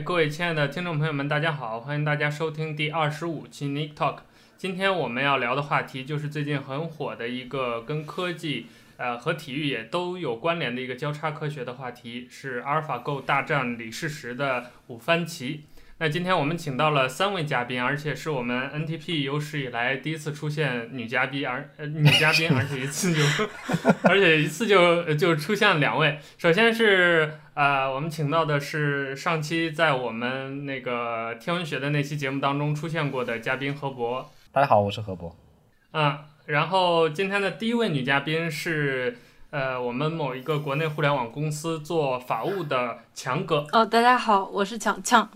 [0.00, 4.20] 各位亲爱的听众朋友们，大家好，欢迎大家收听第二十五期 Nick Talk。
[4.56, 15.64] 今天我们要聊的话题就是最近很火的一个跟科技呃和体育也都有关联的一个交叉科学的话题，是阿尔法狗大战李世石的五番棋。
[16.02, 23.22] 那今天我们请到了三位嘉宾，而且是我们 NTP 有史以来第一次出现女嘉宾，而呃女嘉宾，而且一次就，
[24.10, 26.18] 而且一次就就出现了两位。
[26.36, 34.28] 首先是呃，我们请到的是上期在我们那个天文学的那期节目当中出现过的嘉宾何博。
[34.50, 35.36] 大家好，我是何博。
[35.92, 39.16] 嗯，然后今天的第一位女嘉宾是
[39.50, 43.64] 呃，我们某一个国内互联网公司做法务的强哥。
[43.70, 45.30] 哦，大家好，我是强强。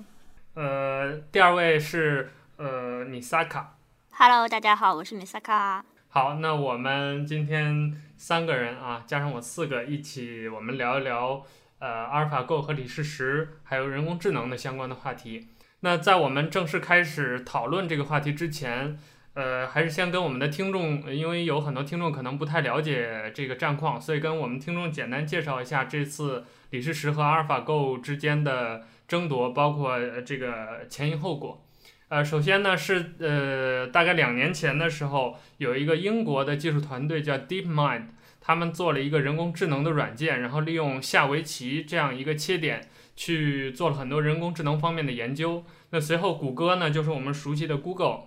[0.57, 3.77] 呃，第二位是呃米萨卡。
[4.13, 5.85] Hello，大家好，我是米萨卡。
[6.09, 11.45] 好，那我们今天三个人啊，加上我四个一起，我们聊一聊
[11.79, 15.49] 呃阿尔法狗和李世石还有人工智能的相关的话题。
[15.81, 18.99] 那在我们正式开始讨论这个话题之前，
[19.35, 28.87] 呃，还是先跟我们的听众，因为有很多听众可能不太了解这个战况，所以跟我们听众简单介绍一下这次李世石和阿尔法狗之间的。
[29.09, 31.65] 争夺包括这个前因后果，
[32.09, 38.07] 呃，首先呢是呃大概两年前的时候，有一个英国的技术团队叫 DeepMind，
[38.41, 45.65] 他们做了一个人工智能的软件，然后利用下围棋这样一个切点去做了很多人工智能方面的研究。
[45.91, 48.23] 那随后谷歌呢，就是我们熟悉的 Google，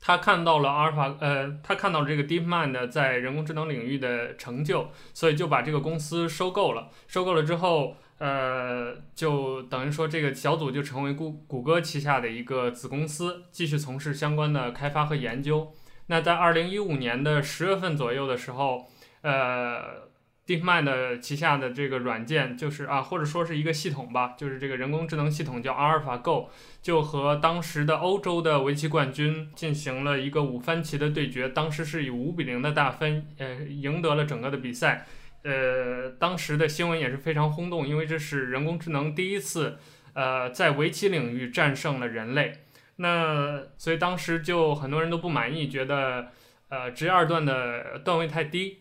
[0.00, 6.88] 他看到了阿尔法，呃，他看到了这个 DeepMind 在人工智能领域的成就，所以就把这个公司收购了。
[7.06, 7.96] 收购了之后。
[8.20, 15.72] 呃，就等于说这个小组就成为谷谷歌旗下的一个子公司，继续从事相关的开发和研究。
[16.08, 18.86] 那在二零一五年的十月份左右的时候，
[19.22, 20.10] 呃
[20.46, 26.50] ，DeepMind 旗下的这个软件就是啊，或者说是一个系统吧，就是这个人工智能系统叫阿尔法狗，
[26.82, 35.06] 就和当时的欧洲的围棋冠军进行了一个五番棋的对决，当时是以五比零的大分，呃，赢得了整个的比赛。
[35.42, 39.78] 呃，当时的新闻也是非常轰动，因为这是人工智能第一次，
[40.12, 42.64] 呃，在围棋领域战胜了人类。
[42.96, 46.28] 那所以当时就很多人都不满意，觉得
[46.68, 48.80] 呃职业二段的段位太低。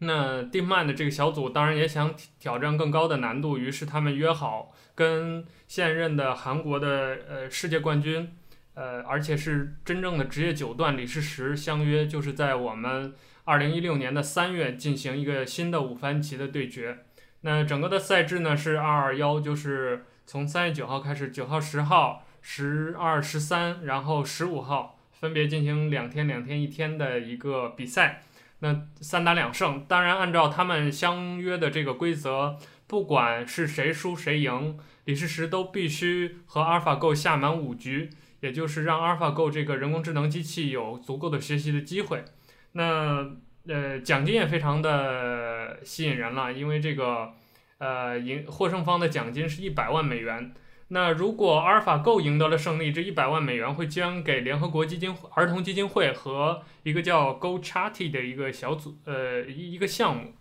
[0.00, 8.30] 那 DeepMind 的这个小组当然也想挑战更高的难度，于是他们约好跟现任的韩国的呃世界冠军，
[8.74, 13.14] 呃，而且是真正的职业九段李世石相约，就是在我们。
[13.50, 16.98] 二零一六年的三月进行一个新的五番棋的对决，
[17.40, 28.22] 那整个的赛制呢是二二幺，就是从三月九号开始，九号、十号、十二、十三，然后十五号分别进行两天、两天一天的一个比赛，
[28.60, 29.84] 那三打两胜。
[29.88, 32.56] 当然，按照他们相约的这个规则，
[32.86, 38.10] 不管是谁输谁赢，李世石都必须和阿尔法狗下满五局，
[38.42, 42.24] 也就是让阿尔法狗这个人工智能机器有足够的学习的机会。
[42.72, 43.26] 那
[43.68, 47.32] 呃，奖金也非常的吸引人了，因为这个
[47.78, 50.52] 呃赢获胜方的奖金是一百万美元。
[50.88, 60.32] 那如果阿尔法狗赢得了胜利，这一百万美元会捐给联合国基金儿童基金会和一个叫 Go Charity 的一个小组呃一一个项目。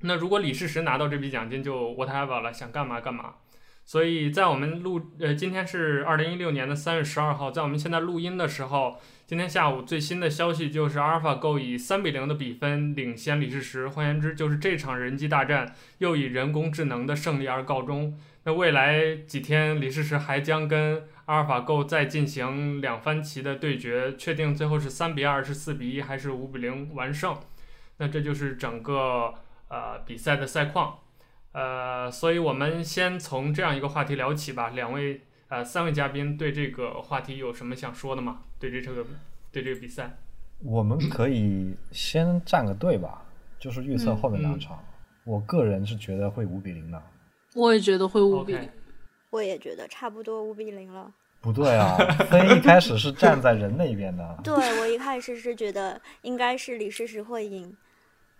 [0.00, 3.34] 那如果李世石拿到这笔奖金，就 whatever 了，想干嘛干嘛。
[3.84, 9.00] 所以在我们录呃今天是二零一六年的三月十二号，在我们现在录音的时候。
[9.26, 13.88] 今天下午最新的消息就是，阿尔法狗以三比零的比分领先李世石。
[13.88, 18.16] 换言之，就是这场人机大战又以人工智能的胜利而告终。
[18.44, 27.36] 那未来几天，李世石还将跟阿尔法狗再进行两番棋的对决，确定最后是三比二、是四比一还是五比零完胜。
[27.96, 29.34] 那这就是整个
[29.66, 31.00] 呃比赛的赛况。
[31.50, 34.68] 呃，所以我们先从这样一个话题聊起吧。
[34.68, 35.22] 两位。
[35.48, 38.42] 呃，三位嘉宾对这个话题有什么想说的吗？
[38.58, 39.04] 对这个，
[39.52, 40.16] 对这个比赛，
[40.62, 43.22] 我们可以先站个队吧，
[43.58, 44.76] 就是预测后面两场。
[44.76, 47.02] 嗯嗯、我个人是觉得会五比零的。
[47.54, 48.62] 我也觉得会五比零。
[48.62, 48.68] Okay.
[49.30, 51.12] 我也觉得差不多五比零了。
[51.40, 51.96] 不对啊，
[52.30, 54.38] 分一开始是站在人那边的。
[54.42, 57.76] 对，我一开始是觉得应该是李世石会赢。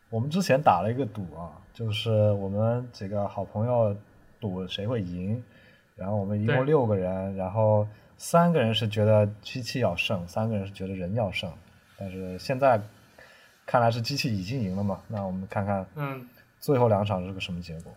[0.09, 3.97] 我们之前打了一个赌啊，就是我们几个好朋友
[4.41, 5.43] 赌谁会赢。
[5.95, 7.87] 然后我们一共六个人，然后
[8.19, 11.51] 三个人是觉得机器要胜，三个人是觉得人要胜。
[11.99, 12.81] 但是现在
[13.65, 15.01] 看来是机器已经赢了嘛？
[15.09, 16.29] 那我们看看，嗯，
[16.61, 17.93] 最后两场是个什么结果？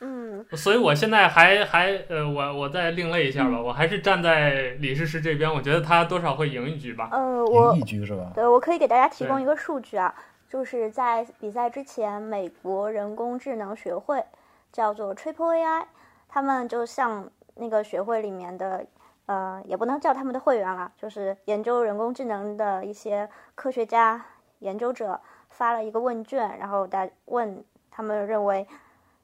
[0.00, 7.08] 嗯，所以我现在还还呃，我我再另类一下吧，我还是站在李世石这边，我觉得他多少会赢一局吧。
[7.12, 8.32] 呃，我赢一局是吧？
[8.34, 10.14] 对，我可以给大家提供一个数据啊，
[10.48, 14.22] 就是在比赛之前，美国人工智能学会
[14.72, 15.84] 叫做 Triple AI，
[16.28, 18.84] 他们就向那个学会里面的，
[19.26, 24.24] 呃，也不能叫他们的会员了，就是研究人工智能的一些科学家
[24.58, 28.66] 研究者发了一个问卷，然后大问他们认为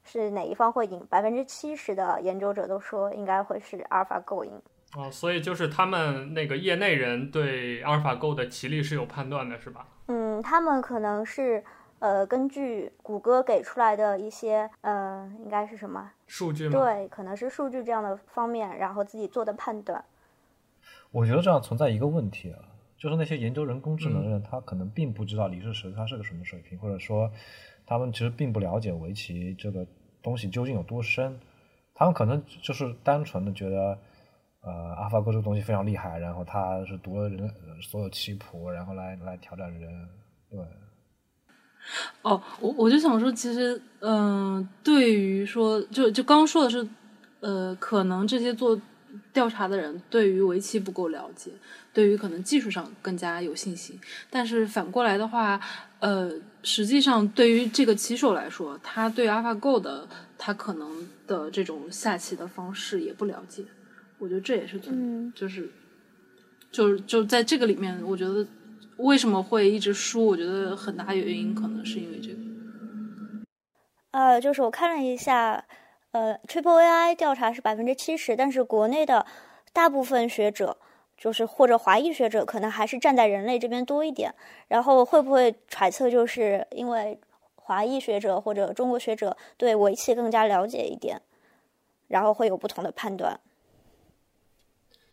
[0.03, 4.53] 是哪一方会赢，百分之七十的研究者都说应该会是阿尔法狗赢。
[4.97, 9.87] 哦，所以就是他们那个业内人对阿尔法狗的棋力是有判断的，是吧？
[10.09, 11.63] 嗯，他们可能是
[12.01, 16.73] 呃根据谷歌给出来的一些呃应该是什么数据吗？
[16.79, 20.05] 对，可能是数据这样的方面，然后自己做的判断。
[21.13, 22.59] 我觉得这样存在一个问题啊，
[22.99, 27.31] 就是那些研究人工智能的人，嗯、他可能并不知道李世石他是个什么水平，或者说
[27.87, 29.87] 他们其实并不了解围棋这个
[30.21, 31.39] 东西究竟有多深，
[31.95, 33.97] 他们可能就是单纯的觉得。
[34.63, 37.51] 呃，阿尔法狗这个东西非常厉害，然后他是读了人
[37.81, 40.09] 所有棋谱，然后来来挑战人，
[40.51, 40.59] 对。
[42.23, 46.87] 哦，我我就想说，其实，嗯、呃，对于说，就就刚刚说的是，
[47.41, 48.81] 呃，可能这些做
[49.33, 51.51] 调查的人对于围棋不够了解，
[51.93, 53.99] 对于可能技术上更加有信心，
[54.29, 55.61] 但是反过来的话，
[55.99, 56.31] 呃，
[56.63, 60.07] 实际上对于这个棋手来说，他对阿尔法狗的
[60.39, 63.65] 他可能的这种下棋的方式也不了解。
[64.19, 65.69] 我觉得这也是，嗯、就是，
[66.71, 68.47] 就是就在这个里面，我觉得
[69.03, 70.27] 为什么会一直输？
[70.27, 72.37] 我觉得很大原因可能是因为这个。
[74.13, 75.65] 呃，就是我看了一下，
[76.11, 79.25] 呃，Triple AI 调查是百分之七十，但是国内的
[79.73, 80.77] 大部分学者，
[81.17, 84.35] 就是或者华裔学者，可能还是站在人类这边多一点。
[84.69, 87.21] 然后会不会揣测，就是因为
[87.55, 91.21] 华裔学者或者中国学者对围棋更加了解一点，
[92.09, 93.39] 然后会有不同的判断？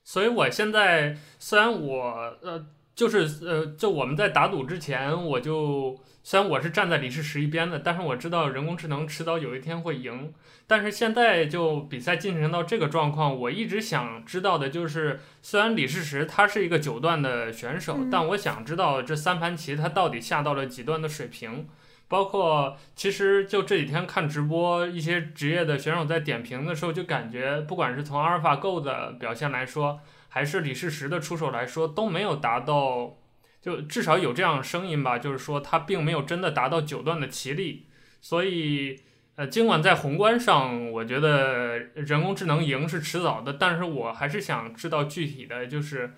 [0.04, 2.66] 所以，我现在虽然我呃，
[2.98, 10.34] 就是呃，就我们在打赌之前，我就虽然我是站在李世石一边的，但是我知道人工智能迟早有一天会赢。
[10.66, 21.68] 但是现在就比赛进行到这个状况，我一直想知道的就是，虽然李世石他是一个九段的选手，但我想知道这三盘棋他到底下到了几段的水平。
[22.08, 30.00] 包括其实就这几天看直播，一些职业的选手在点评的时候，就感觉不管是从阿尔法狗的表现来说，
[30.38, 33.18] 还是李世石的出手来说，都没有达到，
[33.60, 37.88] 就至少有这样声音吧，就是说他并没有真的达到九段的棋力。
[38.22, 39.00] 所以，
[39.34, 46.14] 呃，尽管在宏观上，我觉得人工智能赢是迟早的，但是我还是想知道具体的就是，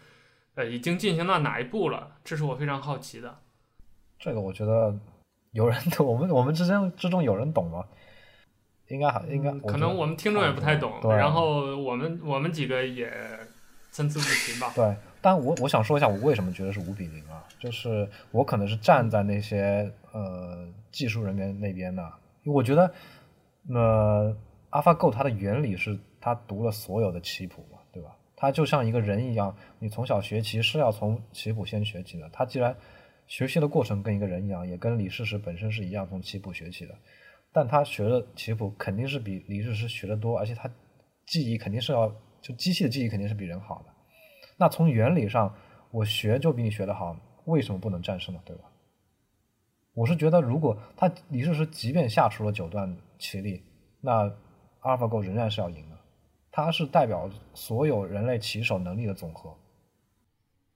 [0.55, 3.39] 呃，已经进行到哪一步了，这是我非常好奇的。
[4.19, 4.99] 这个我觉得。
[5.51, 7.83] 有人懂 我们，我们之间之中有人懂吗？
[8.89, 10.99] 应该好应该，可能我们听众也不太懂。
[11.09, 13.11] 然后我们我们几个也
[13.91, 14.71] 参差不齐吧。
[14.75, 17.43] 对，但我我想说一下，我为什么觉得是五比零啊？
[17.59, 22.01] 就是我可能是站在那些呃技术人员那边的，
[22.43, 22.91] 因为我觉得
[23.69, 24.35] 呃
[24.71, 28.15] ，AlphaGo 它的原理是它读了所有的棋谱嘛，对吧？
[28.35, 32.29] 它就像一个人一样，你从小学棋是要从棋谱先学起的。
[32.31, 32.73] 它既然
[33.27, 36.95] 学习的过程跟一个人一样，也跟李世石本身是一样从棋谱学起的，
[37.51, 40.71] 但他学的棋谱肯定是比李世石学的多，而且他
[41.25, 42.09] 记忆肯定是要
[42.41, 43.93] 就机器的记忆肯定是比人好的。
[44.57, 45.55] 那从原理上，
[45.91, 48.41] 我学就比你学的好，为什么不能战胜呢？
[48.45, 48.63] 对吧？
[49.93, 53.63] 我是觉得，如果他李世石即便下出了九段棋力，
[54.01, 54.31] 那
[54.81, 55.97] AlphaGo 仍然是要赢的，
[56.51, 59.57] 它是代表所有人类棋手能力的总和。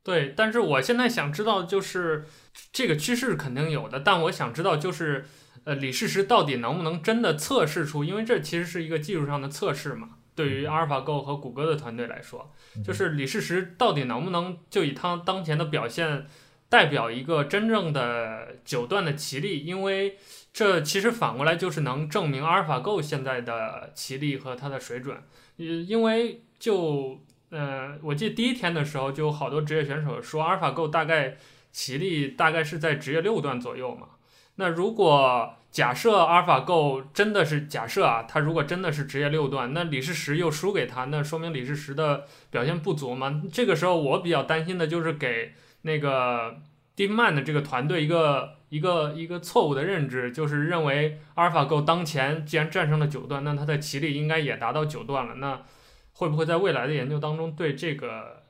[0.03, 2.25] 对，但是我现在想知道，就是
[2.73, 5.25] 这个趋势肯定有的，但我想知道，就是
[5.63, 8.03] 呃，李世石到底能不能真的测试出？
[8.03, 10.17] 因为这其实是一个技术上的测试嘛。
[10.35, 12.51] 对于阿尔法狗和谷歌的团队来说，
[12.83, 16.25] 就是李世石到底能不能就以他当前的表现，
[16.69, 19.65] 代表一个真正的九段的棋力？
[19.65, 20.17] 因为
[20.51, 25.17] 这其实反过来就是能证明阿尔法狗现在的棋力和它的水准。
[25.57, 27.19] 因因为就。
[27.55, 31.37] 呃，我记得第一天的时候，就有好多职业选手说，阿尔法狗大概
[31.71, 34.07] 棋力大概是在职业六段左右嘛。
[34.55, 43.41] 那如果假设阿尔法狗真的是假设啊，他如果真的是职业六段，那李世石又输给他，那说明李世石的表现不足嘛。
[43.51, 46.61] 这个时候我比较担心的就是给那个
[46.95, 55.33] DeepMind 的这个团队一个一个一个错误的认知，就是认为阿尔法狗当前既然战胜了九段，那他的棋力应该也达到九段了。
[55.37, 55.63] 那
[56.11, 58.43] 会不会在未来的研究当中对这个，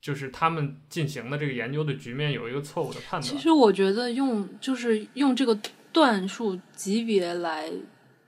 [0.00, 3.22] 就是他们进行的这个研究的局面有一个错误的判断？
[3.22, 5.58] 其实我觉得用就是用这个
[5.94, 7.70] 段数级别来，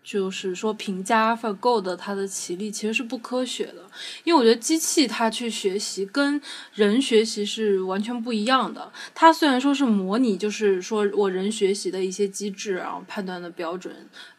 [0.03, 3.85] 就是说评价 AlphaGo 的它的棋力其实是不科学的，
[4.25, 6.41] 因为我觉得机器它去学习跟
[6.73, 8.93] 人学习是完全不一样的。
[9.15, 13.93] 它虽然说是模拟，就是说我人学习的一些机制，然后判断的标准，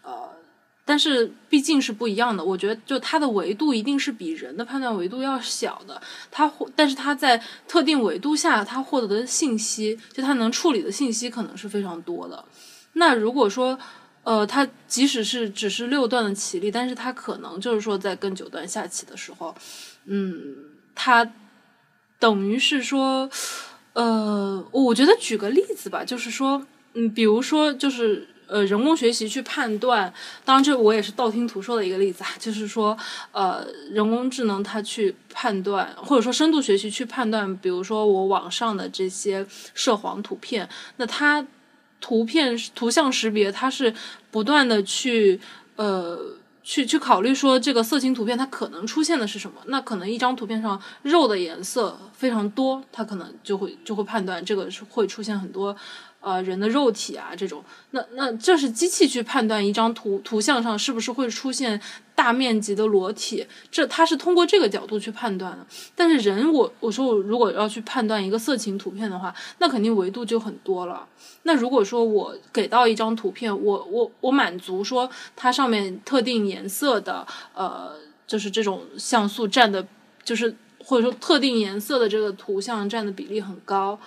[0.04, 0.30] 呃。
[0.90, 6.02] 但是毕竟是不一样的，我觉得就它的维度一定是比人的判断维度要小的。
[6.32, 12.42] 它获，但是它在特定维度下，它获得的信息，就它能处理的信息可能是非常多的。
[12.98, 13.78] 那如果说，
[14.24, 19.56] 呃，它即使是只是六段的棋力，但是它可能就是说在跟九段下棋的时候，
[20.06, 20.56] 嗯，
[20.94, 21.32] 它
[22.20, 23.30] 等于是说，
[23.94, 30.14] 呃，我觉得举个例子吧，就是说，嗯，比如说就是呃，人工学习去判断，
[30.44, 32.98] 当然这我也是道听途说的一个例子啊，就是说，
[33.32, 41.46] 呃，人工智能它去判断，或者说深度学习去判断，比如说我网上的这些涉黄图片，那它。
[42.00, 43.94] 图片图像识别，它是
[44.32, 45.40] 不断的去
[45.76, 46.20] 呃
[46.64, 49.62] 去去考虑说这个色情图片它可能出现的是什么？
[49.68, 55.76] 那可能一张图片上肉的颜色非常多，它可能就会就会判断这个是会出现很多
[56.28, 57.64] 呃人的肉体啊这种。
[57.92, 61.80] 那那这是机器去判断一张图图像上是不是会出现
[62.14, 65.66] 大面积的裸体，这它是通过这个角度去判断的。
[65.96, 71.08] 但是人我我说我如果要去判断一个色情图片的话，那肯定维度就很多了。
[71.44, 77.94] 那如果说我给到一张图片，我我我满足说它上面特定颜色的呃，
[78.28, 79.88] 就是这种像素占的，
[80.24, 80.54] 就是
[80.84, 83.98] 或者说特定颜色的这个图像占的比例很高，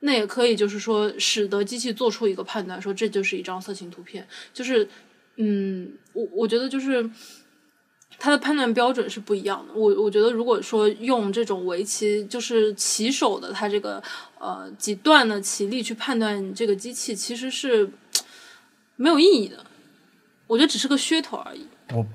[0.00, 4.26] 那也可以就是说使得机器做出一个判断，说这就是一张色情图片。
[4.52, 4.88] 就是
[5.36, 7.08] 嗯，我我觉得就是。
[8.22, 9.72] 它的判断标准是不一样的。
[9.72, 14.02] 我我觉得，如果说用这种围棋，就是棋手的他这个
[14.38, 17.88] 呃几段的棋力去判断这个机器，其实是
[18.96, 19.64] 没有意义的。
[20.46, 21.66] 我觉得只是个噱头而已。
[21.94, 22.06] 我，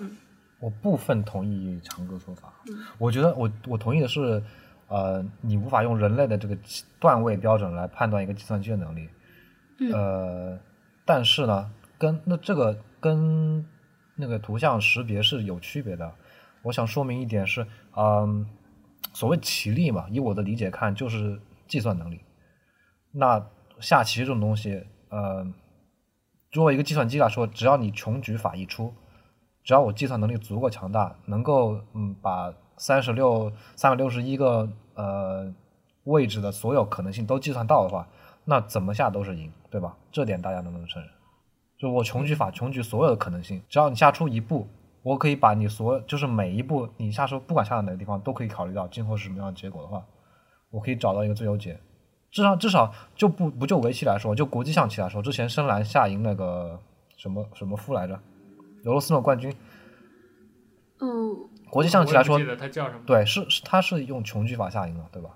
[0.00, 0.14] 嗯
[0.60, 2.52] 我部分同意长哥说法。
[2.66, 4.42] 嗯、我觉得我我同意的是，
[4.94, 6.56] 呃，你无法用人类的这个
[7.00, 9.08] 段位标准来判断一个计算机的能力。
[9.80, 10.60] 嗯、呃，
[11.04, 13.66] 但是呢，跟那这个跟。
[14.16, 16.14] 那个图像识别是有区别的，
[16.62, 18.46] 我想说明一点是，嗯，
[19.12, 21.36] 所谓棋力嘛，以我的理解看就是
[21.66, 22.20] 计算能力。
[23.10, 23.44] 那
[23.80, 25.44] 下棋这种东西，呃，
[26.52, 28.94] 作为一个计算机来说，只要你穷举法一出，
[29.64, 35.52] 只要我计算能力足够强大，能够嗯把三十六三百六十一个呃
[36.04, 38.06] 位置的所有可能性都计算到的话，
[38.44, 39.96] 那怎么下都是赢，对吧？
[40.12, 41.10] 这点大家能不能承认？
[41.78, 44.68] 就我穷举法，穷举所有的可能性，只要你下出一步，
[45.02, 50.04] 我可以把你所，就是每一步你下出，不管下到哪个地方，都可以考虑到今后是什么样的结果的话，
[50.70, 51.78] 我可以找到一个最优解。
[52.30, 56.78] 至少至少就不不就围棋来说，就国际象棋来说，之前深蓝下赢那个
[57.16, 58.14] 什么什么夫来着，
[58.84, 59.54] 俄罗斯的冠军。
[61.00, 61.48] 嗯。
[61.74, 62.38] 国际象棋来说？
[63.04, 65.30] 对，是是他是用穷举法下赢了，对吧？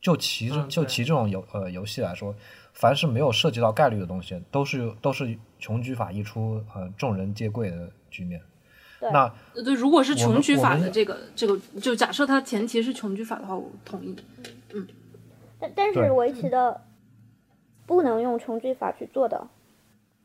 [0.00, 2.34] 就棋这、嗯、就棋这种游呃游戏来说。
[2.72, 8.42] 凡是没有涉及到概率的东西，都是都是穷举法一出，呃，众人皆跪的局面。
[9.00, 9.32] 那
[9.64, 14.14] 对，如果是穷举法的这个这个，就假设它前提是穷举法的话，我同意。
[14.74, 14.86] 嗯，
[15.58, 16.82] 但但是围棋的
[17.86, 19.46] 不能用穷举法去做的。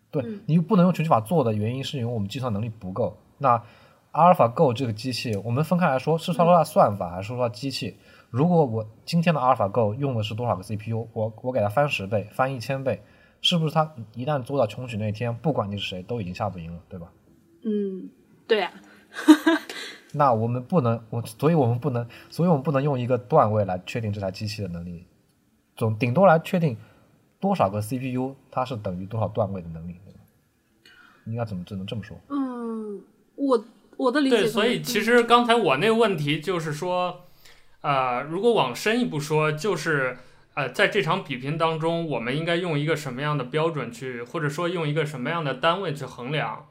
[0.10, 3.16] 对，你不能用穷举法做的原因是因为我们计算能力不够。
[3.38, 3.64] 那
[4.12, 7.98] 阿尔法 Go 这个机器，我们分开来说，是说它算法，还是说它机器？
[8.30, 13.02] 如果我今天的阿尔法 Go 用的是多少个 CPU，我我给它翻十倍、翻一千倍，
[13.42, 17.12] 是不是它一旦做到穷举那天，不管你是谁，都已经下不赢了，对吧？
[17.64, 18.10] 嗯，
[18.48, 18.80] 对呀、啊。
[20.14, 25.06] 那我们不能，我所以我们不能，所以我们不能用一个段位来确定这台机器的能力，
[25.78, 26.76] 总顶多来确定
[27.40, 30.20] 多少个 CPU 它是等于多少段位的能力，对吧？
[31.28, 32.18] 应该怎么只能这么说？
[32.28, 33.02] 嗯，
[33.36, 33.64] 我
[34.02, 34.38] 我的理解。
[34.38, 37.26] 对，所以其实刚才我那个问题就是说。
[37.84, 40.16] 呃，如果往深一步说，就是
[40.54, 46.68] 呃，在这场比拼当中，我们应该用一个什么样的标准去，或者说用一个什么样的单位去衡量？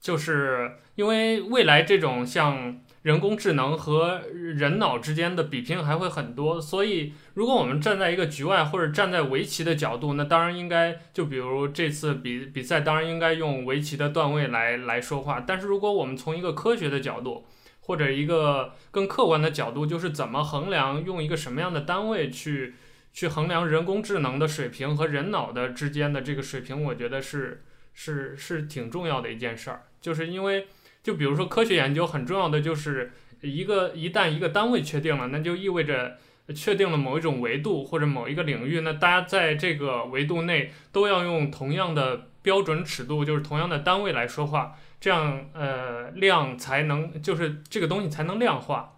[0.00, 15.44] 就是因为未来这种像人工智能和人脑之间的比拼还会很多，所以如果我们站在一个局外或者站在围棋的角度，那当然应该就比如这次比比赛，当然应该用围棋的段位来来说话。
[15.46, 17.46] 但是如果我们从一个科学的角度，
[17.82, 22.74] 或者一个更客观的角度，就是怎么衡量，用一个什么样的单位去
[23.12, 27.62] 去衡量人工智能的水平和人脑的之间的这个水平，我觉得是
[27.94, 29.84] 是是挺重要的一件事儿。
[30.00, 30.66] 就是因为，
[31.06, 36.18] 就比如说科学研究很重要的就是一个一旦一个单位确定了，那就意味着
[36.52, 44.74] 确定了某一种维度或者某一个领域，那大家在这个维度内都要用同样的标准尺度，就是同样的单位来说话。
[44.98, 48.94] 这样，呃，量才能就是这个东西才能量化。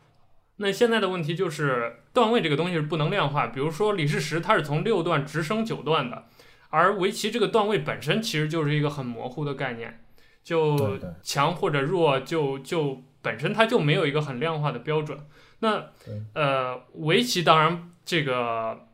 [0.57, 3.49] 那现在的问题就是段位这个东西是不能量化。
[3.49, 6.25] 比如说李世石，他是从六段直升九段的，
[6.71, 10.00] 而围棋这个段位本身其实就是一个很模糊的概念。
[10.49, 15.19] 就强或者弱就就本身它就没有一个很量化的标准。
[15.59, 15.90] 那
[16.35, 18.87] 呃，围棋当然这个。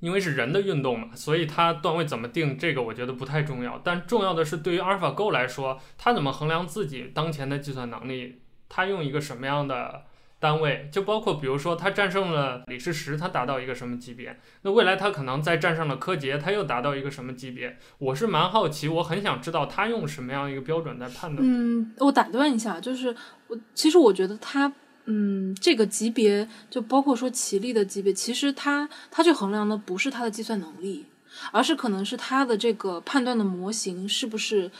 [0.00, 3.78] 因为是人的运动嘛，所以它段位怎么定，这个我觉得不太重要。
[3.84, 8.40] 但重要的是，对于阿尔法狗来说，它怎么衡量自己当前的计算能力？
[8.66, 10.06] 它用一个什么样的
[10.40, 10.88] 单位？
[10.90, 14.36] 就包括比如说，它战胜了李世石，他达到一个什么级别？
[14.62, 17.78] 那未来他可能再战胜了柯洁，他又达到一个什么级别？
[17.98, 21.46] 我是蛮好奇，我很想知道他用什么样一个标准在判断。
[21.46, 23.14] 嗯，我打断一下，就是
[23.46, 24.72] 我其实我觉得他。
[25.06, 31.06] 嗯，这个级别就包括说棋力的级别，其实它它去衡量的不是它的计算能力，
[31.50, 34.70] 而是可能是它的这个判断的模型是不是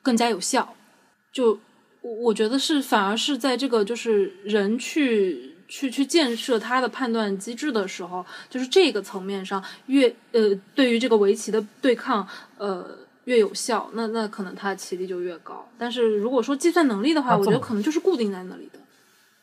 [0.00, 0.74] 更加有效。
[1.32, 1.58] 就
[2.02, 12.26] 我我觉得是反而是在这个就是人去去去建设它的判断机制的时候，就是这个层面上越呃对于这个围棋的对抗
[12.58, 12.84] 呃
[13.24, 15.66] 越有效，那那可能它的棋力就越高。
[15.78, 18.78] 但是如果说计算能力的话，我觉得可能就是固定在那里的。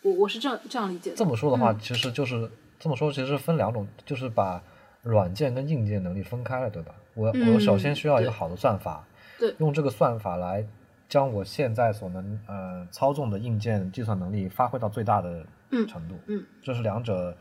[0.01, 1.15] 我我是这样这样理解的。
[1.15, 4.61] 这么说的话，其实就是、嗯、这么说，其实分两种，就是把
[5.03, 6.93] 软件跟硬件能力分开了，对吧？
[7.15, 9.05] 我、嗯、我首先需要一个好的算法，
[9.37, 10.65] 对，用这个算法来
[11.09, 15.45] 将我现在所能呃操纵的硬件计算能力发挥到最大的
[15.87, 16.15] 程度。
[16.27, 17.35] 嗯，这是两者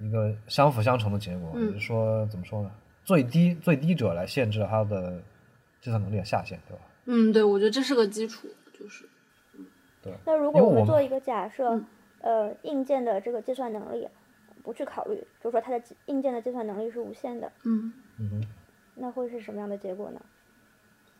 [0.00, 1.52] 一个相辅相成的结果。
[1.58, 2.70] 也就是说，怎么说呢？
[3.04, 5.22] 最低最低者来限制它的
[5.80, 6.82] 计算能力的下限，对吧？
[7.06, 9.08] 嗯，对，我觉得这是个基础，就是
[10.02, 10.12] 对。
[10.26, 11.80] 那如果我们做一个假设，
[12.20, 14.06] 呃，硬件的这个计算能力
[14.62, 18.44] 不去考虑，就是说它的硬件的计算能力是无限的，嗯嗯，
[18.96, 20.20] 那会是什么样的结果呢？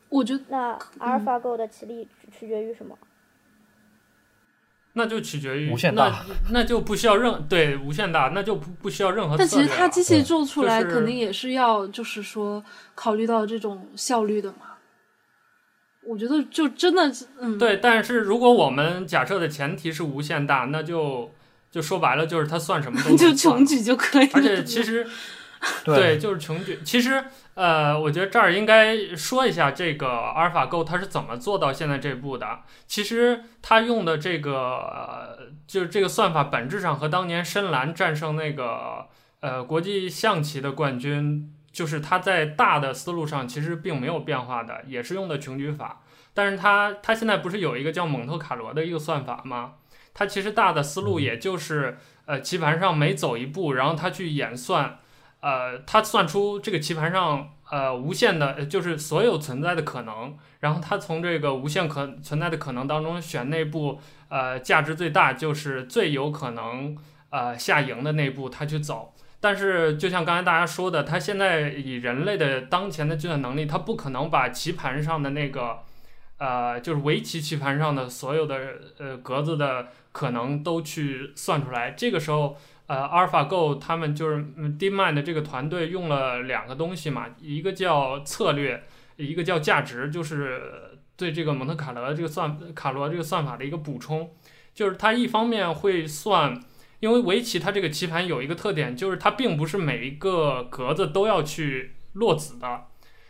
[0.09, 2.97] 我觉得那阿尔法狗的棋力取决于什么？
[4.95, 9.37] 那就取决于无限大，那就不需要任对无限大，那就不不需要任何。
[9.37, 12.65] 但其实它机器做出来肯定也是要，就是说
[12.97, 14.59] 考虑到这种效率的嘛。
[16.05, 17.77] 我觉得就真的是，嗯，对。
[17.77, 21.31] 但是如果我们假设的前提是无限大，那就
[21.71, 24.33] 就说白了就是它算什么都 就穷举就可以了。
[24.35, 25.07] 而且其实，
[25.85, 26.79] 对，对，就是穷举。
[26.85, 32.61] 其实，呃，我觉得这儿应该说一下这个阿尔法 Go 它是怎么做到现在这步的。
[32.87, 39.07] 其实它用的这个，呃，就是这个算法本质上和当年深蓝战胜那个
[39.41, 41.53] 呃国际象棋的冠军。
[41.71, 46.01] 就是它在大的思路上其实并没有变化的，也是用的穷举法。
[46.35, 49.75] 但是它它现在不是有一个叫蒙特卡罗的一个算法吗？
[50.13, 54.99] 它其实大的思路也就是，呃，棋盘上每走一步，然后它去演算，
[55.41, 66.97] 呃，它算出这个棋盘上呃无限的，就是所有存在的可能，然后它从这个无限可存在的可能当中选那步，呃，价值最大，就是最有可能
[67.31, 69.15] 呃下赢的那步，它去走。
[69.41, 75.79] 但是，就像刚才大家说的，他现在以人类的当前的计算能力，他不可能把棋盘上的那个，
[76.39, 78.59] 呃，就是围棋棋盘上的所有的
[78.99, 81.93] 呃格子的可能都去算出来。
[81.93, 82.57] 这个时候，
[82.89, 84.45] 呃，AlphaGo 他们就是
[84.79, 88.83] DeepMind 的这个团队用了两个东西嘛，一个叫策略，
[89.17, 94.31] 一个叫价值，就是对这个蒙特卡罗这个算卡罗这个算法的一个补充，
[94.75, 96.61] 就是它一方面会算。
[97.01, 102.87] 因为围棋它这个棋盘有一个特点，就是它并不是每一个格子都要去落子的，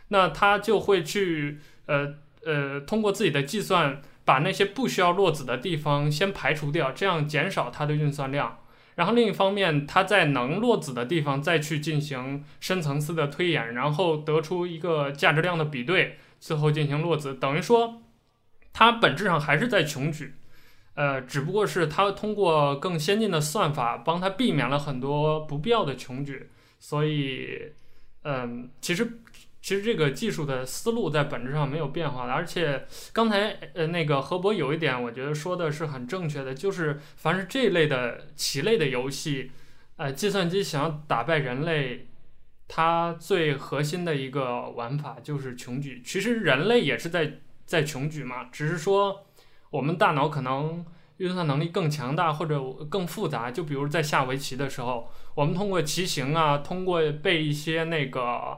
[0.07, 8.57] 那它就会去呃呃通过自己的计算，把那些不需要落子的地方先排除掉，这样减少它的运算量。
[8.99, 18.01] 然后另一方面，它在能落子的地方再去进行深层次的推演，然后得出一个价值量的比对，最后进行落子，等于说
[18.73, 20.33] 它本质上还是在穷举。
[20.95, 27.71] 呃，只不过是它通过更先进的算法帮它避免了很多不必要的穷举，所以，
[28.23, 29.21] 嗯，其实
[29.61, 32.33] 其实这个技术的思路在本质上没有变化的。
[32.33, 39.51] 而且刚才呃那个何博有一点，我觉得说的是很正确的，就是凡是这类的棋类的游戏，
[39.97, 42.07] 呃，计算机想要打败人类，
[42.67, 46.01] 它最核心的一个玩法就是穷举。
[46.05, 49.25] 其实人类也是在在穷举嘛，只是说。
[49.71, 50.83] 我们大脑可能
[51.17, 58.57] 运算能力更强大或者更复杂，就比如在下围棋的时候，我们通过棋形啊，通过背一些那个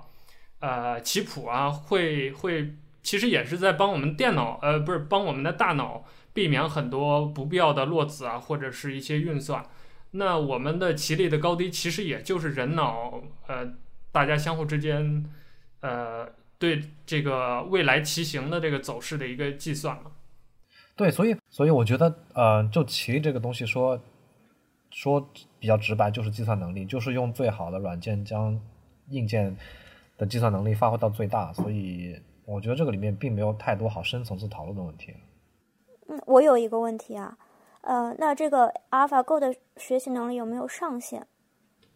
[0.62, 9.66] 呃棋谱啊，会会其实也是在帮我们电脑呃不是帮我们的大脑避免很多不必要的落子啊，或者是一些运算。
[10.12, 13.74] 那我们的棋力的高低其实也就是人脑呃
[14.12, 15.26] 大家相互之间
[15.82, 20.12] 呃对这个未来棋形的这个走势的一个计算嘛。
[20.96, 24.00] 对，所以所以我觉得，呃，就棋这个东西说
[24.92, 28.60] 说比较直白，就是计算能力，就是用最好的软件将
[29.10, 29.56] 硬件
[30.22, 31.52] 的计算能力发挥到最大。
[31.52, 35.16] 所以我觉得这个里面并没有太多好深层次讨论的问题。
[36.08, 37.36] 嗯，我有一个问题啊，
[37.82, 41.26] 呃，那这个 AlphaGo 的学习能力有没有上限？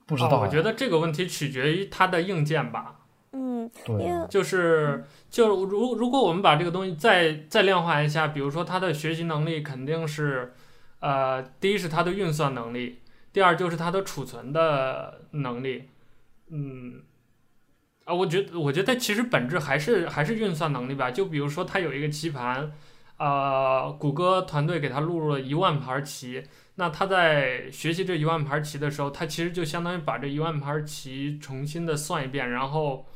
[0.08, 3.02] 不知道、啊，我觉得这个问题取决于它的硬件吧。
[3.32, 10.54] 嗯，对、啊，就是就如如果我们把这个东西再再量化一下，比如说它的学习能力肯定是，
[11.02, 13.02] 呃，第一是它的运算能力，
[13.34, 15.90] 第二就是它的储存的能力，
[16.48, 17.02] 嗯，
[18.06, 21.12] 啊，我觉得我觉得其实本质还是还是运算能力吧。
[21.12, 22.72] 就比如说它有一个棋盘，
[23.18, 26.44] 呃，谷歌团队给它录入了一万盘棋。
[26.76, 33.08] 那他在学习这一万盘棋的时候，他其实就相当于把这一万盘棋重新的算一遍，然后，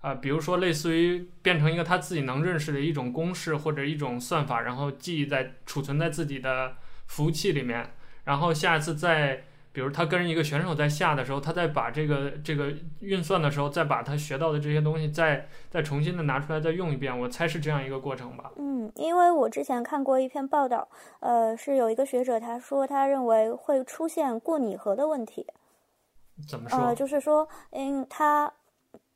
[0.00, 6.76] 啊、比如说类似于变成一个他自己能认识的一种公式或者一种算法，然后记忆在储存在自己的
[7.06, 7.92] 服务器里面，
[8.24, 9.44] 然后下一次再。
[9.72, 18.50] 比如他跟一个选手在下的时候，他再把这个这个运算的时候，再把他学到的这些东西再再重新的拿出来再用一遍，我猜是这样一个过程吧。
[18.56, 20.88] 嗯，因为我之前看过一篇报道，
[21.20, 25.46] 呃，是有一个学者他说他认为会出现过拟合的问题。
[26.48, 26.78] 怎么说？
[26.78, 28.52] 呃，就是说，嗯，他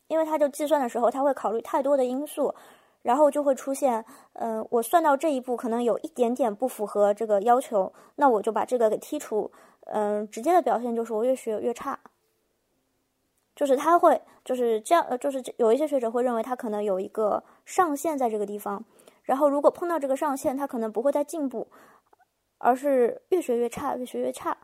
[0.07, 2.55] 因为他就计算的时候他会考虑太多的因素，
[3.03, 9.51] 然后就会出现，呃，我算到这一步可能有一点点不符合这个要求，那我就把这个给剔除。
[9.87, 11.99] 嗯、直接的表现就是我越学越差，
[13.55, 18.85] 就是他会就是这样，呃，就是有一些学者会认为他可能有一个上限在这个地方，
[19.23, 21.69] 然后如果碰到这个上限，他可能不会再进步，
[22.59, 24.57] 而是越学越差，越学越差。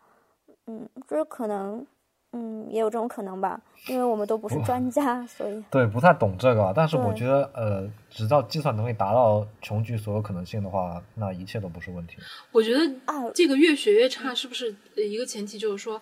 [0.67, 1.87] 嗯，就是可能，
[2.33, 6.73] 嗯，也有这种可能吧，因为我们都不是专家，所以对不太懂这个。
[6.75, 12.17] 但是我觉得，呃，只要计算能力达到穷举所有可能性的话，那一切都不是问题。
[12.53, 15.59] 我觉得啊，这个越学越差是不是一个前提？
[15.59, 16.01] 就是说，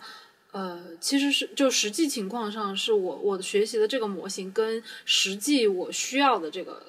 [0.53, 6.83] 呃，其实是就实际情况上，是我我学习的这个模型跟实际我需要的这个。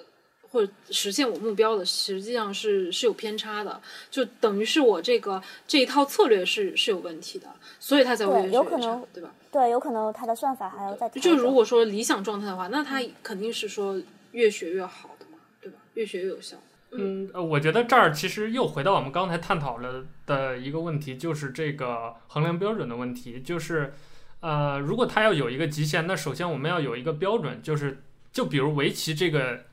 [0.52, 7.48] 或者实现我目标的，实际上是是有偏差的，就等于是我这个这一套策略是是有问题的，
[7.80, 9.32] 所以它才会越学越差，有可能，对吧？
[9.52, 11.08] 对，有可能它的算法还要再。
[11.10, 15.78] 就如果说理想状态的话，那它肯定是说越学越好的嘛，对吧？
[15.94, 16.58] 越学越有效。
[16.92, 23.94] 嗯，呃，我觉得这儿其实又回到我们刚才探讨了的一个问题，就是这个衡量标准的问题，就是
[24.40, 29.68] 呃，如果它要有一个极限，那首先我们要有一个标准，就是就比如围棋这个。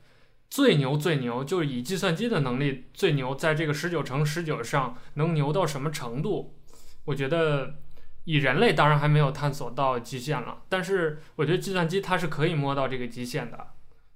[0.49, 6.55] 最牛最牛，就是以计算机的能力最牛，在这个十九乘十九上能牛到什么程度？
[7.03, 7.75] 我觉得
[8.23, 13.67] 以人类当然还没有探索到极限了，但是我觉得计算机它是可以摸到这个极限的，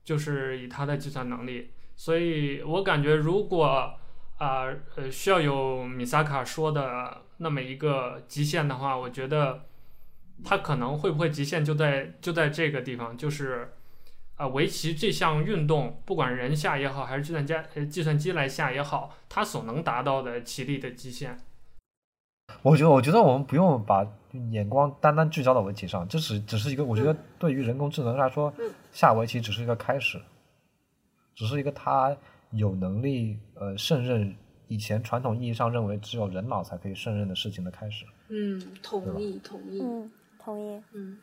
[0.06, 1.72] 就是以它的计算能力。
[1.98, 3.94] 所以我感觉，如果啊
[4.40, 9.66] 呃，呃需要有米萨卡说的那么一个极限的话，我觉得
[10.46, 13.74] 它可能会不会极限就在就在这个地方，就是。
[14.42, 21.38] 啊，围棋这项运动，不管人下也好，还是计算机呃计算机来下也好，它所能达到的棋力的极限。
[22.64, 24.04] 我觉得，我觉得我们不用把
[24.52, 28.52] 眼光单单聚焦到围棋上，这只只是一个，我觉得对于人工智能来说，
[28.92, 30.20] 下围棋只是一个开始，
[31.36, 32.18] 只是一个它
[32.50, 34.36] 有能力呃胜任
[34.68, 38.08] 以前传统意义上认为只有人脑才可以胜任的事情的开始。
[38.30, 41.20] 嗯，同意，同意，嗯，同意，嗯。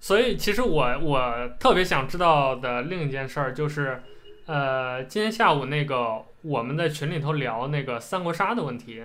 [0.00, 4.00] 所以，其实我我特别想知道的另一件事儿就是，
[4.46, 9.04] 呃，今天下午那个我们在群里头聊那个三国杀的问题，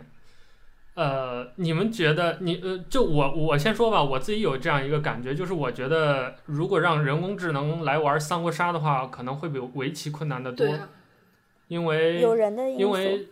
[0.93, 10.89] 呃，你们觉得你呃，就我我先说吧，我自己有这样一个感觉，就是我觉得如果让人工智能来玩三国杀的话，可能会比围棋困难得多，啊，
[11.69, 13.29] 因为有人的因为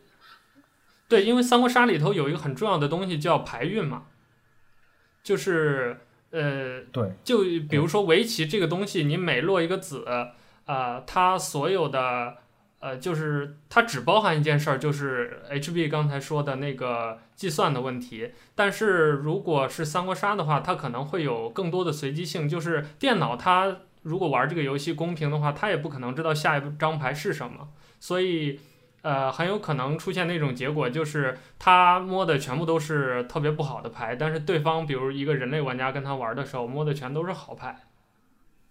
[1.07, 4.05] 对，因为三国杀里头有一个很重要的东西叫牌运嘛，
[5.21, 5.97] 就是。
[6.31, 7.39] 呃，对，就
[7.69, 10.05] 比如说围棋这个东西，你每落一个子，
[10.65, 12.37] 呃，它所有的，
[12.79, 18.31] 呃，就是它只包含一件事儿，就是 HB 刚才说的那个计算的问题。
[18.55, 28.59] 但是如果是三国杀的话，它可能会有更多的随机性，就是电脑它如果玩这个游戏公平的话，它也不可能知道下一张牌是什么，所以。
[29.03, 37.75] 呃，很有可能出现那种结果，就是他摸的全部都是特别不好的牌，但是对方，比如一个人类玩家跟他玩的时候，摸的全都是好牌。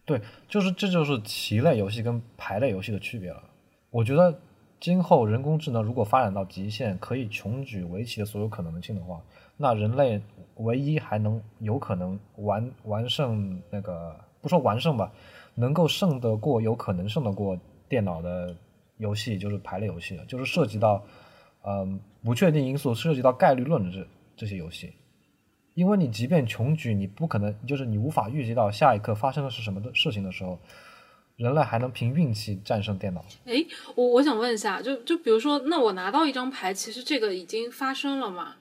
[0.04, 3.42] 对，就是这就是棋类游戏跟牌类游戏的区别了。
[3.90, 4.38] 我觉得
[4.78, 9.20] 今后人工智能如果发展到极限，可以穷举围棋的所有可能性的话，
[9.56, 10.22] 那人类
[10.58, 15.10] 唯一还能有可能完完胜那个，不说完胜吧，
[15.56, 18.54] 能够胜得过，有可能胜得过电脑的。
[19.00, 21.04] 游戏就是牌类游戏了，就是涉及到，
[21.64, 24.92] 嗯，不确定因素，涉及到概率论的这这些游戏，
[25.74, 30.60] 因为你即便穷举，你不可能，就是你无法预计到下一刻发生的是什么的事情的时候，
[31.36, 33.24] 人类还能凭运气战胜电脑。
[33.46, 38.56] 哎，我我想问一下，就就比如说，那我拿到一张牌，其实这个已经发生了嘛？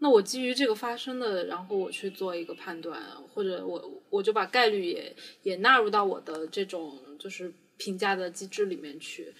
[0.00, 3.00] 那我基于这个发生的，然后我去做一个判断，
[3.32, 9.32] 或者我我就把概率也也纳入到我的这种就是评价的机制里面去。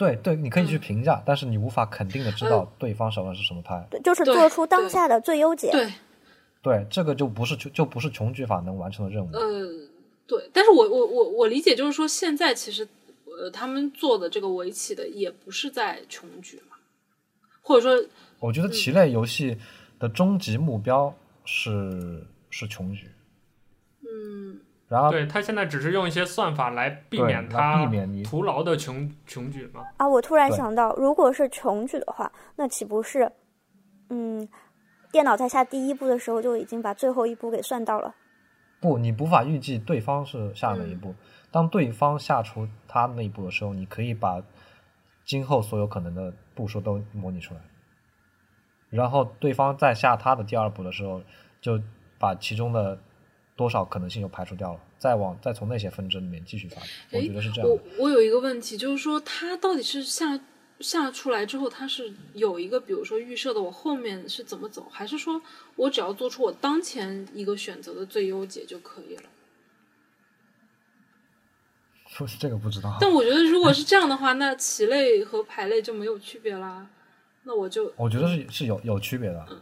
[0.00, 3.86] 对对，你可以去评价，嗯，但是你无法肯定的知道对方手上是什么牌。
[3.90, 5.70] 对，就是做出当下的最优解。
[5.70, 5.92] 对，
[6.62, 9.28] 对，这个就不是就不是穷举法能完成的任务。
[9.32, 9.90] 呃。
[10.26, 12.86] 对，但是我我我我理解就是说，现在其实，
[13.26, 16.76] 呃，他们做的这个围棋的也不是在穷举嘛，
[17.60, 18.08] 或者说，
[18.38, 19.58] 我觉得棋类游戏
[19.98, 21.12] 的终极目标
[21.44, 23.10] 是、嗯、是穷举，
[24.02, 29.84] 嗯，然后对他现在只是用一些算法来避免他避免你徒劳的穷穷举嘛。
[29.98, 33.30] 啊，我突然想到，如果是穷举的话，那岂不是，
[34.08, 34.48] 嗯，
[35.12, 38.12] 电脑在下第一步的时候就已经把最后一步给算到了？
[38.80, 41.14] 不，你无法预计对方是下哪一步。
[41.52, 44.42] 当对方下出他那一步的时候，你可以把
[45.24, 47.60] 今后所有可能的步数都模拟出来。
[48.88, 51.22] 然后对方在下他的第二步的时候，
[51.60, 51.80] 就
[52.18, 52.98] 把其中的
[53.60, 56.88] 多少可能性又排除掉了，再往再从那些分支里面继续发展。
[57.12, 57.68] 我觉得是这样。
[57.68, 60.40] 我我有一个问题，就是说它到底是下。
[60.80, 65.38] 下出来之后，它是有一个，比如说预设的，我后面是怎么走，还是说
[65.76, 69.24] 我只要做出我当前一个选择的最优解就可以了？
[72.08, 72.96] 说是这个不知道。
[72.98, 76.88] 但我觉得，如果是这样的话，那棋类和牌类就没有区别啦。
[77.42, 79.60] 那我就我觉得是是有有区别的，嗯，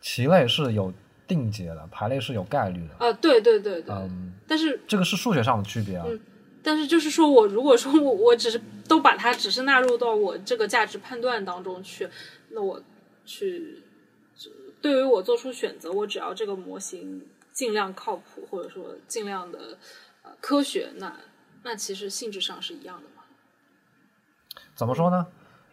[0.00, 0.92] 棋类是有
[1.26, 3.06] 定解的，排列是有概率的。
[3.06, 3.94] 啊，对对对对。
[3.94, 6.04] 嗯，但是这个是数学上的区别啊。
[6.08, 6.20] 嗯
[6.68, 12.08] 但是就是说，我如果说我我只是都把它只是纳入到我这个价值判断当中去，
[12.50, 12.82] 那我
[13.24, 13.84] 去
[14.80, 19.78] 对于我做出选择，我只要这个模型尽量靠谱，或者说尽量的
[20.24, 21.16] 呃科学，那
[21.62, 23.22] 那其实性质上是一样的嘛。
[24.74, 25.24] 怎么说呢？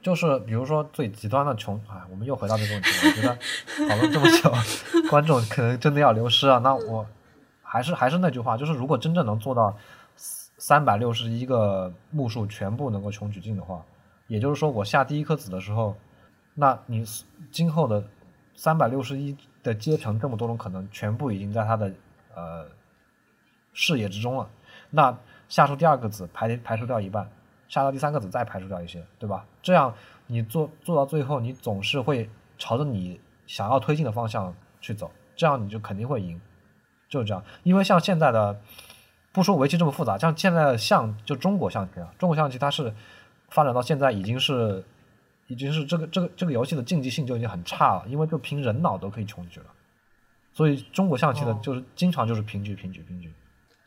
[0.03, 3.09] 就是比如说最极端的穷，哎，我们又回到这个问题了。
[3.09, 4.53] 我觉得讨论这么久，
[5.09, 6.59] 观众可能真的要流失啊。
[6.59, 7.03] 那我
[7.63, 9.75] 还是还是那句话，就是如果真正能做到。
[10.59, 13.83] 三百六十一个目数全部能够穷举进的话，
[14.27, 15.93] 也就是说，我下第一颗子的时候，
[16.53, 17.03] 那你
[17.51, 18.01] 今后的
[18.55, 21.91] 三百六十一的阶层这么多种可能，全部已经在他的
[22.33, 22.65] 呃
[23.73, 24.47] 视野之中了。
[24.89, 25.17] 那
[25.49, 27.29] 下出第二个子排排除掉一半，
[27.67, 29.45] 下到第三个子再排除掉一些，对吧？
[29.61, 29.93] 这样
[30.27, 36.39] 你做做到最后，你总是会朝着你想要推进的方向去走，这样你就肯定会赢，
[37.09, 37.43] 就是这样。
[37.63, 38.59] 因为像现在的。
[39.35, 42.93] 不说围棋这么复杂，像现在的象就中国象棋啊，中国象棋它是
[43.49, 44.83] 发展到现在已经是，
[45.47, 49.65] 已经是这个这个这个游戏的竞技性就已经很差了，因为就凭人脑都可以穷举了，
[50.53, 53.33] 所以中国象棋的就是经常就是平局平局平局。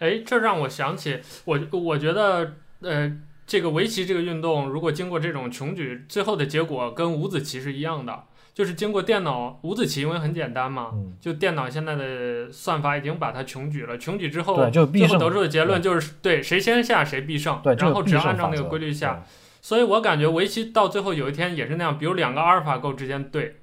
[0.01, 8.25] 哎，这让我想起我我觉得呃这个围棋这个运动如果经过这种穷举，最后的结果跟五子棋是一样的。
[8.53, 13.99] 就是经过电脑五子棋，因为很简单嘛，嗯，就电脑现在的算法已经把它穷举了。
[13.99, 17.61] 穷举之后，就最后得出的结论就是，对，对谁先下谁必胜。
[17.63, 19.23] 对，然后只要按照那个规律下。
[19.61, 23.57] 所以我感觉围棋到最后有一天也是那样，比如两个阿尔法狗之间对，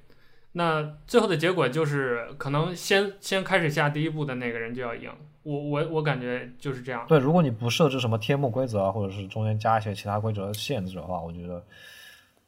[0.52, 5.10] 那最后的结果就是可能先先开始下第一步的那个人就要赢。
[5.44, 7.06] 我我我感觉就是这样。
[7.06, 11.62] 对，如果你不设置什么天幕规则啊，或者是中间加一些其他规则限制的话，我觉得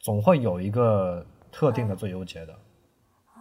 [0.01, 1.25] 总会有一个。
[1.53, 2.55] 特定的最优解的，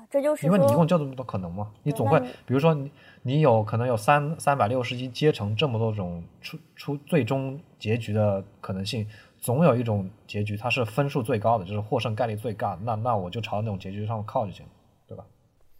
[0.09, 2.89] 这就是因为你一共就这么多可能嘛，你总会，比如说你
[3.23, 9.05] 你有可能有三三百六十一阶乘这么多种出出最终结局的可能性，
[9.37, 14.65] 总有一种结局它是分数最高的，就是获胜概率最大，那那我就朝那种结局上靠就行，
[15.09, 15.25] 对吧？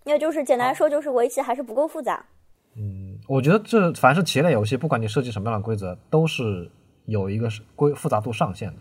[0.04, 2.26] 那就是简单说，就是围棋还是不够复杂。
[2.78, 6.70] 嗯，我觉得这凡是棋类游戏，不管你设计什么样的规则，都是
[7.06, 8.78] 有一个规复杂度上限的。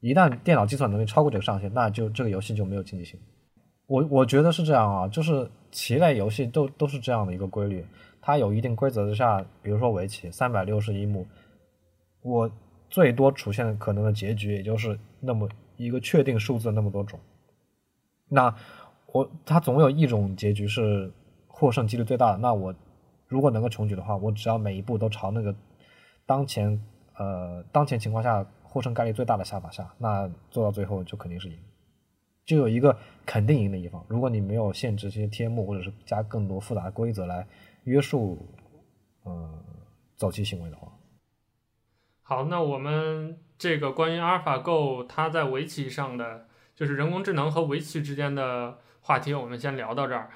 [0.00, 3.18] 一旦电脑计算能力超过这个上限，那就这个游戏就没有竞技性。
[3.86, 7.84] 我我觉得是这样啊，就是棋类游戏都都是这样的一个规律，
[8.20, 11.26] 它有一定规则之下，比如说围棋三百六十一目，
[12.22, 12.50] 我
[12.88, 17.18] 最多出现可能的结局也就是那么一个确定数字那么多种。
[18.28, 18.54] 那
[19.12, 21.12] 我它总有一种结局是
[21.62, 22.38] 获胜几率最大的。
[22.38, 22.74] 那我
[23.28, 25.54] 如果能够穷举的话，我只要每一步都朝那个
[26.26, 26.84] 当前
[27.16, 28.44] 呃当前情况下。
[28.72, 31.58] 获胜概率最大的下法下，那做到最后就肯定是赢，
[32.46, 32.96] 就有一个
[33.26, 34.02] 肯定赢的一方。
[34.08, 37.46] 如果你没有限制这些天目，或者是加更多复杂的规则来
[37.84, 38.48] 约束，
[39.26, 39.62] 嗯，
[40.16, 40.90] 走棋行为的话。
[42.22, 50.30] 好，那我们这个关于阿尔法狗它在围棋上的，就是人工智能和围棋之间的话题，我们先聊到这儿。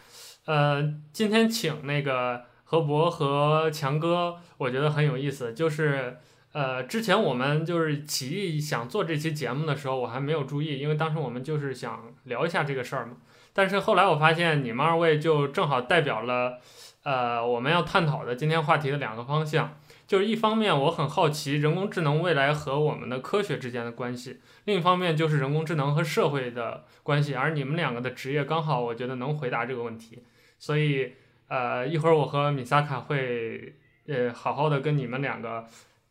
[0.46, 6.16] 呃，今天请那个何博和强哥，我觉得很有意思，就是。
[6.52, 13.16] 呃，之前我们就是起意想做这期节目的时候，我还没有注意，因为当时我们就是想聊一下这个事儿嘛。
[13.52, 16.58] 但是后来我发现你们二位就正好代表了，
[17.02, 19.76] 呃，我们要探讨的今天话题的两个方向。
[20.06, 27.34] 就是一方面，我很好奇人工智能未来和我们的科学之间的关系；另一方面，就是人工智能和社会的关系。
[27.34, 30.22] 而你们两个的职业刚好，我觉得能回答这个问题。
[30.58, 31.12] 所以，
[31.48, 33.74] 呃，一会儿我和米萨卡会，
[34.06, 35.64] 呃，好好的跟你们两个，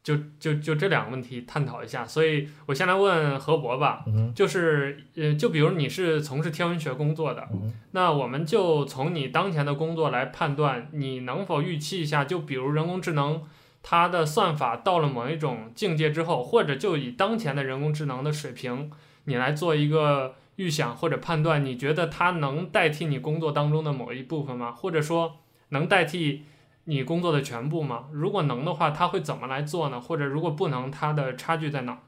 [0.04, 2.06] 就就就这两个问题探讨一下。
[2.06, 4.06] 所以我先来问何博吧，
[4.36, 7.48] 就是，呃，就比如你是从事天文学工作的，
[7.92, 12.26] 那我们就从你当前的工作来判断，你能否预期一下？
[12.26, 13.44] 就比如人工智能。
[13.88, 18.90] 它的算法到了某一种境界之后，或者就以当前的人工智能的水平，
[19.26, 24.72] 你来做一个预想或者判断，你觉得它能代替你工作当中的某一部分吗？
[24.72, 25.38] 或者说
[25.70, 26.46] 能代替
[26.86, 28.06] 你工作的全部吗？
[28.12, 30.00] 如果能的话，它会怎么来做呢？
[30.00, 32.00] 或者如果不能，它的差距在哪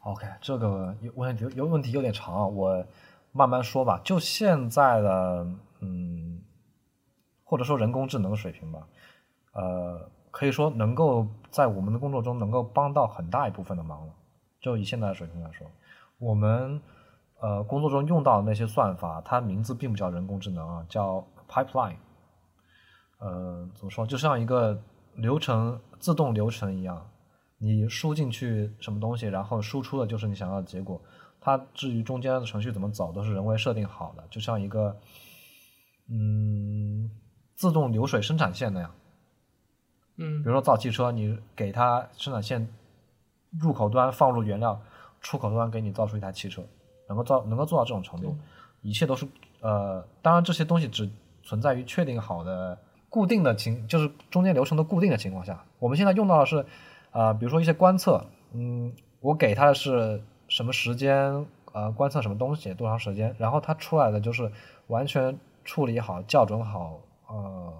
[0.00, 2.86] ？OK，这个问题有问题有点长啊，我
[3.32, 4.00] 慢慢说吧。
[4.04, 5.46] 就现在的
[5.80, 6.42] 嗯，
[7.44, 8.86] 或者说人工智能水平吧，
[9.52, 10.10] 呃。
[10.32, 14.12] 可以说能够在我们的工作中能够帮到很大一部分的忙了。
[14.60, 15.66] 就以现在的水平来说，
[16.18, 16.78] 我们
[17.40, 21.96] 呃工作中用到的那些算法，它名字并不叫人工智能啊，叫 pipeline。
[23.18, 24.06] 呃，怎么说？
[24.06, 24.78] 就像一个
[25.14, 27.08] 流程自动流程一样，
[27.58, 31.00] 你输进去什么东西，然后输出的就是你想要的结果。
[31.40, 34.94] 它至于中间的程序怎么走，都是人为设定好的，就像一个
[36.08, 37.10] 嗯
[37.54, 38.90] 自动流水生产线那样。
[40.16, 42.68] 嗯，比如说造汽车，你给它生产线
[43.60, 44.80] 入口端放入原料，
[45.20, 46.62] 出口端给你造出一台汽车，
[47.08, 48.36] 能够造能够做到这种程度，
[48.82, 49.26] 一切都是
[49.60, 51.10] 呃，当然这些东西只
[51.42, 55.64] 存在于确定好的固定的情，就是中间流程的固定的情况下。
[55.78, 56.64] 我们现在用到的是，
[57.10, 64.50] 呃，比如说一些观测，嗯，我给它的是什么时间，呃，观测什么东西多长时间，然后它出来的就是
[64.86, 67.72] 完全处理好、校准好，呃，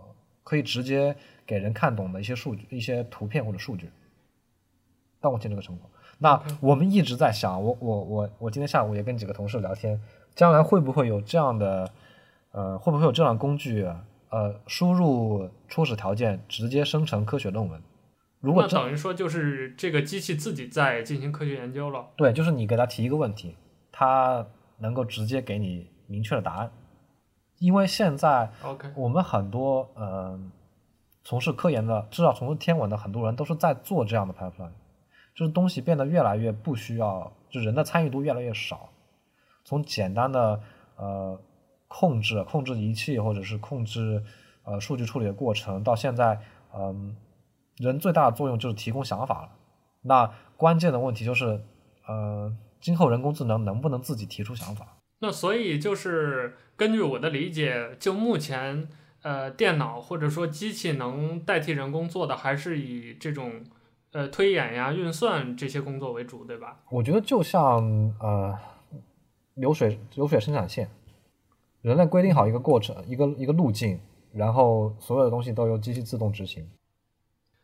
[0.45, 1.17] 可以直接。
[1.49, 3.89] 给人看懂的一些数据、一些图片或者数据，
[5.21, 5.85] 到目前这个程度，
[6.19, 10.01] 那我们一直在想，我我我我今天下午也跟几个同事聊天，
[10.35, 11.91] 将来会不会有这样的，
[12.53, 13.87] 呃，会不会有这样的工具，
[14.31, 17.83] 呃，输入初始条件直接生成科学论文？
[18.41, 22.07] 如果等于说就是这个机器自己在进行科学研究了？
[22.17, 23.57] 对，就是你给他提一个问题，
[23.93, 24.47] 他
[24.79, 26.71] 能够直接给你明确的答案，
[27.59, 28.51] 因为现在
[28.95, 30.07] 我们很多嗯。
[30.07, 30.41] 呃
[31.29, 34.71] 从事科研的，至少从事天文的很多人都是在做这样的 pipeline，
[35.37, 38.89] 就是东西变得越来越不需要，就人的参与度越来越少。
[39.65, 40.61] 从简单的
[40.97, 41.39] 呃
[41.87, 44.25] 控制控制仪器或者是控制
[44.65, 46.41] 呃数据处理的过程，到现在
[46.75, 47.15] 嗯、
[47.77, 49.51] 人最大的作用就是提供想法了。
[50.03, 51.63] 那关键的问题就是
[52.09, 54.97] 呃，今后人工智能能不能自己提出想法？
[55.21, 58.89] 那所以就是根据我的理解，就目前。
[59.23, 63.65] 呃，电脑或者说机器能代替人工做的，还是以这种
[64.17, 66.79] 呃推演呀、运算这些工作为主，对吧？
[66.91, 67.83] 我觉得就像
[68.19, 68.57] 呃
[69.55, 70.89] 流水流水生产线，
[71.83, 74.01] 人类规定好一个过程，一个一个路径，
[74.33, 76.67] 然后所有的东西都由机器自动执行。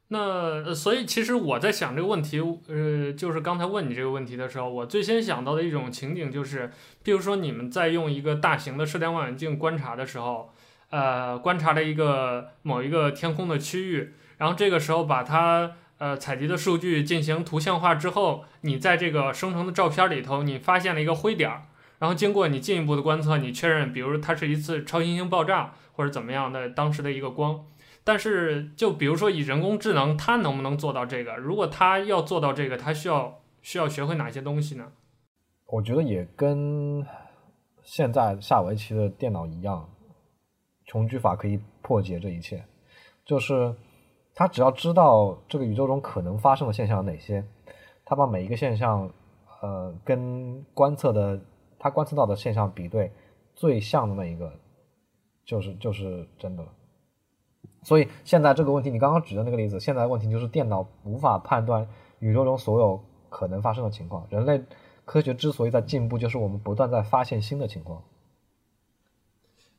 [0.08, 2.38] 那所以其实我在想这个问题，
[2.68, 6.70] 呃，就是刚才问你这个问题的时候，我最先想到的一种情景就是，
[7.02, 10.50] 比如说你们在用一个大型的射电望远镜观察的时候。
[10.92, 21.62] 呃，观察了一个某一个天空的区域，然后这个时候把它呃采集的数据进行图像化之后，你在这个生成的照片里头，你发现了一个灰点儿，
[22.00, 27.64] 然后经过你进一步的观测，你确认，比如它是一次超新星爆炸或者怎么样的当时的一个光。
[28.02, 31.36] 但是就比如说以人工智能，它能不能做到这个？
[31.36, 34.88] 如果它要做到这个，它需要需要学会哪些东西呢？
[35.66, 37.06] 我觉得也跟
[37.84, 39.88] 现在下围棋的电脑一样。
[40.84, 42.64] 穷举法可以破解这一切，
[43.24, 43.72] 就是
[44.42, 47.44] 他只要知道这个宇宙中可能发生的现象有哪些，
[48.04, 49.08] 他把每一个现象，
[49.60, 51.40] 呃，跟观测的
[51.78, 53.12] 他观测到的现象比对，
[53.54, 54.52] 最像的那一个，
[55.44, 56.68] 就是就是真的了。
[57.84, 61.86] 所以现在这个问题，你刚刚举的那个例子，现在问题就是电脑无法判断
[62.18, 64.26] 宇宙中所有可能发生的情况。
[64.28, 64.60] 人类
[65.04, 68.02] 科学之所以在进步，就是我们不断在发现新的情况。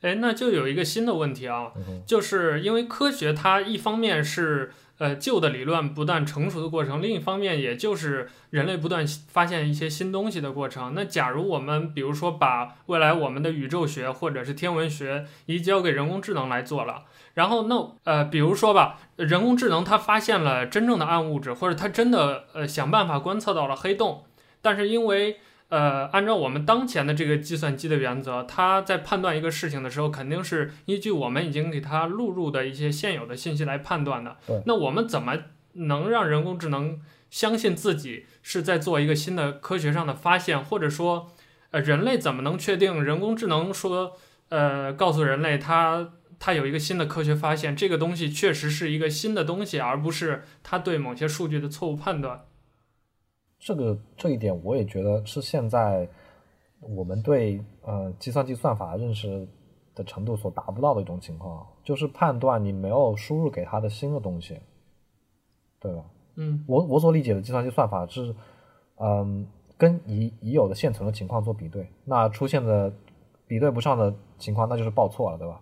[0.03, 1.71] 哎，那就有一个新的问题啊，
[2.05, 10.93] 就是因为科学它一方面是呃旧的理论不断成熟的过程，另一方面也就是人类不断发现一些新东西的过程。
[10.93, 17.03] 那假如我们比如说把未来我们的宇宙学或者是天文学移交给人工智能来做了，
[17.35, 24.25] 然后那呃比如说吧，人工智能它发现了真正的暗物质，或者它真的呃想办法观测到了黑洞，
[24.61, 25.37] 但是因为
[25.73, 34.37] 呃，按照我们当前的这个计算机的原则，它在判断一个事情的时候，肯定是依据我们已经给它录入的一些现有的信息来判断的。
[34.45, 34.61] 对。
[34.67, 35.35] 那我们怎么
[35.73, 37.01] 能让人工智能
[37.31, 41.31] 相信自己是在做一个新的科学上的发现，或者说，
[41.71, 44.15] 呃，人类怎么能确定人工智能说，
[44.49, 52.41] 呃，告诉人类它它有一个新的科学发现，这个东西确实是一个新的东西，而不是它对某些数据的错误判断？
[53.63, 56.05] 这个这一点我也觉得是现在
[56.81, 59.47] 我们对呃计算机算法认识
[59.95, 64.59] 的程度所达不到的一种情况，就是判断你没有输入给它的新的东西，
[65.79, 66.03] 对吧？
[66.35, 68.35] 嗯，我我所理解的计算机算法是，
[68.97, 69.47] 嗯，
[69.77, 72.91] 跟已已有的现存的情况做比对，那出现的
[73.47, 75.61] 比对不上的情况，那就是报错了，对吧？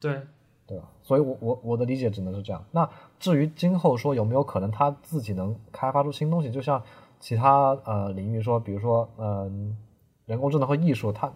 [0.00, 0.22] 对，
[0.66, 0.88] 对吧？
[1.02, 2.64] 所以我我我的理解只能是这样。
[2.70, 2.88] 那
[3.18, 6.82] 至于今后说有没有可能它自己能开发出新东西，就像。
[7.22, 9.52] 其他呃领域说，比如说嗯、呃，
[10.26, 11.32] 人工智能和艺术，它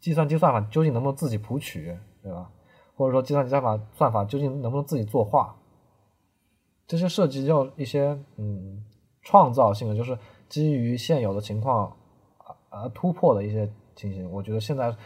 [0.00, 2.50] 计算机算法究竟能不能自己谱曲，对吧？
[2.96, 5.54] 或者说计算机算法算法究竟能不能自己作画？
[6.86, 8.82] 这些涉及到一些嗯
[9.20, 10.18] 创造性的，就是
[10.48, 11.94] 基于现有的情况
[12.70, 14.30] 而突破的一些情形。
[14.30, 14.96] 我觉得现在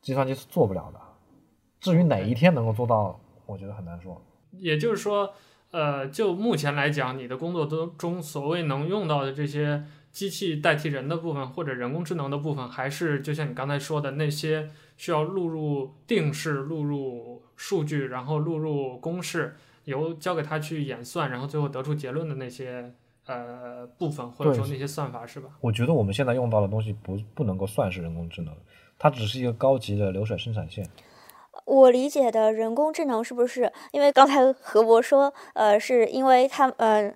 [0.00, 1.00] 计算机是做不了的。
[1.78, 4.18] 至于哪一天能够做到，我觉得很难说。
[4.52, 5.30] 也就是说。
[5.70, 19.54] 呃，就目前来讲，你的工作当中所谓能用到的这些机器代替人的部分，或者人工智能的部分，还是就像你刚才说的那些需要录入定式、录入数据，然后录入公式，
[19.84, 22.92] 由交给他去演算，然后最后得出结论的那些
[23.26, 25.50] 呃部分，或者说那些算法，是吧？
[25.60, 28.52] 我觉得我们现在用到的东西不不能够算是人工智能，
[28.98, 30.84] 它只是一个高级的流水生产线。
[31.64, 33.72] 我理解的人工智能是不是？
[33.92, 37.12] 因为刚才何博说，呃，是因为他，呃，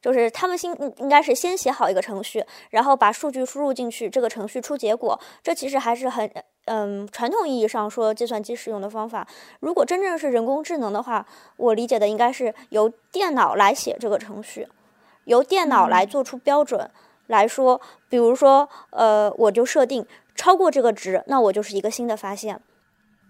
[0.00, 5.18] 就是他们先应该是先写好一个程序，然后把数据输入进去，这个程序出结果。
[5.42, 6.30] 这其实还是很，
[6.64, 9.26] 嗯，传统意义上说计算机使用的方法。
[9.60, 11.26] 如果真正是人工智能的话，
[11.56, 14.66] 我理解的应该是由电脑来写这个程序，
[15.24, 16.90] 由电脑来做出标准
[17.26, 22.60] 来说，比如说，呃，我就设定超过这个值，那我就是一个新的发现。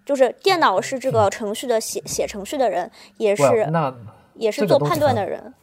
[0.05, 3.95] 就是电脑是这个程序的写写程序的人，也是那
[4.35, 5.55] 也是做判断的人。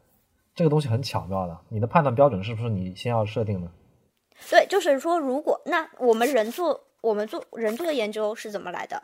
[0.56, 3.72] 这个东西很巧妙的，你的判断标准是不是你先要设定的？
[4.50, 9.02] 对，就是说，如果那我们人做我们做人做的研究是怎么来的？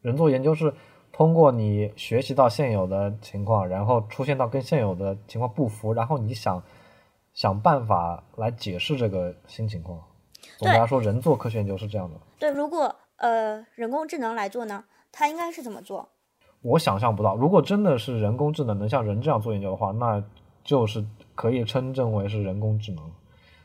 [0.00, 0.74] 人做研究是
[1.12, 6.62] 通过你学习到现有的情况，然后出现到跟现有的情况不符，然后你想
[7.32, 9.98] 想办法来解释这个新情况。
[10.58, 12.16] 总的来说，人做科学研究是这样的。
[12.38, 12.94] 对，如果。
[13.22, 14.84] 呃，人工智能来做呢？
[15.12, 16.08] 它应该是怎么做？
[16.60, 20.20] 我想象不到，如果真的是人工智能能像人这样做研究的话，那
[20.64, 21.04] 就是
[21.36, 23.12] 可以称之为是人工智能。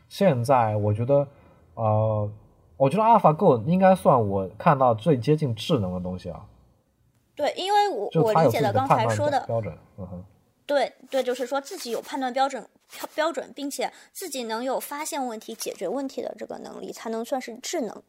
[0.10, 1.28] 现在我觉得，
[1.74, 2.32] 呃，
[2.78, 6.46] 我觉得 AlphaGo 应该算我看到最接近智能的东西啊。
[7.36, 10.24] 对，因为我我理解的刚才说的标准，嗯哼。
[10.68, 12.68] 对对，就是说自己有判断标准
[13.16, 18.04] 标准，并且自己能有发现问题、解决问题的这个能力，才能算是智能。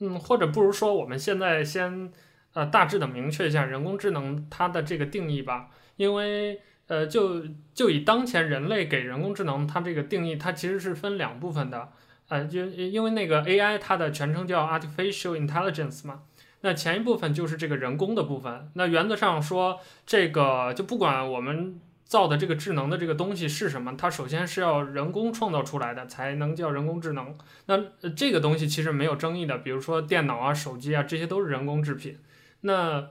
[0.00, 2.12] 嗯，或者不如说，我们现在先
[2.52, 5.68] 呃大致的明确一下人工智能它的这个定义吧。
[5.96, 7.42] 因为呃，就
[7.74, 11.88] 就以当前人类给人工智能它这个定义，它其实是分两部分的。
[12.28, 16.22] 呃，就因为那个 AI 它的全称叫 Artificial Intelligence 嘛，
[16.60, 18.70] 那前一部分就是这个人工的部分。
[18.74, 21.80] 那原则上说，这个就不管我们。
[22.06, 23.94] 造的这个智能的这个东西是什么？
[23.98, 27.36] 它首先是要人工创造出来的，才能叫人工智能。
[27.66, 27.76] 那
[28.16, 32.18] 这个东西其实没有争议的，比如说电脑啊、手机啊，这些都是人工制品。
[32.60, 33.08] 那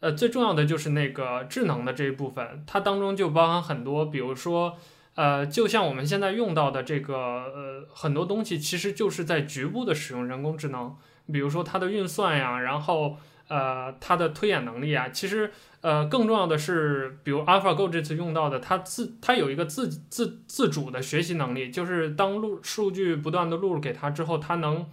[0.00, 4.76] 呃，最重要的就是那个智能的这一部分，它当中就包含很多，比如说
[5.16, 10.96] 呃，就像我们现在用到的这个呃很多东西，其实就是在局部的使用人工智能，
[11.32, 13.18] 比如说它的运算呀，然后
[13.48, 15.50] 呃它的推演能力啊，其实。
[15.80, 24.84] 呃，更重要的是，比如 AlphaGo 这次用到的，它自它有一个自自自主的学习能力，就是当录数据不断的录入给它之后，它能，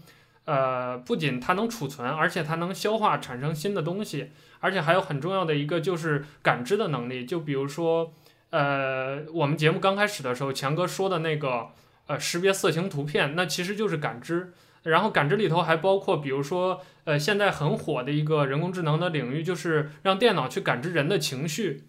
[0.43, 4.30] 呃，不仅它能储存，而且它能消化产生新的东西，
[4.60, 7.26] 而且还有很重要的一个就是感知的能力。
[7.26, 8.14] 就比如说，
[8.51, 11.70] 呃，我们节目刚开始的时候，强哥说的那个，
[12.06, 14.53] 呃，识别色情图片，那其实就是感知。
[14.89, 21.83] 然后感知里头还包括，比如说，呃，现在很火的一个人工智能的领域，就是让电脑去感知人的情绪，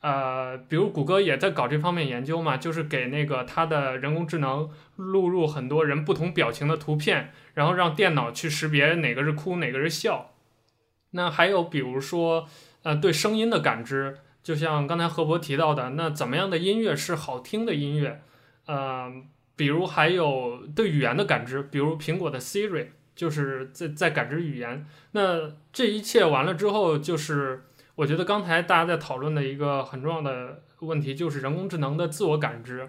[0.00, 10.32] 呃，比如谷歌也在搞这方面研究嘛，就是给那个它的人工智能录入很多人不同表情的图片，然后让电脑去识别哪个是哭，哪个是笑。
[11.12, 12.48] 那还有比如说，
[12.82, 18.22] 呃，对声音的感知，就像刚才何博提到的，那怎么样的音乐是好听的音乐？
[18.66, 19.12] 呃，
[19.60, 24.86] 比如还有对语言的感知，比如苹果的 Siri 就是在在感知语言。
[25.12, 27.64] 那这一切完了之后，就是。
[27.96, 32.88] 我觉得刚才大家在讨论的一个很重要的问题，就是人工智能的自我感知，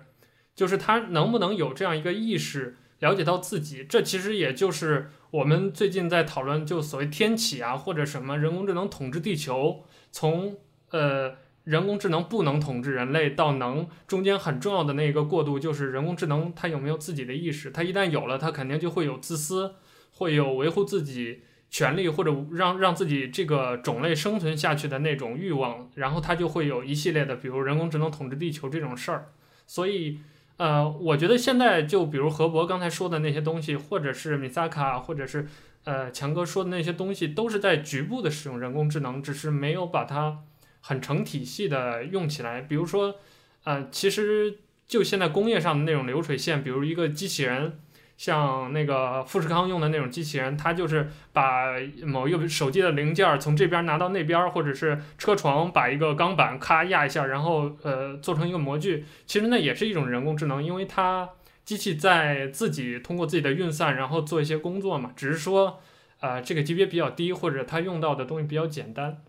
[0.56, 3.84] 就是它能不能有这样一个意识，了解到自己。
[3.84, 10.56] 这其实也就是我们最近在讨论，就所谓天启啊，或者什么人工智能统治地球，从
[10.92, 17.72] 呃人工智能不能统治人类到能，中间很重要的那个过渡，就是人工智能它有没有自己的意识。
[17.72, 19.76] 它一旦有了，它肯定就会有自私，
[20.12, 21.44] 会有维护自己。
[21.74, 29.30] 权利或者让让自己这个种类生存下去的那种欲望，然后它就会有一系列的，比如人工智能统治地球这种事儿。
[29.66, 30.20] 所以，
[30.58, 35.48] 呃，我觉得现在就比如何博刚才说的那些东西，或者是米萨卡，或者是
[35.86, 40.40] 呃强哥说的那些东西，都是在局部的使用人工智能，只是没有把它
[40.82, 42.62] 很成体系的用起来。
[42.62, 43.16] 比如说，
[43.64, 47.80] 呃，其实就现在工业上的那种流水线，比如一个机器人。
[48.18, 51.72] 像那个富士康用的那种机器人，它就是把
[52.04, 59.06] 某一个手机的零件从这边拿到那边，或者是车床把一个钢板咔压一下，然后呃做成一个模具。
[59.26, 61.28] 其实那也是一种人工智能，因为它
[61.66, 65.14] 机器在自己通过自己的运算，然后做一些工作嘛。
[65.16, 65.80] 只是说，
[66.20, 69.24] 呃，这个级别比较低，或者它用到的东西比较简单。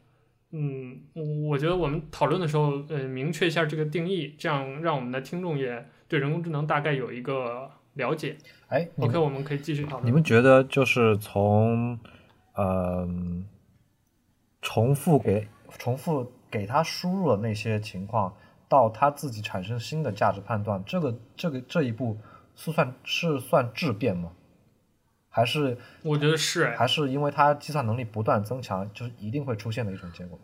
[0.54, 1.00] 嗯，
[1.48, 8.36] 我觉得我们讨论的时候，呃，明确一下这个定义，这样让我们的听众也对人工智能大概有一个了解。
[8.68, 10.06] 哎，OK，我们可以继续讨论。
[10.06, 11.98] 你们觉得就是从，
[12.54, 13.08] 嗯、呃，
[14.60, 15.48] 重复给
[15.78, 18.34] 重复给他输入的那些情况，
[18.68, 22.18] 到他自己产生新的价值判断，这个这个这一步
[22.54, 24.30] 是算是算质变吗？
[25.34, 30.38] 还是我觉得是，还是因为他计算能力不断增强，就是一定会出现的一种结果。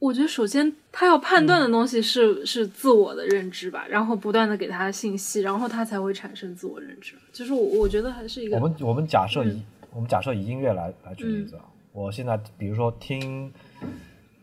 [0.00, 7.14] 我觉得首先他要判断的东西是、嗯、是自我的认知吧，然后不断的给他信息，然后他才会产生自我认知。
[7.32, 8.56] 就是我我觉得还是一个。
[8.56, 13.52] 我们我们假设以、嗯、我们假设以音乐来来举例子啊，嗯、我现在比如说听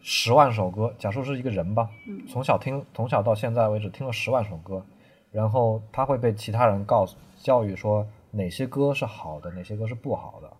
[0.01, 4.81] 十万首歌，假设是一个人吧，嗯、从小听从小到现在为止听了十万首歌，
[5.29, 10.51] 然后他会被其他人告诉教育说哪些歌是好的，哪些歌是不好的。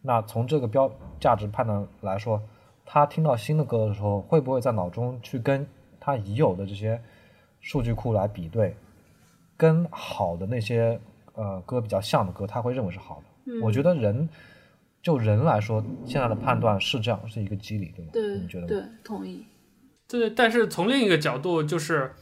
[0.00, 0.90] 那从这个标
[1.20, 2.42] 价值判断来说。
[2.84, 5.64] 他听到新的歌的时候，会不会在脑中去跟
[6.00, 7.00] 他已有的这些
[7.60, 8.76] 数据库来比对，
[9.56, 11.00] 跟好的那些
[11.34, 13.52] 呃歌比较像的歌，他会认为是好的。
[13.52, 14.28] 嗯、我觉得人
[15.00, 18.10] 就人来说，现在的判断是这样，是一个机理，对吗？
[18.12, 18.66] 对，你觉得？
[18.66, 19.46] 对，同意。
[20.08, 22.12] 对，但是从另一个角度，就是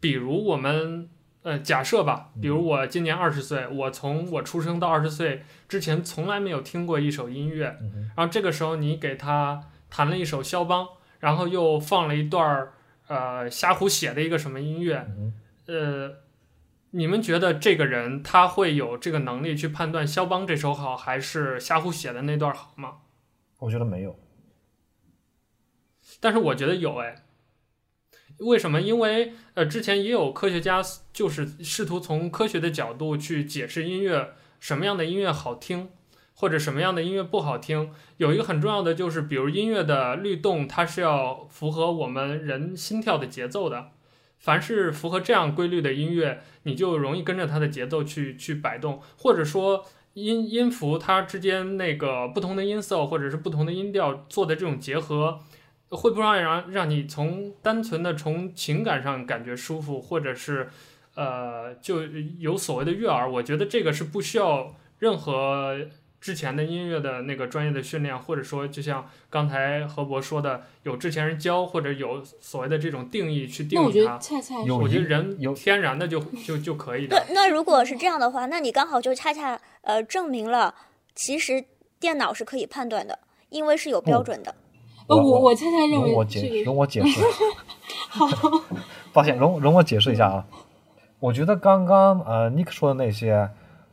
[0.00, 1.10] 比如我们
[1.46, 7.78] 呃假设吧，比如我今年二十岁，嗯、我从我出生到二十岁之前从来没有听过一首音乐，
[8.16, 9.70] 然后这个时候你给他。
[9.88, 10.88] 弹了一首肖邦，
[11.20, 12.72] 然后又放了一段儿，
[13.06, 15.06] 呃，瞎胡写的一个什么音乐，
[15.66, 16.12] 呃，
[16.90, 22.96] 你们觉得这个人他会有这个能力去判断肖邦这首好还是瞎胡写的那段好吗？
[23.60, 24.18] 我觉得没有，
[26.20, 27.14] 但是我觉得有哎，
[28.38, 28.80] 为什么？
[28.80, 30.82] 因为呃，之前也有科学家
[31.12, 35.88] 就是试图从科学的角度去解释音乐，什么样的音乐好听。
[36.38, 43.92] 或者什么样的音乐不好听，有一个很重要的就是，比如音乐的律动，它是要符合我们人心跳的节奏的。
[44.38, 49.00] 凡是符合这样规律的音乐，你就容易跟着它的节奏去去摆动。
[49.16, 55.40] 或者说音音符它之间那个不同的音色或者是不同的音调做的这种结合，
[55.90, 60.68] 会不会让让让你从单纯的从情感上感觉舒服，或者是
[61.14, 62.02] 呃就
[62.38, 63.30] 有所谓的悦耳？
[63.30, 65.76] 我觉得这个是不需要任何。
[66.18, 73.86] 之前的音乐的那个专业的训练，或者说就像刚才何博说的，有之前人教，或者有所谓的这种定义去定义它。
[73.86, 77.24] 我觉得恰恰我觉得人有天然的就就就可以的。
[77.28, 80.74] 那那如果是这样的话，那你刚好就恰恰呃证明了，
[81.14, 81.64] 其实
[82.00, 83.16] 电脑是可以判断的，
[83.50, 84.50] 因为是有标准的。
[84.50, 84.56] 呃，
[85.08, 87.20] 我我恰恰认为容我解 容我解释。
[88.08, 88.26] 好，
[89.12, 90.46] 抱歉，容容我解释一下啊。
[91.20, 93.48] 我觉得刚刚呃尼克说的那些。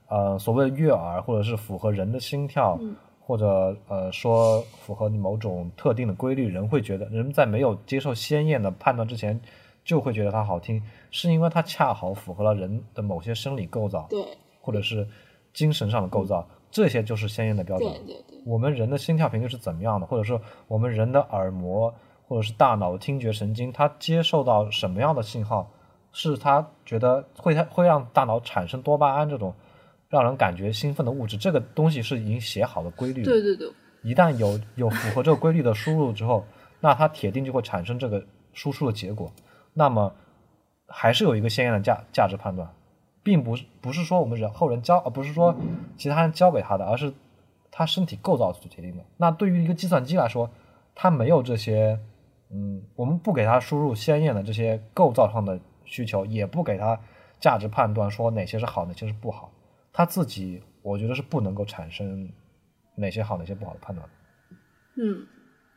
[0.09, 9.41] 呃，所谓的悦耳，或者是符合人的心跳，嗯、或者呃说符合你某种特定的规律，人会觉得，人在没有接受鲜艳的判断之前，
[9.83, 14.23] 就会觉得它好听，是因为它恰好符合了人的某些生理构造，对，
[14.61, 15.07] 或者是
[15.51, 17.87] 精神上的构造，嗯、这些就是鲜艳的标准。
[17.93, 21.93] 对对对，我们人的心跳频率是怎么样的，或者说我们人的耳膜，
[22.25, 25.71] 或者是大脑听觉神经，它接受到什么样的信号，
[26.11, 29.53] 是它觉得会它会让大脑产生多巴胺这种
[30.09, 31.37] 让人感觉兴奋的物质。
[31.37, 33.23] 这个东西是已经写好的规律。
[33.23, 33.71] 对对对。
[34.01, 36.43] 一旦有有符合这个规律的输入之后，
[36.79, 39.31] 那它铁定就会产生这个输出的结果。
[39.73, 40.13] 那么
[40.87, 42.67] 还是有一个鲜艳的价价值判断，
[43.23, 45.55] 并不是不是说我们人后人教，而不是说
[45.97, 47.13] 其他人教给他的，而是
[47.71, 49.03] 他身体构造所决定的。
[49.17, 50.49] 那对于一个计算机来说，
[50.93, 51.99] 它没有这些。
[52.55, 56.99] 嗯，我们不给它输入鲜艳的这些构造上的需求，也不给它
[57.39, 59.51] 价值判断，说哪些是好，哪些是不好，
[59.91, 62.29] 它自己我觉得是不能够产生
[62.93, 64.07] 哪些好，哪些不好的判断。
[64.97, 65.25] 嗯，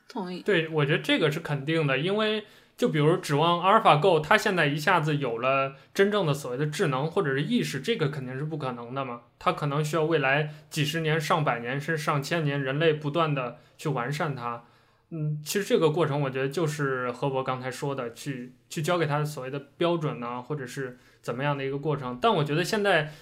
[0.07, 0.43] 同意。
[0.43, 2.45] 对，我觉得这个是肯定的，因为
[2.77, 9.23] 就比如指望阿尔法狗，它现在一下子有了真正的所谓的智能或者是意识，这个肯定是不可能的嘛。
[9.39, 14.65] 它可能需要未来几十年、上百年甚至上千年，人类不断的去完善它。
[15.11, 22.19] 嗯，其实这个过程，我觉得就是何博刚才说的，去去教给他所谓的标准呢、或者是怎么样的一个过程。
[22.21, 23.13] 但我觉得现在，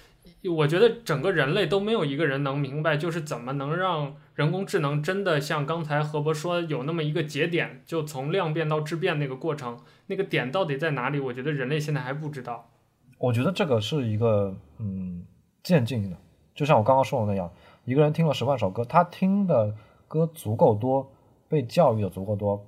[0.43, 11.19] 我觉得整个人类都没有一个人能明白，就是怎么能让人工智能真的像刚才何博说有那么一个节点，就从量变到质变那个过程，那个点到底在哪里？
[11.19, 12.69] 我觉得人类现在还不知道。
[13.17, 15.25] 我觉得这个是一个嗯
[15.63, 16.17] 渐进的，
[16.53, 17.51] 就像我刚刚说的那样，
[17.85, 19.75] 一个人听了十万首歌，他听的
[20.07, 21.11] 歌足够多。
[21.47, 22.65] 被教育的足够多，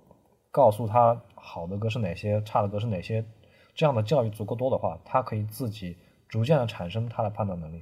[0.51, 3.25] 告诉他好的歌是哪些，差的歌是哪些，
[3.73, 5.97] 这样的教育足够多的话，他可以自己
[6.29, 7.81] 逐渐的产生他的判断能力。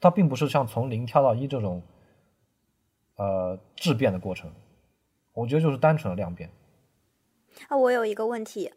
[0.00, 1.82] 他并不是像从零跳到一这种，
[3.20, 4.50] 呃，质变的过程，
[5.34, 6.50] 我觉得就是单纯的量变。
[7.68, 8.72] 啊，我有一个问题，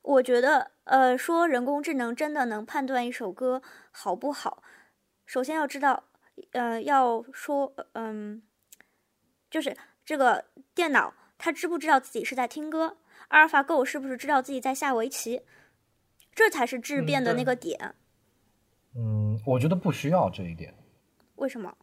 [0.00, 3.60] 我觉得，呃，说人工智能真的能判断一首歌
[3.90, 4.62] 好不好，
[5.26, 6.04] 首先要知道，
[6.52, 8.86] 呃，要说，嗯、呃，
[9.50, 9.76] 就是。
[10.08, 12.96] 这个电脑它知不知道自己是在听歌？
[13.28, 15.42] 阿尔法狗是不是知道自己在下围棋？
[16.34, 17.94] 这才是质变的那个点。
[18.94, 20.72] 嗯，嗯，我觉得不需要这一点。
[21.36, 21.76] 为什么？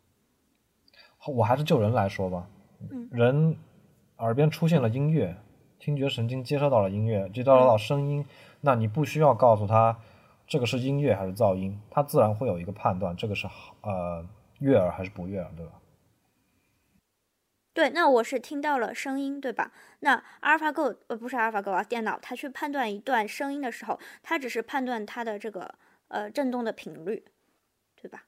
[1.28, 2.47] 我还是就人来说吧。
[2.89, 3.07] 嗯。
[3.11, 3.57] 人
[4.17, 5.36] 耳边出现了音乐，
[5.80, 8.26] 听觉神经接收到了音乐，接收到了声音，嗯，
[8.61, 9.99] 那你不需要告诉他
[10.47, 13.47] 这个是音乐还是噪音，他自然会有一个判断，这个是
[13.82, 14.26] 呃
[14.59, 15.71] 悦耳还是不悦耳，对吧？
[17.73, 19.73] 对，那我是听到了声音，对吧？
[19.99, 25.76] 那阿尔法狗呃不是阿尔法狗啊，电脑它去判断一段声音的时候，它只是判断它的这个
[26.07, 27.26] 呃震动的频率，
[28.01, 28.23] 对吧？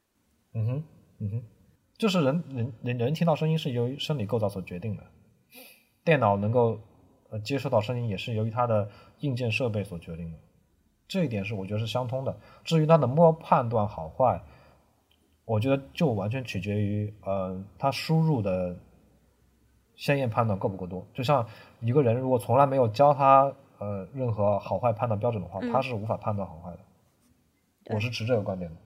[0.54, 0.84] 嗯哼，
[1.20, 1.44] 嗯哼，
[1.98, 5.04] 就是人人人人听到声音是由于生理构造所决定的，
[6.04, 6.80] 电脑能够
[7.30, 8.90] 呃接收到声音也是由于它的
[9.20, 10.38] 硬件设备所决定的，
[11.08, 12.38] 这一点是我觉得是相通的。
[12.64, 14.42] 至于它能不能判断好坏，
[15.46, 18.78] 我觉得就完全取决于呃它输入的。
[20.00, 21.08] 鲜艳判断够不够多？
[21.12, 21.44] 就像
[21.80, 27.96] 一个人如果从来没有教他呃任何好坏判断标准的话，嗯、他是无法判断好坏的。
[27.96, 28.78] 我是持这个观点的。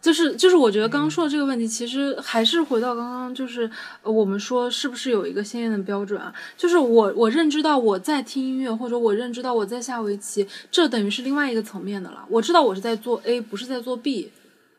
[0.00, 3.70] 就是就是，我觉得刚刚说的这个问题，其实还是回到刚刚，就是
[4.02, 6.32] 我们说是不是有一个鲜艳的标准啊？
[6.56, 12.24] 就是我我认知到我在听音乐，或者我认知到我在下围棋，这等于是另外一个层面的了。
[12.28, 14.30] 我知道我是在做 A，不是在做 B，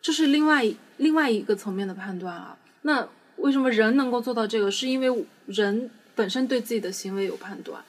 [0.02, 0.66] 这是另外
[0.98, 2.58] 另外一个层面的判断啊。
[2.82, 3.08] 那。
[3.38, 4.70] 为什么人能够做到这个？
[4.70, 7.82] 是因为人本身对自己的行为有判断，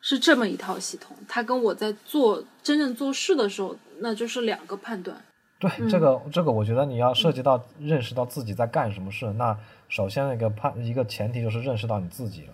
[0.00, 1.16] 是这么一套系统。
[1.26, 5.20] 它跟我在做真正做事的时候，那就是两个判断。
[5.58, 12.52] 对，嗯、这个这个，我觉得你要涉及到认识到自己在干什么事，嗯、那首先那个判一个前提就是认识到你自己了，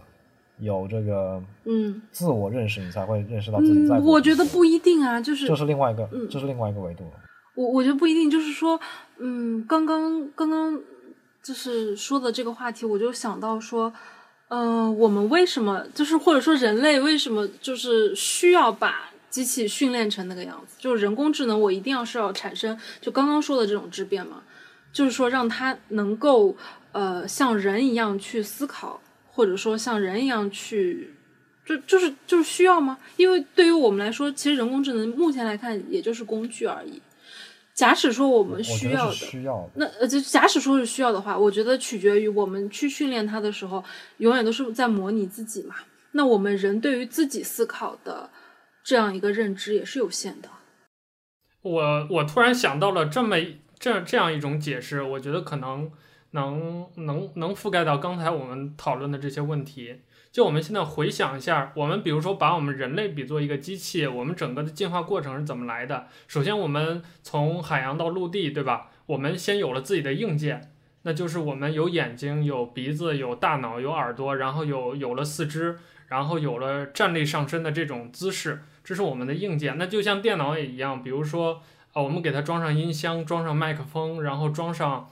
[0.59, 4.05] 有这个嗯自我认识，你才会认识到自己在、嗯。
[4.05, 7.05] 我觉得不一定啊，就是这是另外一个，嗯、这是另外一个维度。
[7.55, 8.81] 我我觉得不一定，就是说，
[9.19, 10.81] 嗯，刚刚刚刚。
[11.43, 13.93] 就是说的这个话题，我就想到说，
[14.47, 20.77] 嗯、呃，我们为什么就是或者说人类为什么就是需要把机器训练成那个样子？
[20.79, 24.43] 就是人工智能，我一定要是要产生就刚刚说的这种质变嘛？
[24.93, 26.55] 就是说让它能够
[26.93, 29.01] 呃像人一样去思考，
[29.33, 31.15] 或者说像人一样去，
[31.65, 32.99] 就就是就是需要吗？
[33.17, 37.01] 因为对于我们来说，其实人工智能目前来看也就是工具而已。
[37.73, 43.83] 假使说我们需要的，需要的那呃，就假使说是需要的话，我觉得取决于我们去训练它的时候，
[44.19, 45.77] 永远都是在模拟自己嘛。
[46.11, 48.29] 那我们人对于自己思考的
[48.85, 50.49] 这样一个认知也是有限的。
[51.63, 53.37] 我我突然想到了这么
[53.79, 55.91] 这这样一种解释，我觉得可能
[56.33, 60.01] 能能能覆盖到刚才我们讨论的这些问题。
[60.33, 66.09] 就我们现在回想一下，我们比如说把我们人类比作一个机器，我们整个的进化过程是怎么来的？
[66.27, 68.91] 首先，我们从海洋到陆地，对吧？
[69.07, 70.73] 我们先有了自己的硬件，
[71.03, 75.79] 那就是我们有眼睛、有鼻子、有大脑、有耳朵，然后有有了四肢。
[76.09, 79.77] 然后有了站立上身的这种姿势，这是我们的硬件。
[79.79, 81.63] 那就像电脑也一样，比如说
[81.93, 85.09] 啊，我们给它装上音箱，装上麦克风，然后装上。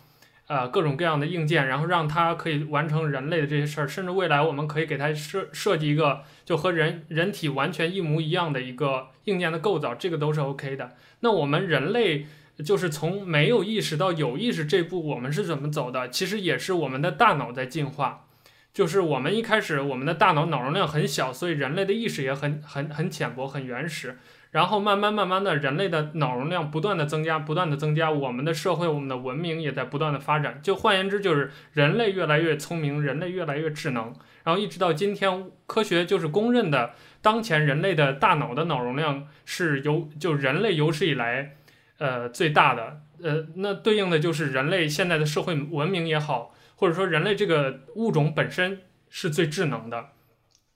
[0.47, 10.97] 呃，各种各样的硬件，然后让它可以完成人类的这些事儿，甚至未来我们可以给它设设计一个就和人人体完全一模一样的一个硬件的构造，这个都是 OK 的。
[11.21, 12.27] 那我们人类
[12.65, 16.11] 就是从没有意识到有意识这步，我们是怎么走的？
[16.11, 18.27] 其实也是我们的大脑在进化，
[18.73, 24.19] 就是我们一开始我们的大脑脑容量很小，所以人类的意识也很很很浅薄，很原始。
[24.53, 30.59] 然后慢慢慢慢的，人类的脑容量不断的增加，不断的增加，我们的社会，我们的文明也在不断的发展。
[30.61, 34.13] 就换言之，就是人类越来越聪明，人类越来越智能。
[34.43, 41.55] 然后一直到今天，科学就是公认的，当前人类的大脑的脑容量是有就人类有史以来，
[41.99, 43.03] 呃最大的。
[43.23, 50.13] 呃，那对应的就是人类现在的社会文明也好，或者说人类这个物种本身是最智能的。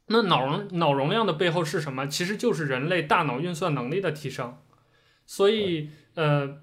[0.08, 2.06] 那脑容脑容量的背后是什么？
[2.06, 4.58] 其实就是人类大脑运算能力的提升。
[5.24, 6.58] 所以，呃，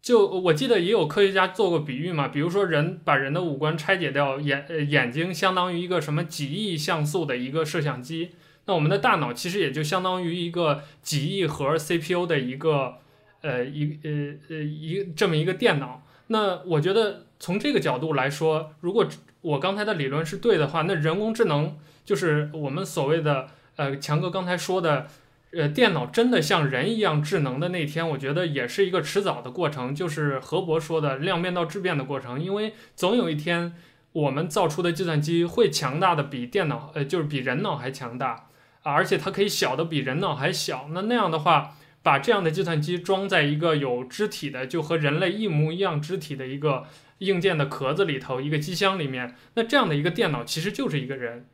[0.00, 8.30] 就我记得也有科学家做过比喻嘛，比如说人把人的五官拆解掉，眼呃眼睛相当于一个什么几亿像素的一个摄像机，
[8.64, 12.94] 那我们的大脑其实也就相当于一个几亿核 CPU 的一个
[13.42, 14.10] 呃一呃
[14.48, 16.02] 呃一这么一个电脑。
[16.28, 19.06] 那我觉得从这个角度来说，如果
[19.40, 21.76] 我刚才的理论是对的话，那人工智能。
[22.04, 25.08] 就是我们所谓的，呃，强哥刚才说的，
[25.52, 32.42] 呃，电脑真的像人一样智能的那天，我觉得也是一个迟早的过程，就是何博说的量变到质变的过程。
[32.42, 33.74] 因为总有一天，
[34.12, 38.48] 我们造出的计算机会强大的比电脑，呃，就是比人脑还强大，
[38.82, 40.88] 啊，而且它可以小的比人脑还小。
[40.94, 46.84] 那那样的话，把这样的计算机装在一个有肢体的，就和人类一模一样肢体的一个
[47.18, 51.46] 硬件的壳子里头，一个机箱里面，那这样的一个电脑其实就是一个人。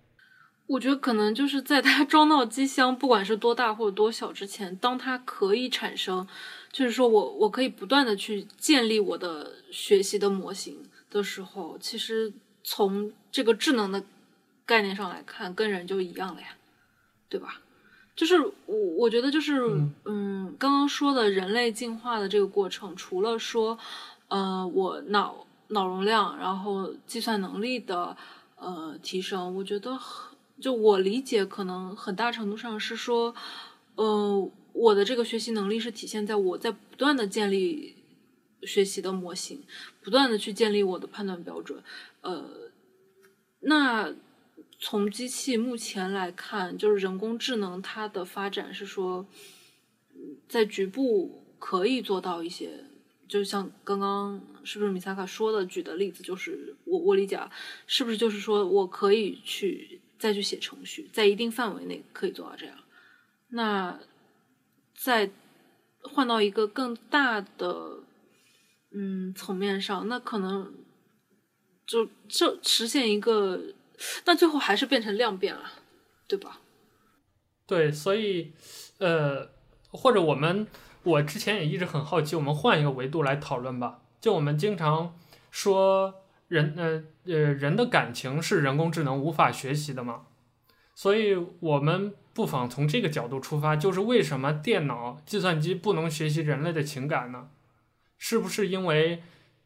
[0.66, 6.26] 我觉得可能就是在它装到机箱，不管是多大或者多小之前，当它可以产生，
[6.72, 10.78] 就是说我我可以不断的去建立我的学习的模型
[11.10, 14.02] 的时候，其实从这个智能的
[14.64, 16.48] 概念上来看，跟人就一样了呀，
[17.28, 17.60] 对吧？
[18.16, 19.60] 就是我我觉得就是
[20.04, 23.76] 嗯，刚刚说的人类进化的这个过程，除了说
[24.28, 25.43] 呃我脑
[25.74, 28.16] 脑容量，然后计算能力的
[28.56, 30.00] 呃提升，我觉得。
[30.60, 33.34] 就我理解，可能很大程度上是说，
[33.96, 37.96] 呃，我的这个学习能力是体现在我在不断的建立
[38.62, 39.64] 学习的模型，
[40.00, 41.82] 不断的去建立我的判断标准。
[42.20, 42.70] 呃，
[43.62, 44.14] 那
[44.78, 49.26] 从机器目前来看，就是人工智能它的发展是说，
[50.48, 52.84] 在局部可以做到一些，
[53.28, 57.50] 就像刚刚是不是米萨卡说的举的例子，就是我我理解啊，
[57.86, 60.00] 是不是就是说我可以去。
[60.16, 62.74] 再去写程序，在一定范围内可以做到这样。
[63.48, 64.00] 那
[64.94, 65.30] 再
[66.00, 67.98] 换到一个更大的
[68.92, 70.72] 嗯层面上，那可能
[71.84, 73.60] 就就实现一个，
[74.24, 75.72] 那最后还是变成量变了，
[76.26, 76.60] 对吧？
[77.66, 78.52] 对，所以
[78.98, 79.50] 呃，
[79.90, 80.66] 或者我们
[81.04, 84.00] 我之前也一直很好奇，我们换一个维度来讨论吧。
[84.20, 85.16] 就我们经常
[85.50, 86.20] 说。
[86.48, 90.26] 人呃呃人的感情是人工智能无法学习的嘛？
[90.94, 97.48] 所以我们不妨从这个角度出发，就是为什么电脑计算机不能学习人类的情感呢？
[98.18, 99.22] 是不是因为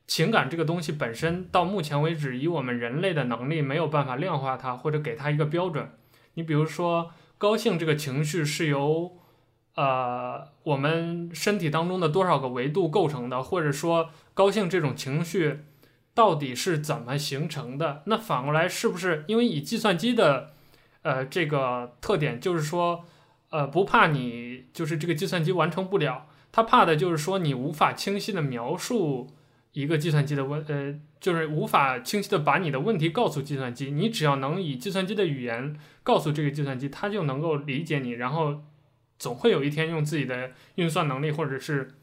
[0.07, 5.91] 情感这个东西本身到目前为止，以我们人类的能力没有办法量化它，或者给它一个标准？
[6.34, 9.18] 你比如说高兴这个情绪是由
[9.78, 15.60] 呃我们身体当中的多少个维度构成的，或者说高兴这种情绪。
[16.14, 18.02] 到底是怎么形成的？
[18.06, 20.50] 那反过来是不是因为以计算机的，
[21.02, 23.04] 呃，这个特点就是说，
[23.50, 29.28] 呃，不怕你就是这个计算机完成不了，它怕的就是说你无法清晰的描述
[29.74, 33.92] 一个计算机的问，呃，就是无法清晰的把你的问题告诉计算机。
[33.92, 38.62] 你只要能以计算机的语言告诉这个计算机，它就能够理解你，然后
[39.18, 41.94] 总会有一天用自己的运算能力或者是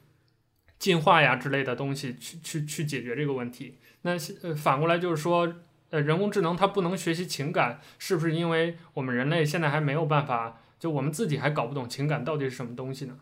[0.78, 3.78] 进化呀之类的东西去去去解决这个问题。
[4.02, 4.18] 那，
[4.56, 5.56] 反过来就是说，
[5.90, 13.18] 呃，人工智能它不能学习情感，是不是因为我们人类现在还没有办法，就我们自己还搞不懂情感到底是什么东西呢？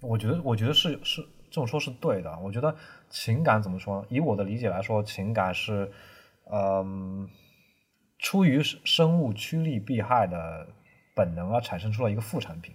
[0.00, 2.38] 我觉得，我觉得是是这么说是对的。
[2.38, 2.74] 我觉得
[3.08, 4.04] 情感怎么说？
[4.08, 5.90] 以我的理解来说，情感是，
[6.50, 7.28] 嗯，
[8.18, 10.68] 出于生物趋利避害的
[11.16, 12.72] 本能啊产生出了一个副产品。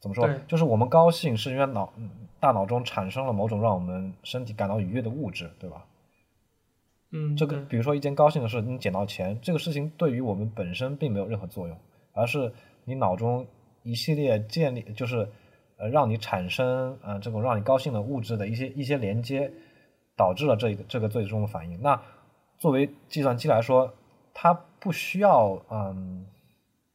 [0.00, 0.28] 怎么说？
[0.46, 1.90] 就是我们高兴是因为脑。
[2.40, 5.86] 大脑中产生了某种让我们身体感到愉悦的物质，对吧？
[7.12, 11.78] 嗯，这个比如说一件高兴的事，你捡到钱，这个事情对于我们本身并没有任何作用，
[12.12, 12.52] 而是
[12.84, 13.46] 你脑中
[13.84, 15.28] 一系列建立，就是
[15.76, 19.48] 呃让你产生呃这种让你高兴的物质的一些一些连接，
[20.16, 21.80] 导致了这个这个最终的反应。
[21.80, 22.02] 那
[22.58, 23.94] 作为计算机来说，
[24.34, 26.26] 它不需要嗯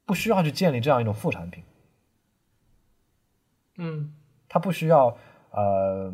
[0.07, 1.63] 不需要去建立这样一种副产品，
[3.77, 4.15] 嗯，
[4.49, 5.15] 他不需要
[5.51, 6.11] 呃。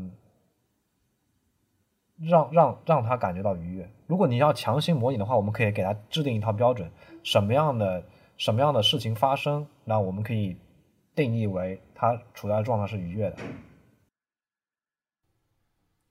[2.20, 3.92] 让让让他感觉到愉悦。
[4.08, 6.90] 如果你要强行模拟的话，我们可以给他制定一套标准，
[7.22, 8.06] 什么样的
[8.38, 10.56] 什么样的事情发生，那我们可以
[11.16, 13.38] 定义为他处在的状态是愉悦的。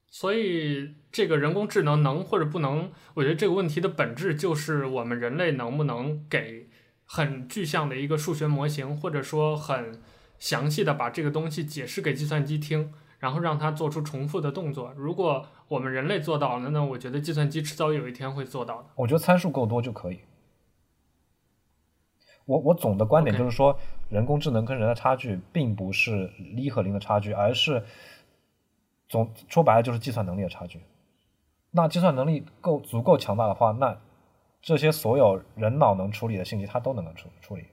[0.08, 6.68] 所以，这个人工智能能或者不能，我觉得这个问题的本质就是我们人类能不能给
[7.14, 10.00] 很具象的一个数学模型，或者说很
[10.38, 12.92] 详细的把这个东西解释给计算机听。
[13.18, 14.92] 然后让它做出重复的动作。
[14.96, 18.88] 如果我们人类做到了，那我觉得计算机迟早有一天会做到的。
[18.96, 20.18] 我觉得参数够多就可以。
[22.44, 27.84] 我我总的观点就是说.人工智能跟人的差距并不是一和零的差距，而是
[29.08, 30.80] 总说白了就是计算能力的差距。
[31.70, 33.96] 那计算能力够足够强大的话，那
[34.62, 37.66] 这些所有人脑能处理的信息，它都能够处处理，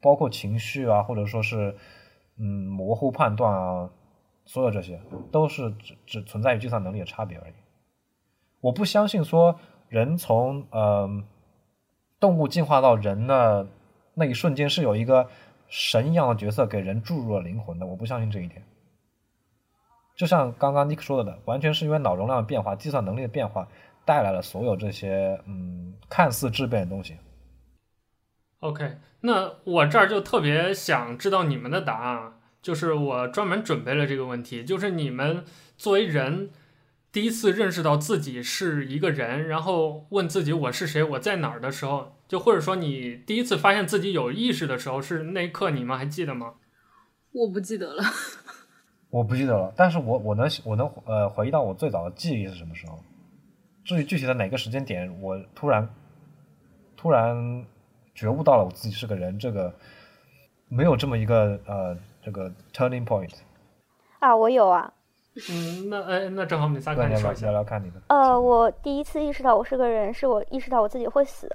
[0.00, 1.76] 包括情绪啊，或者说是。
[2.38, 3.90] 嗯，模糊判断啊，
[4.46, 4.98] 所有这些
[5.30, 7.52] 都是只只存在于计算能力的差别而已。
[8.62, 9.60] 我不相信说
[9.90, 11.22] 人从呃
[12.18, 13.68] 动物进化到人的
[14.14, 15.28] 那一瞬间是有一个
[15.68, 18.64] 神一样的角色给人注入了灵魂的，我不相信这一点。
[20.16, 23.68] 就像刚刚尼克说的，完全是因为脑容量的变化、计算能力的变化
[24.04, 27.16] 带来了所有这些嗯看似质变的东西。
[28.60, 35.44] OK，那我这儿就特别想知道你们的答案，就是我专门准备了这个问题，就是你们
[35.76, 36.50] 作为人，
[37.10, 46.54] 第一次认识到自己是一个人，然后问自己我是谁，我在哪儿的时候，就或者说你第一次发现自己有意识的时候，是那一刻，你们还记得吗？
[47.32, 48.04] 我不记得了，
[49.10, 53.02] 我不记得了，但是我我能我能呃回忆到我最早的记忆是什么时候，
[53.84, 55.88] 至于具体的哪个时间点，我突然
[56.96, 57.64] 突然。
[58.14, 59.74] 觉悟到了我自己是个人，这个
[60.68, 63.32] 没有这么一个呃这个 turning point
[64.18, 64.92] 啊，我有啊。
[65.50, 68.02] 嗯，那哎，那正好我们仨可以说一下，聊聊看你的。
[68.08, 71.48] 呃，我第一次意识到我是个人，是我意识到我自己会死。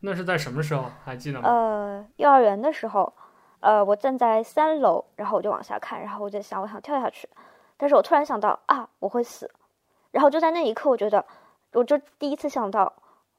[0.00, 0.90] 那是在什么时候？
[1.02, 1.48] 还记得吗？
[1.48, 3.10] 呃，幼儿园的时候，
[3.60, 7.26] 呃，我站在三楼，然后我就往下看，然后我就想，我想跳下去，
[7.78, 9.50] 但是我突然想到啊，我会死，
[10.16, 11.26] 然后就在那一刻，我觉得，
[11.72, 12.94] 我就第一次想到。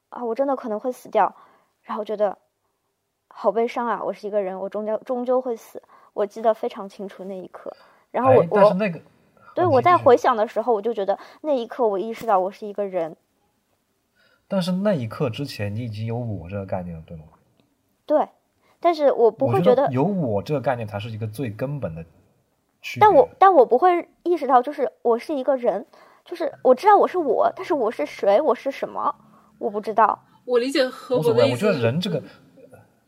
[0.09, 1.35] 啊，我真的可能会死掉，
[1.81, 2.37] 然后觉得
[3.27, 4.01] 好悲伤啊！
[4.01, 5.83] 我是一个人，我终究终究会死。
[6.13, 7.75] 我记得非常清楚那一刻。
[8.09, 9.01] 然后我，哎、但是那个，
[9.53, 13.17] 对，我在回想的时候，我就觉得那一刻我意识到我是一个人。
[14.47, 17.25] 但是那一刻之前，你已经有我这个概念了，对吗？
[18.05, 18.29] 对，
[18.79, 22.05] 但是我不会觉得，觉得有我这个概念才是一个最根本的。
[22.97, 25.85] 但我但我不会意识到，就是我是一个人，
[26.27, 28.41] 就是我知道我是我，但是我是谁？
[28.41, 29.15] 我是什么？
[29.57, 31.65] 我不知道，我理解和我的意思。
[31.67, 32.21] 我觉得人这个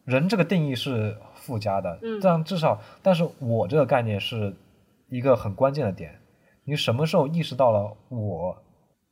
[0.05, 4.55] 人这个定义是附加的，嗯，这样至少，但是我这个概念是
[5.09, 6.19] 一个很关键的点。
[6.63, 8.57] 你什么时候意识到了我，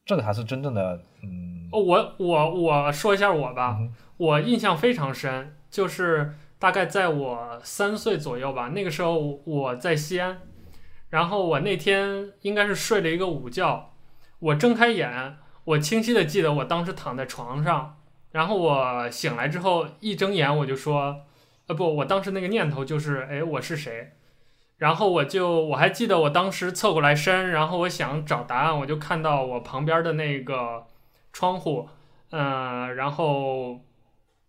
[0.06, 1.70] 这个才是真正的，嗯。
[1.72, 10.40] 哦，我我我说一下我吧，嗯，我印象非常深，就是大概在我三岁左右吧，那个时候我在西安，
[11.10, 13.90] 然后我那天应该是睡了一个午觉，
[14.40, 15.38] 我睁开眼。
[15.66, 17.98] 我清晰的记得，我当时躺在床上，
[18.32, 21.24] 然后我醒来之后一睁眼我就说，
[21.68, 24.14] 呃不，我当时那个念头就是，哎，我是谁？
[24.78, 30.86] 然后我就我还记得我当时侧过来身，然后我想找答案，我就看到我旁边的那个
[31.34, 31.90] 窗户，
[32.30, 33.82] 嗯、然后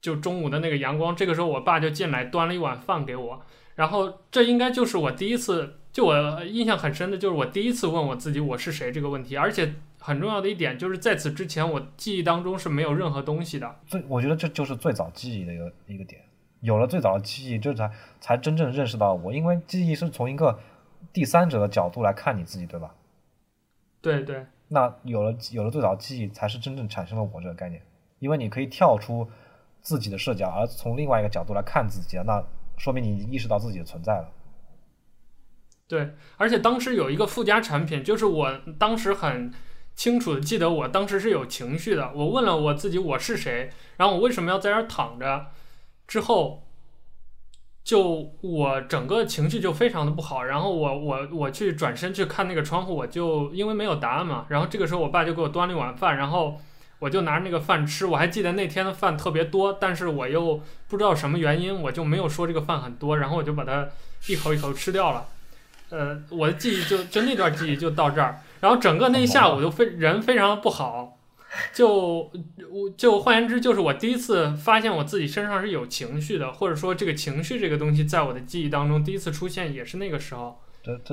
[0.01, 3.43] 就中午的那个阳光，这个时候我爸就进来端了一碗饭给我，
[3.75, 9.75] 然后这应该就是我第一次，就我印象很深的就是我第一次问我自己我是谁这个问题，而且。
[10.01, 13.77] 很重要的一点就是，在此之前，我记忆当中是没有任何东西的。
[13.85, 16.23] 最，我觉得这就是最早记忆的一个一个点。
[16.61, 17.91] 有了最早的记忆，这才
[18.21, 19.33] 才真正认识到我。
[19.33, 20.61] 因为记忆是从一个
[21.13, 22.95] 第三者的角度来看你自己，对吧？
[24.01, 24.47] 对对。
[24.69, 27.83] 那有了有了最早的记忆，才是真正产生了我这个概念。
[28.21, 29.29] 因为你可以跳出
[29.83, 32.41] 自己的视角，而从另外一个角度来看自己，那
[32.79, 34.31] 说明你意识到自己的存在了。
[35.89, 39.53] 对，而且当时有一个附加产品，就是我当时很。
[39.99, 42.13] 清楚的记得，我当时是有情绪的。
[42.15, 43.69] 我问了我自己，我是谁？
[43.97, 45.47] 然后我为什么要在这儿躺着？
[46.07, 46.63] 之后，
[47.83, 56.61] 就我整个情绪就非常的不好，然后我我我去转身去看那个窗户，我就因为没有答案嘛，然后这个时候我爸就给我端了一碗饭，然后
[57.01, 63.89] 我就拿着那个饭吃，我还记得那天的饭特别多，但是我又不知道什么原因，我就没有说这个饭很多，然后我就把它
[64.29, 65.27] 一口一口吃掉了，
[65.91, 71.19] 呃，我的记忆就就那段记忆就到这儿，然后整个那一下午就非人非常的不好。
[71.73, 72.31] 就
[72.71, 80.61] 我就换言之，就是我第一次发现我自己身上是有情绪的，或者说这个情绪这个东西在我的记忆当中第一次出现，也是那个时候。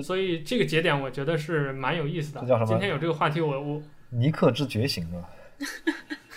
[0.03, 2.41] 所以这个节点我觉得是蛮有意思的。
[2.41, 2.67] 这叫什么？
[2.67, 5.23] 今天有这个话题我，我我尼克之觉醒啊。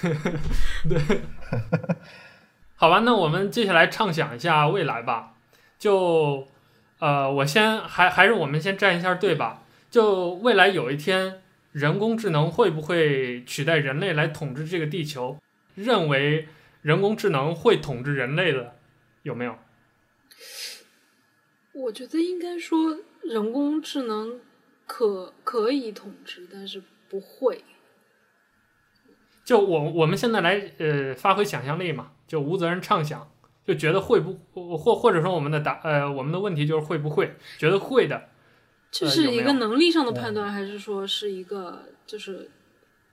[0.89, 1.20] 对。
[2.76, 5.34] 好吧，那我们接下来畅想一下未来吧。
[5.76, 6.47] 就
[6.99, 9.62] 呃，我先还还是我们先站一下队吧。
[9.90, 11.42] 就未来有一天。
[11.70, 15.38] 人工智能会不会取代人类来统治这个地球？
[15.74, 16.49] 认为
[16.80, 18.74] 人工智能会统治人类的
[19.22, 19.57] 有没有？
[21.74, 24.40] 我觉得应该说人工智能
[24.86, 27.62] 可可以统治，但是不会。
[29.44, 33.30] 就我我们现在来呃发挥想象力嘛，就无责任畅想，
[33.69, 34.35] 就觉得会不
[34.79, 38.29] 或或者说我们的答呃我们的问题就是会不会觉得会的。
[38.91, 42.51] 这是一个能力上的判断，还是说是一个就是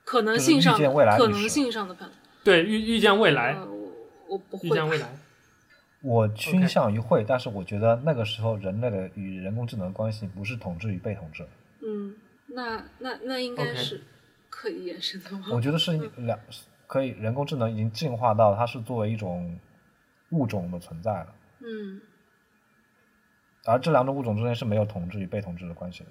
[0.06, 2.18] 可能性上的可能性上的判断？
[2.42, 3.92] 对，预预见未来，呃、我
[4.30, 4.70] 我不会。
[4.70, 5.14] 预见未来，
[6.02, 11.46] 我倾向于会，但是我觉得那个时候人类的与人工智能关系不是统治与被统治。
[11.86, 12.16] 嗯，
[12.48, 14.02] 那那那应该是
[14.50, 15.48] 可以延伸的吗？
[15.52, 16.40] 我觉得是两
[16.88, 19.60] 可以，人工智能已经进化到它是作为一种
[20.36, 21.28] 物种的存在了。
[21.62, 22.02] 嗯。
[23.66, 26.10] 而这两种物种之间是没有统治与被统治的关系的，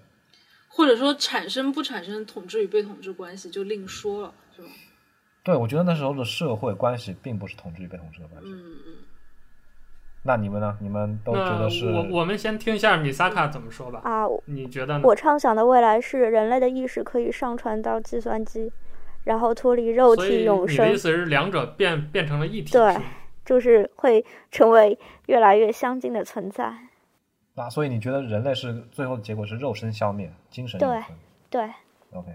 [0.66, 4.68] 或者说产生不产生统治与被统治关系就另说了，是吧？
[5.45, 8.49] 对，我觉得那时候的社会关系并不是统治与被统治的关系。
[8.51, 8.95] 嗯嗯。
[10.27, 10.77] 那你们呢？
[10.81, 11.87] 你们都觉得是？
[11.87, 14.01] 我我们先听一下米萨卡怎么说吧。
[14.03, 15.03] 啊，你觉得呢？
[15.05, 18.72] 我畅想的未来是人类的意识可以上传到计算机，
[19.25, 20.87] 然后脱离肉体永生。
[20.87, 22.72] 你的意思是两者变变成了一体？
[22.72, 22.97] 对，
[23.45, 26.75] 就是会成为越来越相近的存在。
[27.55, 31.03] 那所以你觉得人类是最后的结果是肉身消灭，精神对
[31.51, 31.71] 对
[32.13, 32.33] ，OK。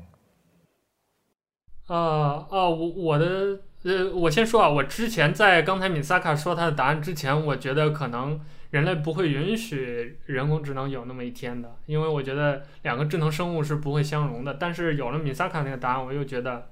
[1.87, 8.39] 啊啊，我我的呃，我先说啊，我之前在刚才米萨卡说他的答案之前，我觉得可能
[8.69, 14.53] 人类不会允许人工智能有那么一天的，因为我觉得两个智能生物是不会相容的。
[14.53, 16.69] 但是有了米萨卡那个答案，我又觉得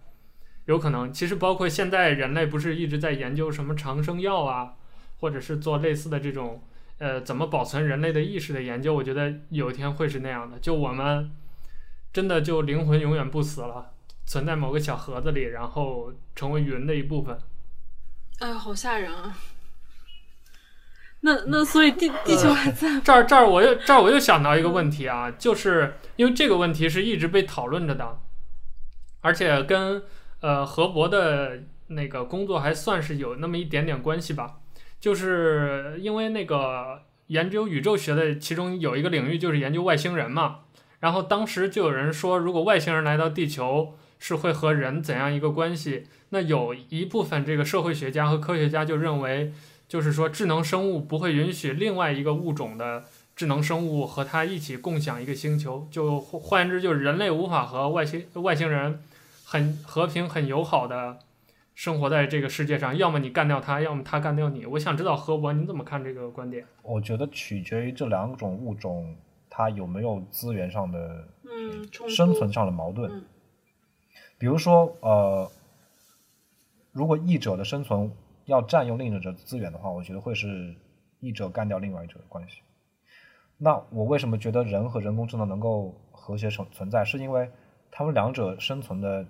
[0.68, 1.12] 有可能。
[1.12, 4.76] 其实包括现在人类不是一直在研究什么长生药啊，
[5.20, 6.64] 或者是做类似的这种。
[7.00, 10.58] 呃，怎么保存人类的意识的研究，我觉得有一天会是那样的。
[10.58, 11.30] 就我们
[12.12, 13.92] 真的就灵魂永远不死了，
[14.26, 17.38] 存在某个小盒子里，然后成为云的一部分。
[18.40, 19.38] 哎，好吓人啊！
[21.20, 23.00] 那那所以地地球还在？
[23.06, 28.20] 这儿这儿我又这儿我又想到一个问题啊，就是因为这个问题是一直被讨论着的，
[29.22, 30.04] 而且跟
[30.42, 34.58] 呃何博的那个工作还算是有那么一点点关系吧。
[35.00, 40.62] 就是因为那个研究宇宙学的其中有一个领域就是研究外星人嘛，
[41.02, 46.08] 然后当时就有人说，如果外星人来到地球，是会和人怎样一个关系？
[46.30, 49.54] 那有一部分这个社会学家和科学家就认为，
[49.88, 53.04] 就是说智能生物不会允许另外一个物种的
[53.36, 59.00] 智能生物和它一起共享一个星球，就换言之，就是人类无法和外星外星人
[59.50, 61.20] 很和平、很友好的。
[61.74, 64.66] 生活在这个世界上，要么你干掉他，要么他干掉你。
[64.66, 66.66] 我想知道何博，你怎么看这个观点？
[66.82, 69.16] 我觉得取决于这两种物种
[69.50, 73.10] 它有没有资源上的、嗯、生存上的矛盾。
[73.10, 73.24] 嗯、
[74.38, 75.50] 比如说，呃，
[76.92, 78.12] 如果一者的生存
[78.44, 80.76] 要占用另一者的资源的话，我觉得会是
[81.22, 82.60] 一者干掉另外一者的关系。
[83.58, 87.06] 那我为什么觉得人和人工智能能够和谐存存在？
[87.06, 87.50] 是因为
[87.92, 89.26] 他们两者生存的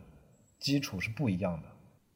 [0.60, 1.68] 基础是不一样的。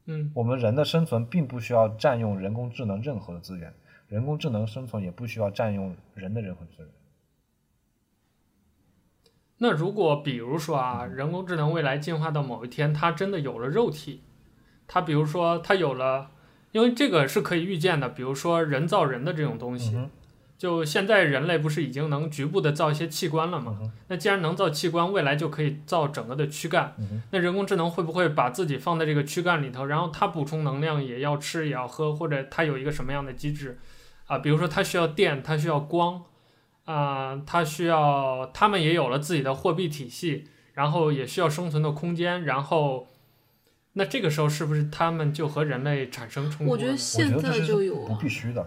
[0.06, 3.72] 嗯，我们人的生存并不需要占用人工智能任何的资源，
[4.08, 6.88] 人工智能生存也不需要占用人的任何资源。
[9.58, 14.22] 那如果比如说啊，人工智能未来进化到某一天，它真的有了肉体，
[14.88, 16.32] 它比如说它有了，
[16.72, 19.96] 因为这个是可以预见的，比如说人造人的这种东西。
[19.96, 20.10] 嗯
[20.62, 23.76] 就现在人类不是已经能局部的造一些器官了吗？
[24.06, 26.94] 那既然能造器官，未来就可以造整个的躯干。
[27.32, 33.76] 那人工智能会不会把自己放在这个躯干里头，然后它补充能量也要吃也要喝，或者它有一个什么样的机制？
[34.28, 36.22] 啊，比如说它需要电，它需要光，
[36.84, 40.44] 啊，它需要，它们也有了自己的货币体系，
[40.74, 43.08] 然后也需要生存的空间，然后，
[43.94, 46.70] 那这个时候是不是它们就和人类产生冲突？
[46.70, 48.64] 我觉得现在就有，不必须的。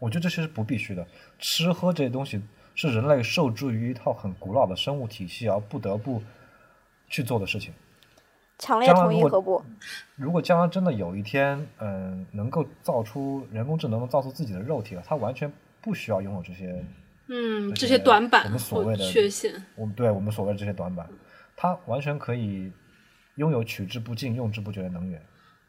[0.00, 1.06] 我觉得这些是不必须的。
[1.38, 2.42] 吃喝这些东西
[2.74, 6.20] 是人类受制于一套很古老的生物体系而不得不
[7.08, 7.72] 去做的事情。
[8.58, 9.64] 强烈同意何不？
[10.16, 16.84] 如果将来真的有一天，嗯，能够造出人工智能能造出自己的肉体了，它完全不需要拥有这些，
[17.28, 21.08] 嗯，这这些短板，我们所谓的缺陷，我们对我们所谓的这些短板，
[21.56, 22.70] 它完全可以
[23.36, 25.22] 拥有取之不尽、用之不绝的能源。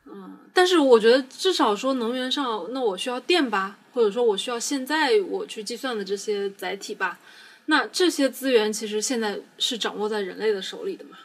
[0.08, 7.20] 嗯，但是我觉得至少说能源上，那我需要电吧，或者说我需要现在我去计算的这些载体吧，
[7.66, 11.18] 那这些资源其实现在是掌握在人类的手里的嘛。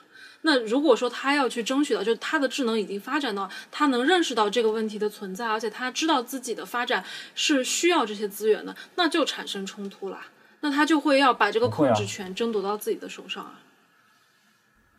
[0.42, 7.02] 那如果说他要去争取到，就是他的智能已经发展到他能认识到这个问题的存在，而且他知道自己的发展
[7.34, 10.20] 是需要这些资源的，那就产生冲突了。
[10.60, 13.60] 那他就会要把这个控制权争夺到自己的手上啊。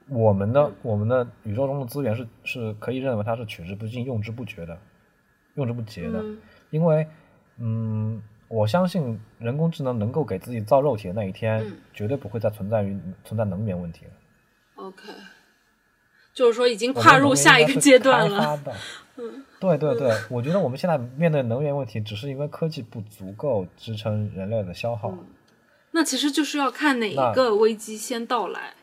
[0.10, 4.78] 我们的我们的宇宙中的资源是是可以认为它是取之不尽、用之不绝的，
[5.56, 6.20] 用之不竭的。
[6.22, 6.38] 嗯、
[6.70, 7.08] 因为，
[7.60, 14.12] 嗯，我相信人工智能能够给自己造肉体的那一天，嗯、绝对不会再存在于存在能源问题了。
[14.76, 15.04] OK。
[16.34, 18.62] 就是说，已经跨入下一个阶段了。
[19.16, 25.10] 嗯，对对对，我觉得我们现在面对能源问题，只是因为科技不足够支撑人类的消耗。
[25.10, 25.26] 嗯，
[25.90, 28.76] 那其实就是要看哪一个危机先到来，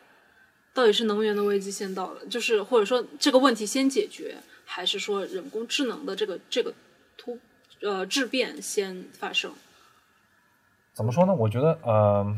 [0.73, 6.75] 到底是能源的危机先到了，就是或者说这个问题先解决，还是说人工智能的这个这个
[7.17, 7.39] 突
[7.85, 9.53] 呃质变先发生？
[10.93, 11.33] 怎么说呢？
[11.33, 12.37] 我觉得呃，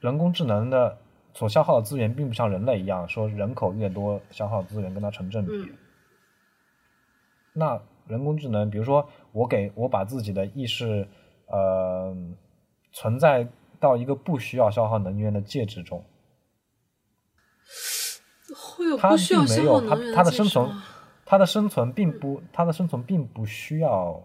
[0.00, 0.98] 人工智能的。
[1.34, 5.52] 所消耗的资源并不像人类一样，说人口越多，消耗资源跟它成正比。
[5.54, 5.78] 嗯。
[7.54, 11.08] 那人工智能，比如说我给我把自己的意识，
[11.46, 12.14] 呃，
[12.92, 13.48] 存在
[13.80, 16.04] 到一个不需要消耗能源的介质中，
[18.54, 20.12] 会有不需要消耗能源的介质吗？
[20.12, 20.82] 它它的生存，
[21.24, 24.22] 它的生存并不，它的生存并不需要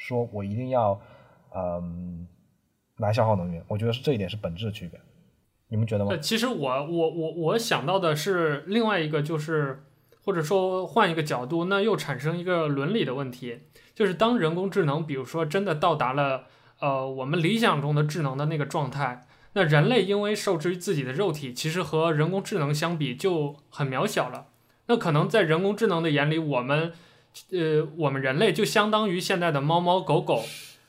[0.00, 0.98] 说我一定要，
[1.54, 2.26] 嗯，
[2.96, 3.62] 来消耗能源。
[3.68, 4.98] 我觉得是这一点是本质的区别。
[5.68, 6.16] 你们觉得吗？
[6.16, 9.84] 其实我我我我想到的是另外一个，就是
[10.24, 13.60] 或者说换一个角度，那又产生一个伦理的问题，
[13.94, 16.46] 就是当人工智能，比如说真的到达了
[16.80, 24.46] 呃我们理想中的智能的那个状态，那人类因为受制于自己的肉体，其实和人工智能相比就很渺小了。
[24.86, 26.92] 那可能在人工智能的眼里，我们
[27.50, 30.44] 呃我们人类就相当于现在的猫猫狗狗。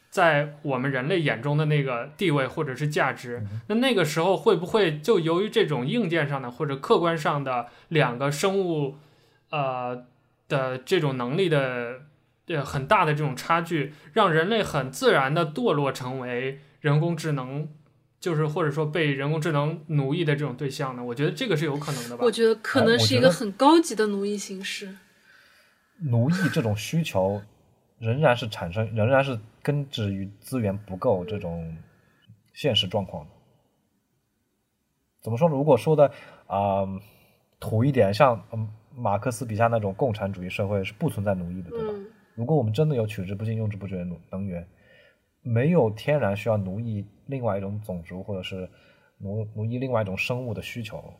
[0.09, 8.97] 在我们人类眼中的那个地位或者是价值，那那个时候会不会就由于这种硬件上的或者客观上的两个生物，
[9.51, 10.03] 呃
[10.49, 12.01] 的这种能力的
[12.47, 17.69] 呃很大的这种差距，让人类很自然的堕落成为人工智能，
[18.19, 21.01] 就是或者说被人工智能奴役的这种对象呢？
[21.01, 22.25] 我觉得这个是有可能的吧。
[22.25, 24.93] 我觉得可能是一个很高级的奴役形式。
[26.01, 27.41] 奴役这种需求
[27.97, 29.39] 仍然是产生，仍然是。
[29.63, 31.77] 根植于资源不够这种
[32.51, 33.27] 现实状况。
[35.21, 35.47] 怎么说？
[35.47, 36.07] 如果说的
[36.47, 36.99] 啊、呃、
[37.59, 41.93] 土一点，像嗯马克思笔下那种共产主义社会是不存在奴役的，对吧？
[41.95, 44.67] 嗯、如果我们真的有取之不尽、用之不绝的能源，
[45.43, 48.67] 没有天然需要奴役另外一种种族或者是
[49.19, 51.13] 奴奴役另外一种生物的需求。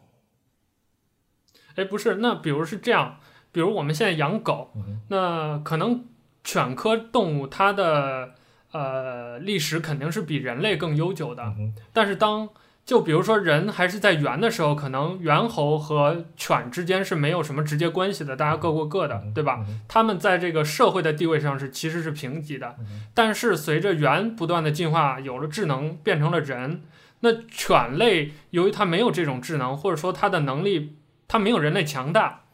[1.76, 3.20] 哎，不是，那比如是这样，
[3.52, 6.06] 比如我们现在养狗，嗯、那可能。
[6.44, 8.32] 犬科动物它的
[8.72, 12.50] 呃历史肯定是比人类更悠久的，嗯、但是当
[12.84, 19.64] 就比如说人还是在猿的时候，可能猿猴和犬之间是没有什么直接关系的，大家各过各的，嗯、对吧？
[19.70, 26.82] 嗯、他们在这个社会的地位上是其实是平级的，嗯、但是随着猿不断的进化，有了智能，变成了人，
[27.20, 30.96] 那犬类由于它没有这种智能，或者说它的能力
[31.28, 32.46] 它没有人类强大。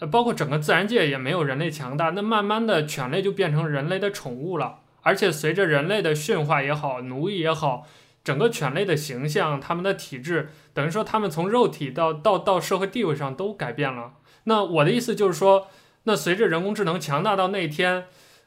[0.00, 7.86] 呃，包括整个自然界也没有人类强大，那慢慢的犬类就变成人类的宠物了，而且随着人类的驯化也好，奴役也好，
[8.24, 14.14] 整个犬类的形象，他们的体质，等于说他们从肉体到到到社会地位上都改变了。
[14.44, 15.68] 那我的意思就是说，
[16.04, 18.06] 那随着人工智能强大到那天，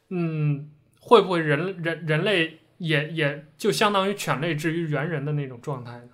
[0.09, 0.69] 嗯，
[0.99, 6.09] 会不会人人人类也也就相当于犬类至于猿人的那种状态呢？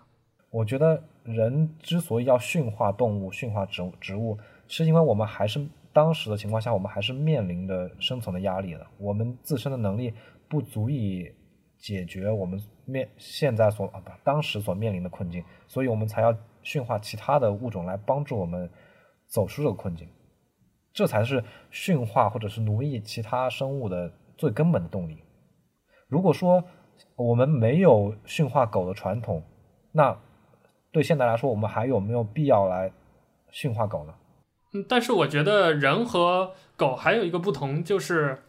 [0.51, 4.37] 我觉得人之所以要驯化动物、驯化植物植物。
[4.67, 8.87] 是因为我们还是当时的情况下，我们还是面临着生存的压力的。
[8.97, 10.13] 我们自身的能力
[10.47, 11.31] 不足以
[11.77, 18.69] 解决我们面现在所啊不当时所面临的困境，所以我们才要驯化其他的物种来帮助我们
[19.27, 20.07] 走出这个困境。
[20.93, 25.23] 这才是驯化或者是奴役其他生物的最根本的动力。
[26.07, 26.63] 如果说
[27.15, 29.43] 我们没有驯化狗的传统，
[29.91, 30.15] 那
[30.91, 32.91] 对现在来说，我们还有没有必要来
[33.49, 34.13] 驯化狗呢？
[34.73, 38.43] 嗯，但是我觉得人和狗还有一个不同，就是，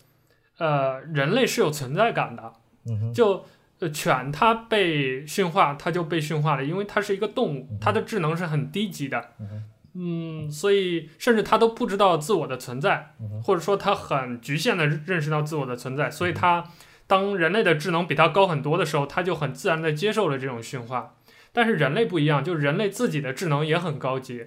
[0.58, 2.52] 呃，人类是有存在感的。
[2.86, 3.44] 嗯、就
[3.80, 9.32] 呃犬它被驯化，它就被驯化了，因为它是一个动物，它的智能是很低级的。
[9.40, 9.64] 嗯
[9.96, 13.14] 嗯，所以甚至它都不知道自我的存在，
[13.44, 16.64] 或者说它很局限的认识到自我的存在，所以它
[17.06, 21.14] 当人类的智能比它高很多的时候，它就很自然的接受了这种驯化。
[21.52, 24.46] 但是人类不一样，就是人类自己的智能也很高级。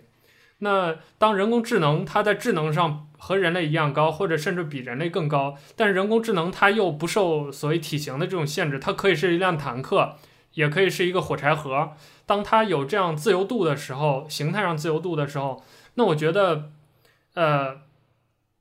[0.60, 10.16] 那当人工智能它在智能上和人类一样高，或者甚至比人类更高，但是人工智能它又不受所谓体型的这种限制，它可以是一辆坦克，
[10.54, 11.92] 也可以是一个火柴盒。
[12.26, 15.64] 当它有这样自由度的时候，形态上自由度的时候，
[15.94, 16.72] 那我觉得，
[17.36, 17.82] 呃，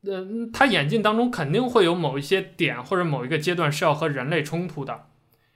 [0.04, 5.06] 呃，它演进当中肯定会有某一些点或者某一个阶段是要和人类冲突的，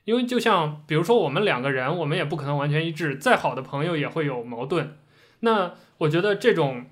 [0.05, 4.97] 因为就像比如说我们两个人，我们也不可能完全一致，再好的朋友也会有矛盾。
[5.41, 6.85] 那我觉得这种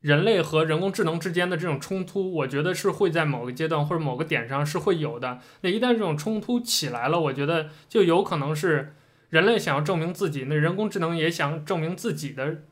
[0.00, 5.40] 人类和人工智能之间的这种冲突，我觉得是会在某个阶段或者某个点上是会有的。
[5.60, 8.94] 那一旦这种冲突起来了，我觉得就有可能是。
[9.30, 12.64] 人类想要证明自己，那人工智能也想证明自己的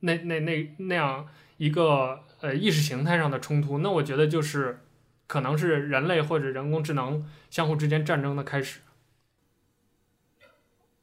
[0.00, 1.28] 那那那那样
[1.58, 4.80] 一个呃意识形态上的冲突，那我觉得就是
[5.26, 8.80] 可能是人类或者人工智能相互之间战争的开始。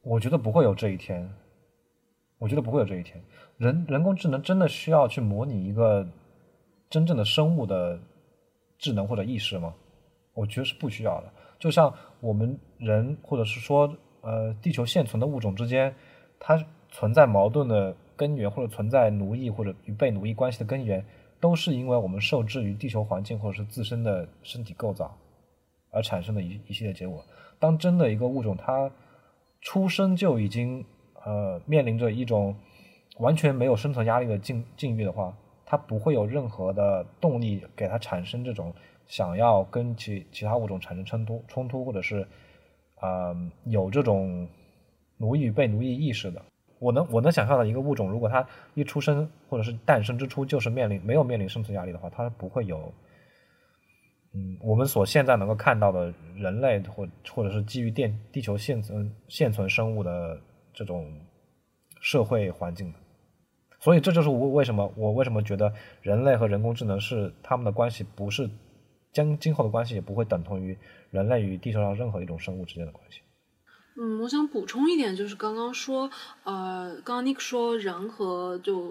[0.01, 1.31] 我觉得不会有这一天，
[2.39, 3.23] 我觉得不会有这一天。
[3.63, 6.05] 人人工智能真的需要去模拟一个
[6.89, 7.97] 真正的生物的
[8.77, 9.73] 智能或者意识吗？
[10.33, 11.31] 我觉得是不需要的。
[11.57, 13.95] 就像我们人，或者是说。
[14.25, 15.93] 呃，地球现存的物种之间，
[16.39, 16.57] 它
[16.89, 21.05] 存在矛盾的根源，或者存在奴役或者与被奴役关系的根源，
[21.41, 25.13] 都是因为我们受制于地球环境或者是自身的身体构造
[25.91, 27.21] 而产生的一一系列结果。
[27.59, 28.89] 当真的一个物种它
[29.59, 30.85] 出生就已经
[31.25, 32.55] 呃面临着一种
[33.17, 35.35] 完全没有生存压力的境境遇的话，
[35.65, 38.73] 它不会有任何的动力给它产生这种
[39.07, 42.27] 想要跟其其他物种产生冲突冲突或者是。
[43.03, 43.35] 啊、
[43.65, 44.47] 有这种
[45.17, 46.41] 奴役与被奴役意识的，
[46.79, 52.93] 我能我能想象的一个物种，如果它一出生或者是诞生之初就是面临没有面临生存压力的话，它不会有，
[54.31, 60.39] 嗯，我们所现在能够看到的人类或或者是基于电地球现存现存生物的
[60.71, 61.11] 这种
[61.99, 62.99] 社会环境的，
[63.83, 68.49] 所以这就是我为什么我为什么觉得人类和人工智能是他们的关系不是。
[69.11, 70.75] 将今后的关系也不会等同于
[71.11, 73.19] 人类与地球上任何一种生物之间的关系。
[73.95, 76.09] 嗯，我想补充一点，就是刚刚说，
[76.43, 78.89] 呃，刚刚 Nick 说人和就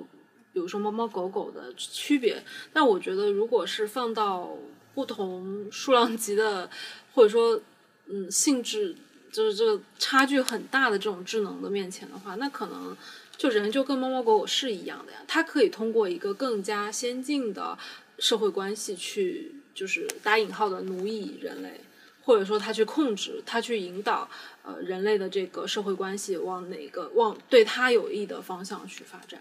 [0.52, 2.40] 比如说猫猫狗狗的区别，
[2.72, 4.48] 但我觉得如果是放到
[4.94, 6.70] 不同数量级的，
[7.12, 7.60] 或者说
[8.08, 8.94] 嗯性质
[9.32, 12.96] 就是这个差距很大的这种智能的面前的话，那可能
[13.42, 17.76] 就人就跟猫猫狗狗是一样的呀，它可以通过一个更加先进的
[18.18, 19.56] 社会关系去。
[19.74, 21.80] 就是打引号的奴役人类，
[22.22, 24.28] 或者说它去控制，它去引导，
[24.62, 29.40] 呃，人类的这个社会关系往哪个往对它有益的方向去发展，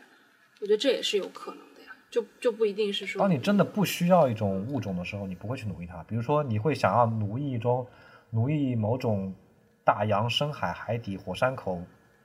[0.61, 3.19] 我觉得这也是有可能的呀，就就不一定是说。
[3.19, 6.01] 当你真的不需要一种物种的时候，你不会去奴役它。
[6.03, 7.85] 比如说，你会想要奴役中
[8.29, 9.35] 奴役某种
[9.83, 11.77] 大洋、深海、海底、火山口，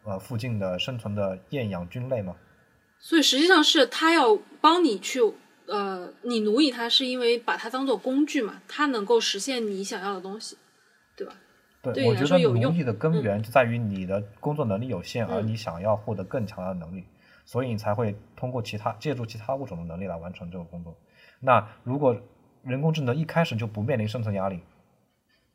[0.06, 2.34] 呃，附近的生存的厌氧菌类吗？
[2.98, 5.20] 所以实际上是他要帮你去。
[5.68, 8.62] 呃，你奴役它是因为把它当做工具嘛？
[8.68, 10.56] 它能够实现你想要的东西，
[11.16, 11.34] 对吧？
[11.82, 17.10] 对，对我觉得奴役的根源就在于你的工作能力有限，嗯、而你想要获得更强的能力，嗯，
[17.44, 20.96] 所以你才会通过其他借助其他物种的能力来完成这个工作。
[21.40, 22.16] 那如果
[22.62, 24.60] 人工智能一开始就不面临生存压力，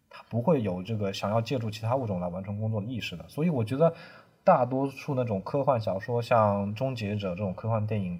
[0.09, 3.25] 它不会有这个想要借助其他物种来完成工作的意识的。
[3.29, 3.93] 所以我觉得
[4.43, 8.19] 大多数那种科幻小说，像《终结者》这种科幻电影。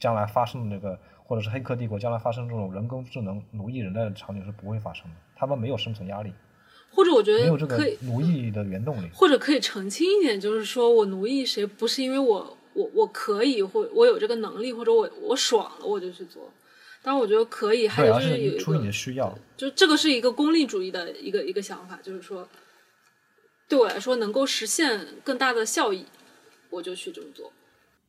[0.00, 6.32] 将来发生的那个，或者是《黑客帝国》将来发生这种人工智能奴役人类的场景是不会发生的，他们没有生存压力，
[6.92, 16.48] 或者我觉得没有这个奴役的原动力，或者可以澄清一点，就是说我奴役谁不是因为我我我可以或我有这个能力，或者我我爽了我就去做，
[17.02, 22.48] 当然我觉得可以，还有就是出于你的需要，就这个是一个功利主义的一个一个想法，就是说
[23.68, 26.06] 对我来说能够实现更大的效益，
[26.70, 27.52] 我就去这么做，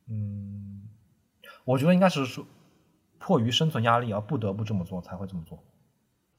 [0.09, 0.87] 嗯。
[1.65, 2.47] 我觉得应该是说，
[3.19, 5.63] 迫于生存压力而不得不这么做才会这么做。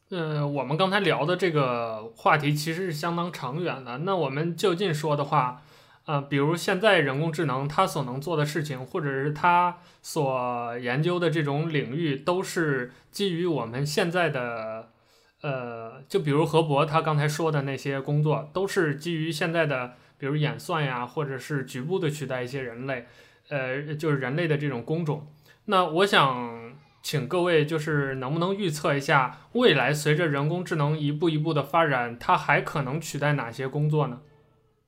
[0.09, 3.99] 嗯、呃，我们刚才聊的这个话题其实是相当长远的。
[3.99, 5.63] 那我们就近说的话，
[6.07, 14.91] 呃，比如现在人工智能它所能做的事情，或者是它所研究的这种领域，都是基于我们现在的，
[15.43, 23.07] 呃，就比如何博他刚才说的那些工作，都是基于现在的，比如演算呀，或者是局部的取代一些人类。
[23.49, 25.27] 呃，就是人类的这种工种。
[25.65, 34.21] 那我想，请各位就是能不能预测一下，未来随着人工智能一步一步的发展，它还可能取代哪些工作呢？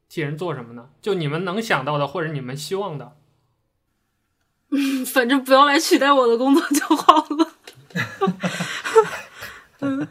[0.09, 0.91] 替人做什么呢？
[1.01, 3.17] 就你们能想到的，或者你们希望的。
[4.71, 7.52] 嗯， 反正不要来取代我的工作就好了。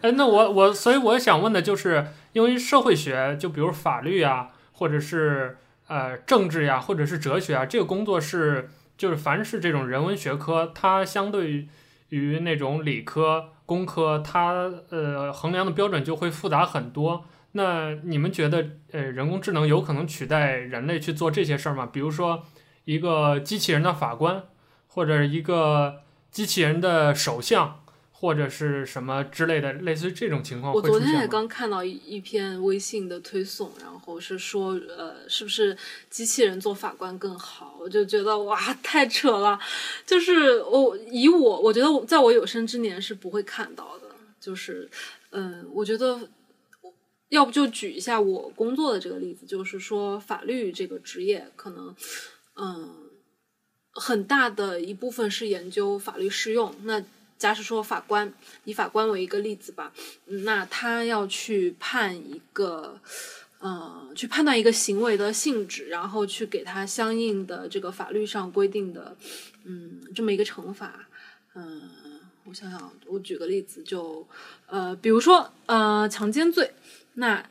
[0.01, 5.57] 哎，那我我所以我想问的就是，因为社会学，就比如法律啊，或者是
[5.87, 11.69] 呃政治呀，或者是哲学啊，这个工作是就是凡是这种人文学科，它相对
[12.09, 17.23] 于那种理科、工科，它呃衡量的标准就会复杂很多。
[17.53, 21.85] 那你们觉得呃人工智能有可能取代人类去做这些事儿吗？
[21.85, 22.43] 比如说
[22.83, 24.43] 一个机器人的法官，
[24.87, 27.77] 或者一个机器人的首相。
[28.21, 30.71] 或者是什么之类的，类似于这种情况。
[30.71, 35.75] 我昨天也刚看到一一篇微信的推送，然后是说，呃，是不是
[36.07, 37.75] 机器人做法官更好？
[37.81, 39.59] 我就觉得哇，太扯了。
[40.05, 44.03] 就是我以我，我觉得在我有生之年是不会看到的。
[44.39, 44.87] 就是，
[45.31, 46.19] 嗯，我觉得，
[47.29, 51.95] 要不就举一下我工作的这个例子，就是说法律这个职业可能，
[52.55, 53.09] 嗯，
[53.93, 56.71] 很大的一部分是研究法律适用。
[56.83, 57.03] 那
[57.41, 58.31] 假使说法官，
[58.65, 59.91] 以法官为一个例子吧，
[60.45, 62.99] 那他要去判一个，
[63.57, 69.17] 呃，去判断一个行为的性质，然后去给他相应的这个法律上规定的，
[69.63, 71.07] 嗯，这么一个惩罚。
[71.55, 71.89] 嗯，
[72.43, 74.27] 我想想，我举个例子，就，
[74.67, 76.71] 呃，比如说，呃，强奸罪，
[77.15, 77.43] 那。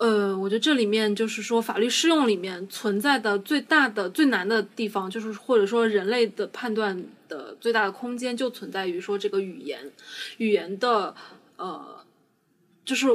[0.00, 9.92] 呃，我觉得这里面就是说，法律适用里面存在的最大的、最难的地方，就是或者说人类的判断的最大的空间，就存在于说这个语言，
[10.38, 11.14] 语言的
[11.58, 12.02] 呃，
[12.82, 13.08] 就是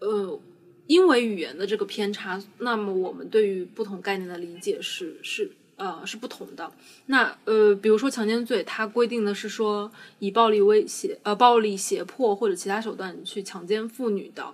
[0.00, 0.40] 呃，
[0.88, 6.72] 因为语言的这个偏差，那么我们对于不同概念的理解是是呃是不同的。
[7.06, 14.52] 那呃，比如说强奸罪，它规定的是说以暴力威胁、呃暴力胁迫或者其他手段去强奸妇女的，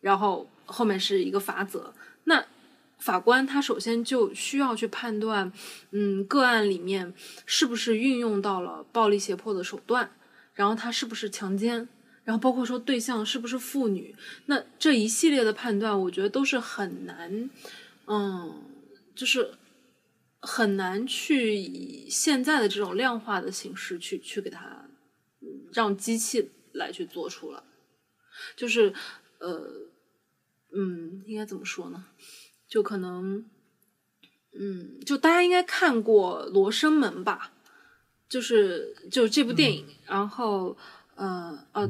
[0.00, 0.48] 然后。
[0.66, 2.44] 后面是一个法则，那
[2.98, 5.52] 法官他首先就需要去判断，
[5.90, 7.12] 嗯，个案里面
[7.44, 10.10] 是不是运用到了暴力胁迫的手段，
[10.54, 11.86] 然后他是不是强奸，
[12.24, 14.14] 然后包括说对象是不是妇女，
[14.46, 17.50] 那这一系列的判断，我觉得都是很难，
[18.06, 18.62] 嗯，
[19.14, 19.52] 就是
[20.40, 24.86] 很难去以现在的这种量化的形式去去给他，
[25.74, 27.62] 让机器来去做出来，
[28.56, 28.94] 就是
[29.40, 29.83] 呃。
[30.76, 32.04] 嗯，应该怎么说呢？
[32.66, 33.44] 就可能，
[34.58, 37.52] 嗯，就大家应该看过《罗生门》吧？
[38.28, 40.76] 就是就这部电影，嗯、然后
[41.14, 41.88] 呃呃，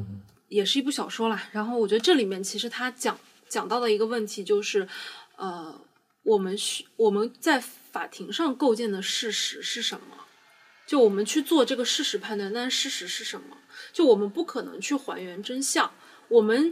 [0.49, 1.49] 也是一部小说啦。
[1.51, 3.17] 然后我觉得这里面其实他讲
[3.49, 4.87] 讲到的一个问题就是，
[5.37, 5.81] 呃，
[6.21, 10.05] 我们需我们在法庭上构建的事实是什么？
[10.85, 13.57] 就我们去做这个事实判断，但事实是什么？
[13.91, 15.91] 就我们不可能去还原真相，
[16.27, 16.71] 我们。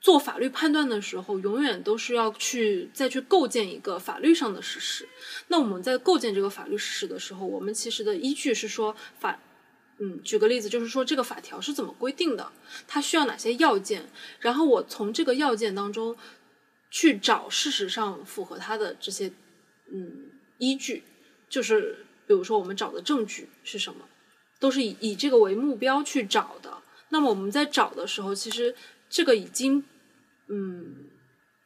[0.00, 5.06] 做法律判断的时候，永远都是要去再去构建一个法律上的事实。
[5.48, 9.38] 那我们在构建这个法律事实的时候，我们其实的依据是说法，
[9.98, 12.50] 嗯，举个例子，就是说这个法条是怎么规定的，
[12.88, 14.08] 它需要哪些要件，
[14.38, 16.16] 然后我从这个要件当中
[16.90, 19.30] 去找事实上符合它的这些，
[19.92, 21.02] 嗯，依据，
[21.50, 24.08] 就是比如说我们找的证据是什么，
[24.58, 26.78] 都是以以这个为目标去找的。
[27.10, 28.74] 那么我们在找的时候，其实。
[29.12, 29.82] 这个已经，
[30.52, 31.08] 嗯，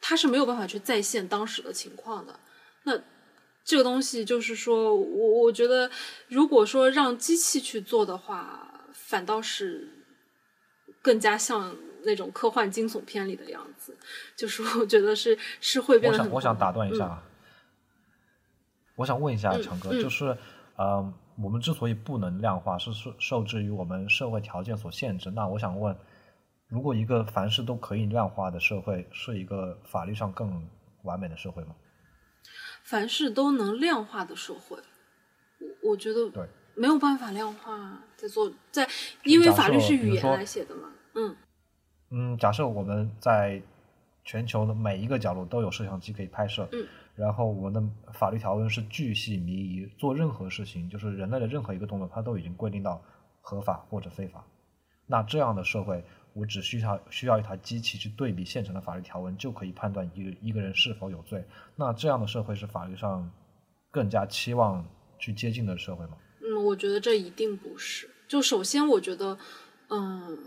[0.00, 2.38] 他是没有办法去再现当时的情况的。
[2.82, 3.00] 那
[3.64, 5.90] 这个东西就是说，我我觉得，
[6.28, 9.88] 如果说让机器去做的话，反倒是
[11.00, 13.96] 更加像那种科幻惊悚片里的样子。
[14.36, 16.18] 就是我觉得是是会变得。
[16.18, 17.22] 我想我想打断一下，嗯、
[18.96, 20.36] 我想问一下强哥，嗯嗯、就是
[20.76, 25.30] 呃，我们之所以不能量化，是受受制于我们社会条件所限制。
[25.30, 25.96] 那我想问。
[26.74, 30.60] 如果一个凡事都可以量化的社会，是一个法律上更
[31.04, 31.76] 完美的社会吗？
[32.82, 34.76] 凡事都能量化的社会，
[35.60, 36.44] 我我觉得对，
[36.74, 38.88] 没有办法量化，在做在，
[39.22, 40.88] 因为法律是语言来写的嘛。
[41.14, 41.36] 嗯
[42.10, 43.62] 嗯，假设我们在
[44.24, 46.84] 全球的每一个角落都有摄像机可以拍摄，嗯，
[47.14, 53.00] 然后我们的法律条文是巨细靡遗，做任何事情，就是人类的任何一个动作，它都已经规定到
[53.40, 54.44] 合法或者非法。
[55.06, 56.04] 那这样的社会。
[56.34, 61.44] 我只需要需要一台机器去对比现成的法律条文，就可以判断一个一个人是否有罪。
[61.76, 63.30] 那这样的社会是法律上
[63.90, 64.84] 更加期望
[65.18, 66.18] 去接近的社会吗？
[66.40, 68.10] 嗯，我觉得这一定不是。
[68.26, 69.38] 就首先，我觉得，
[69.88, 70.38] 嗯，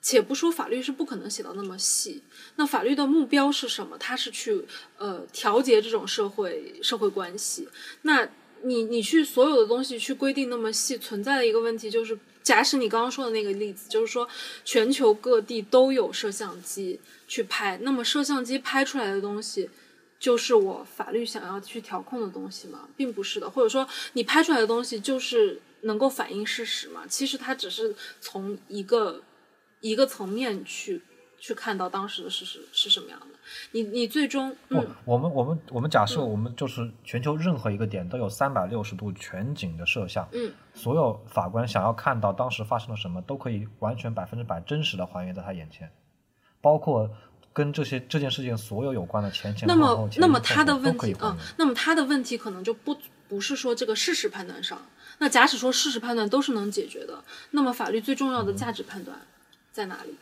[0.00, 2.22] 且不说法律是不可能写到那么细，
[2.56, 3.98] 那法律的目标是什么？
[3.98, 7.68] 它是去呃调节这种社会社会关系。
[8.02, 8.26] 那
[8.66, 14.28] 你你去所有的东西去规定那么细，存在的一个问题就是，假使你刚刚说的那个例子，就是说
[14.64, 16.98] 全球各地都有摄像机
[17.28, 19.70] 去拍，那么摄像机拍出来的东西，
[20.18, 22.88] 就是我法律想要去调控的东西吗？
[22.96, 27.04] 并不是的，或者说你拍出来的东西就是能够反映事实吗？
[27.08, 29.22] 其实它只是从一个
[29.80, 31.00] 一个层面去
[31.38, 33.35] 去看到当时的事实是什么样的。
[33.70, 45.90] 你你最终，嗯，我们我们我们假设我们就是全球任何一个点都有三百六十度全景的摄像，嗯，所有法官想要看到当时发生了什么，都可以完全百分之百真实的还原在他眼前，
[46.60, 47.08] 包括
[47.52, 52.96] 跟这些这件事情所有有关的前前后后，那么那么他的问题啊，那么他的问题可能就不
[53.28, 54.80] 不是说这个事实判断上，
[55.18, 59.18] 那假使说事实判断都是能解决的，那么法律最重要的价值判断
[59.70, 60.10] 在哪里？
[60.10, 60.18] 嗯、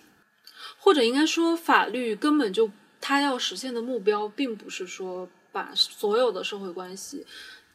[0.78, 2.70] 或者应该说法律根本就。
[3.06, 7.26] 他要实现的目标，并不是说把所有的社会关系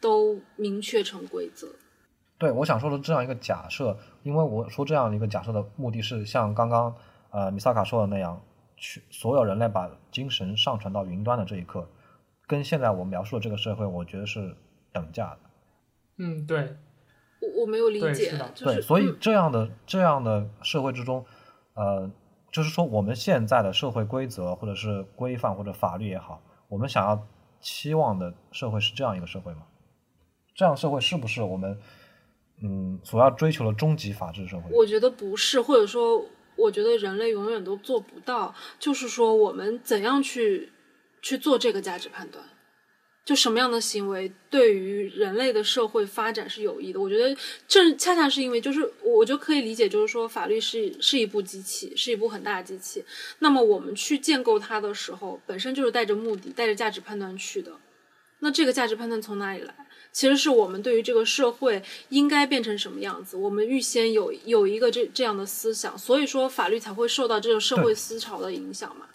[0.01, 1.67] 都明确成规则。
[2.39, 6.95] 对，我想说的这样一个假设，因为我说这样一个假设的目的是像刚刚
[7.29, 8.41] 呃米萨卡说的那样，
[8.75, 11.87] 去所有人类把精神上传到云端的这一刻，
[12.47, 14.55] 跟现在我描述的这个社会，我觉得是
[14.91, 15.39] 等价的。
[16.17, 16.75] 嗯，对，
[17.39, 21.23] 我我没有理解，对，就是、对，所以这样的、嗯、这样的社会之中，
[21.75, 22.09] 呃。
[22.51, 27.27] 就是说，我们现在的社会规则，或者是规范，或者法律也好，我们想要
[27.61, 29.61] 期望的社会是这样一个社会吗？
[30.55, 31.79] 这样社会是不是我们
[32.61, 34.63] 嗯所要追求的终极法治社会？
[34.71, 36.25] 我觉得不是，或者说，
[36.57, 38.53] 我觉得人类永远都做不到。
[38.79, 40.71] 就是说，我们怎样去
[41.21, 42.43] 去做这个价值判断？
[43.25, 46.99] 就什么样的行为对于人类的社会发展是有益的？
[46.99, 47.35] 我觉得
[47.67, 53.05] 这恰恰是因为，就是我就可以理解，就是说法律是是一部机器，是一部很大的机器。
[53.37, 57.71] 那么我们去建构它的时候，本身就是带着目的、带着价值判断去的。
[58.39, 59.75] 那这个价值判断从哪里来？
[60.11, 69.07] 其实是我们对于这个社会应该变成什么样子，我们预先有有一个这这样的思想，所以说法律才会受到这种社会思潮的影响嘛。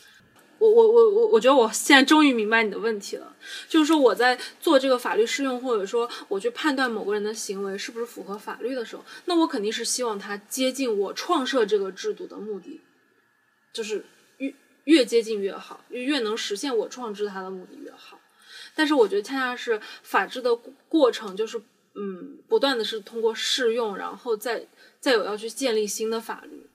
[0.64, 3.36] 我我我我我觉得我现在终于明白你的问题了，
[3.68, 12.80] 就是说我在做这个法律适用，或者说我去判断某个人的行为是不是符合法律的时候，那我肯定是希望他接近我创设这个制度的目的，
[13.72, 14.04] 就是
[14.38, 14.54] 越
[14.84, 18.18] 越接近越好，越能实现我创制它的目的越好。
[18.74, 20.54] 但是我觉得恰恰是法治的
[20.88, 21.60] 过程，就是
[21.94, 24.66] 嗯，不断的是通过适用，然后再
[24.98, 26.66] 再有要去建立新的法律。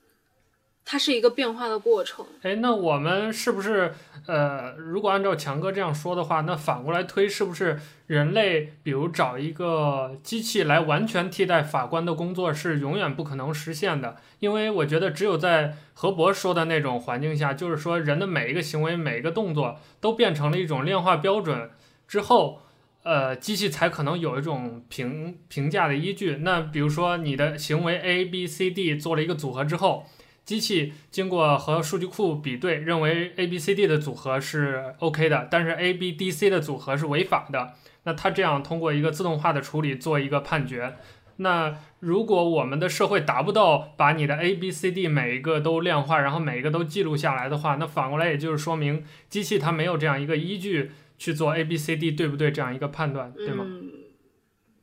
[0.85, 2.25] 它是一个变化的过程。
[2.41, 3.93] 哎，那我们是不是
[4.25, 14.17] 呃，如果按照强哥这样说的话，那反过来推，是不是人类比如找一个机器来完全替代法官的工作是永远不可能实现的？
[14.39, 21.69] 因为我觉得只有在何博说的那种环境下，就是说人的每一个行为、每一个动作都变成了一种量化标准
[22.07, 22.63] 之后，
[23.03, 26.37] 呃，机器才可能有一种评评价的依据。
[26.37, 30.07] 那比如说你的行为 A、B、C、D 做了一个组合之后。
[30.49, 37.75] 机器经过和数据库比对，认为 A、B、C、D 的组合是 OK 的，但是 A、B、D、C 的组合是违法的。
[38.05, 40.95] 那它这样通过一个自动化的处理做一个判决。
[41.35, 50.89] 那如果我们的社会达不到把你的 A、B、C、D 每一个都量化，然后每一个都记录下来的话，那反过来也就是说明机器它没有这样一个依据
[51.19, 53.67] 去做 A、B、C、D 对不对这样一个判断，对吗？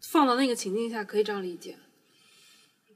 [0.00, 1.74] 放到那个情境下可以这样理解。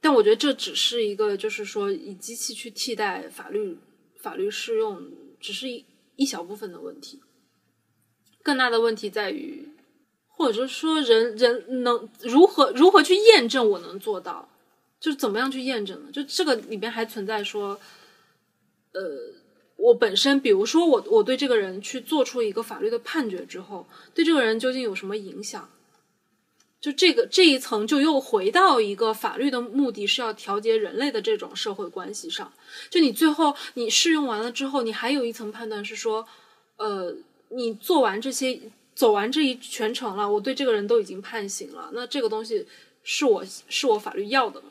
[0.01, 3.77] 但我觉得这只是一个，就是说以机器去替代法律，
[4.23, 5.85] 法律适用，只是一
[6.17, 7.21] 一小部分的问题。
[8.43, 9.69] 更大的问题在于，
[10.29, 14.49] 或者说人人能如何如何去验证我能做到，
[14.99, 16.11] 就是怎么样去验证呢？
[16.11, 17.79] 就这个里边还存在说，
[18.93, 19.03] 呃，
[19.77, 25.71] 我本身，比如说我我对这个人去做出一个法律的判决之后，对这个人究竟有什么影响？
[26.81, 32.51] 就这个这一层，就又回到一个法律的目的是要调节人类的这种社会关系上。
[32.89, 36.27] 就你最后你适用完了之后，你还有一层判断是说，
[36.77, 37.15] 呃，
[37.51, 38.59] 你做完这些，
[38.95, 42.67] 走完这一全程了，我对这个人都已经判刑了，那这个东西
[43.03, 44.69] 是我是我法律要的吗？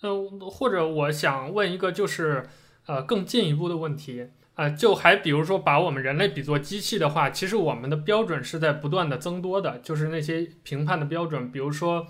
[0.00, 2.48] 呃，或者我想问一个就是
[2.86, 4.26] 呃更进一步的问题。
[4.54, 12.06] 啊、呃，就还比如说把我们人类比作机器的话，其实我们的标准是在不断的增多的，就是那些评判的标准，比如说，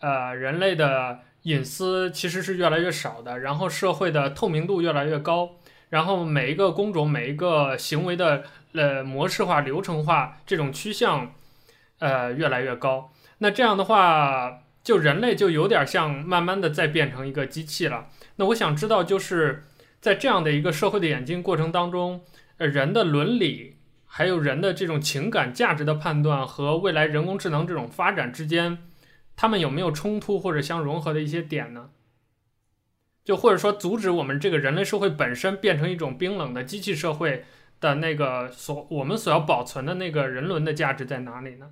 [0.00, 5.56] 呃，人类的隐私其实是越来越少的，然后社会的透明度越来越高，
[5.90, 11.34] 然后每一个工种每一个行为的呃模式化、流程化这种趋向，
[11.98, 13.12] 呃越来越高。
[13.38, 18.06] 那这样的话，就人类就有点像慢慢的在变成一个机器了。
[18.36, 19.64] 那我想知道就是。
[20.02, 22.22] 在这样的一个社会的演进过程当中，
[22.58, 28.78] 呃，人的伦理还有人的这种情感价值的判断和未来人工智能这种发展之间，
[29.36, 31.90] 他们有没有冲突或者相融合的一些点呢？
[33.24, 37.44] 就或者说阻止我们这个人类社会本身变成一种冰冷的机器社会
[37.80, 41.70] 的那个所我们所要保存的那个人伦的价值在哪里呢？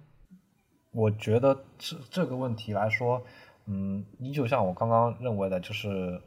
[0.93, 3.25] 我觉得这这个问题来说，
[3.67, 6.21] 嗯，依旧像我刚刚认为的，就是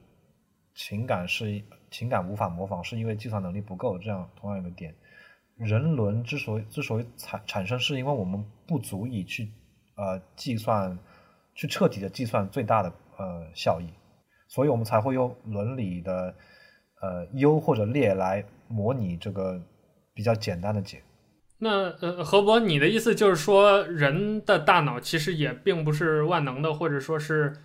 [0.75, 1.61] 情感是
[1.93, 4.93] 情感无法模仿，是因为计算能力不够，这样同样一个点。
[5.55, 9.47] 人伦之所以之所以产产生，是因为我们不足以去
[9.95, 10.97] 呃计算，
[11.53, 13.87] 去彻底的计算最大的呃效益，
[14.47, 16.35] 所以我们才会用伦理的
[17.01, 19.61] 呃优或者劣来模拟这个
[20.15, 21.03] 比较简单的解。
[21.59, 27.55] 那呃，何博，你的意思就是说，人的大脑其实也并不是万能的，或者说是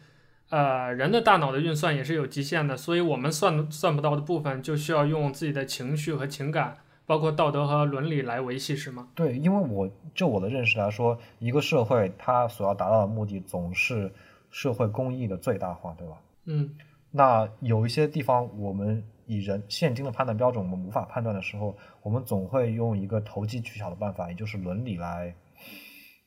[0.51, 6.79] 呃，人的大脑的运算也是有极限的，所以我们算算不到的部分，就需要用自己的情绪和情感。
[7.07, 9.09] 包括道德和伦理来维系是吗？
[9.15, 14.13] 对，因为我就我的认识来说，一个社会它所要达到的目的总是
[14.51, 16.19] 社会公益的最大化，对吧？
[16.45, 16.77] 嗯。
[17.11, 25.35] 那有一些地方，我们以人现今的判断标准，我们无法判断的时候，我们总会用一个投机取巧的办法，也就是伦理来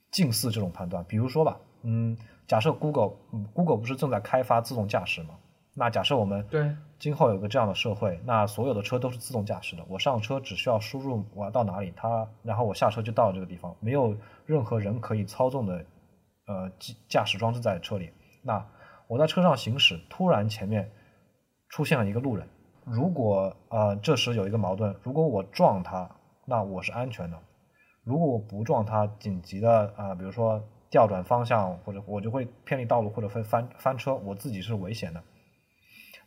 [0.09, 1.05] 近似这种判断。
[1.07, 2.17] 比如说吧，嗯，
[2.47, 5.35] 假设 Google，嗯，Google 不是正在开发自动驾驶吗？
[5.73, 9.83] 那假设我们对今后有个这样的社会，那所有的车都是自动驾驶的。
[9.87, 15.85] 我上车只需要输入我要到哪里，它然后我下车就到了这个地方，没有任何人可以操纵的
[16.47, 18.09] 呃驾驾驶装置在车里。
[18.43, 18.65] 那
[19.07, 20.91] 我在车上行驶，突然前面
[21.69, 22.45] 出现了一个路人，
[22.83, 26.09] 如果呃这时有一个矛盾，如果我撞他，
[26.45, 27.37] 那我是安全的；
[28.03, 30.61] 如果我不撞他，紧急的啊、呃，比如说
[30.91, 35.23] 调转方向，或者我就会偏离道路，或者会翻翻车，我自己是危险的。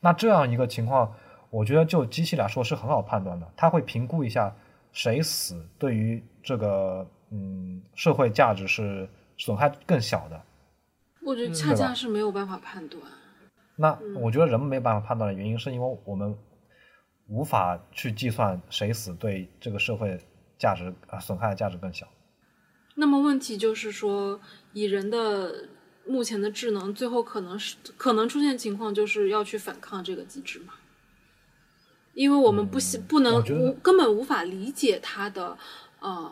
[0.01, 1.15] 那这样一个情况，
[1.51, 4.57] 我觉得就机器来说是很好判断的，它会评估一下
[4.91, 10.43] 谁死对于这个嗯社会价值是损害更小的。
[11.25, 13.03] 我觉得恰恰是没有办法判断。
[13.77, 16.37] 那我觉得人们没有办法判断的原因，是因为我们
[17.27, 20.19] 无法去计算谁死对这个社会
[20.59, 22.07] 价值啊损害的价值更小。
[22.95, 24.41] 那么问题就是说，
[24.73, 25.69] 以人的。
[26.07, 30.75] 目前的智能最后可能是可能出现情况，就是要去反抗这个机制嘛？
[32.13, 35.57] 因为我们不行，不能无根本无法理解它的，
[36.01, 36.31] 呃，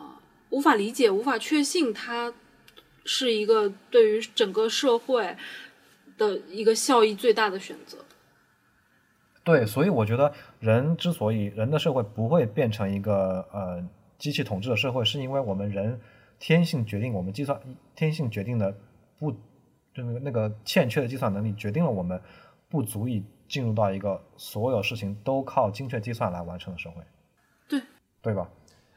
[0.51, 2.31] 无法理解，无法确信它
[3.03, 5.35] 是一个对于整个社会
[6.19, 7.97] 的一个效益最大的选择。
[9.43, 13.83] 对，所以我觉得人之所以人的社会不会变成一个呃
[14.19, 15.99] 机器统治的社会，是因为我们人
[16.43, 17.57] 天性决定，我们计算
[17.95, 18.77] 天性决定的
[19.17, 19.31] 不。
[19.93, 22.19] 就那个那个欠缺的计算能力，决定了我们
[22.67, 27.03] 不足以进入到一个所有事情都靠精确计算来完成的社会。
[27.69, 27.79] 对，
[28.19, 28.49] 对吧？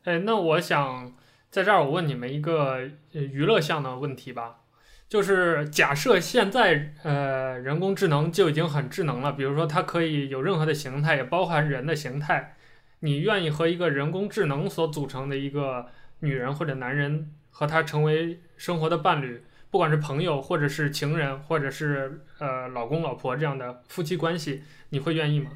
[0.05, 1.15] 哎，那我想
[1.51, 2.81] 在这儿我问你们一个
[3.13, 4.61] 娱乐项的问题吧，
[5.07, 12.57] 就是假设现在呃人工智能就已经很智能了，比如说它可以有任何的形态，也包含人的形态，
[13.01, 15.89] 你愿意和一个人工智能所组成的一个
[16.21, 19.43] 女人或者男人和他成为生活的伴侣？
[19.69, 25.51] 不管是朋友，或者是情人，或者是呃老公老婆这样的夫妻关系，你会愿意吗？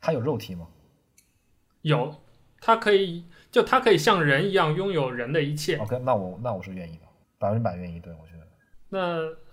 [0.00, 0.66] 他有肉体吗？
[1.82, 2.22] 有，
[2.60, 5.76] 他可以，就他可以像人一样拥有人的一切。
[5.76, 7.04] OK，那我那我是愿意的，
[7.38, 8.00] 百分之百愿意。
[8.00, 8.46] 对，我觉得。
[8.90, 8.98] 那、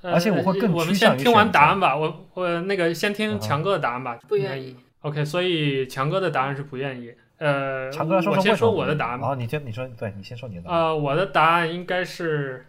[0.01, 4.19] 呃、而且我会更我们先听完答案吧，我我那个先听强哥的答案吧。
[4.27, 4.75] 不愿意。
[5.01, 7.13] OK，所以强哥的答案是不愿意。
[7.41, 9.27] 呃，强哥说说我先说我的答案吧。
[9.27, 10.80] 好，你先你说，对你先说你的答案。
[10.80, 12.68] 呃，我的答案应该是。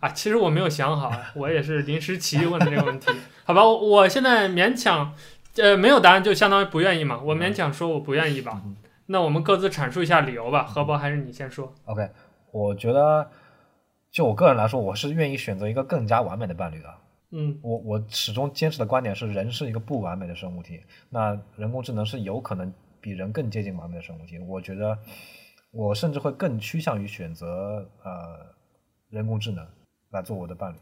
[0.00, 3.10] 啊，其实我没有想好，我也是临时起意问的这个问题，
[3.44, 5.14] 好吧，我现在勉强，
[5.56, 8.62] 呃，没有答案就相当于不愿意嘛，我勉强说我不愿意吧，
[9.06, 12.08] 那我们各自阐述一下理由吧，何博还是你先说？OK，
[12.50, 13.28] 我觉得
[14.10, 16.88] 就我个人来说，我是愿意选择一个更加完美的伴侣的。
[17.32, 20.80] 嗯，我我始终坚持的观点是，人是一个不完美的生物体，
[21.10, 24.98] 那人工智能是有可能比人更接近完美的生物体，我觉得
[25.70, 28.46] 我甚至会更趋向于选择呃
[29.08, 29.66] 人工智能。
[30.12, 30.76] 来做我的伴侣，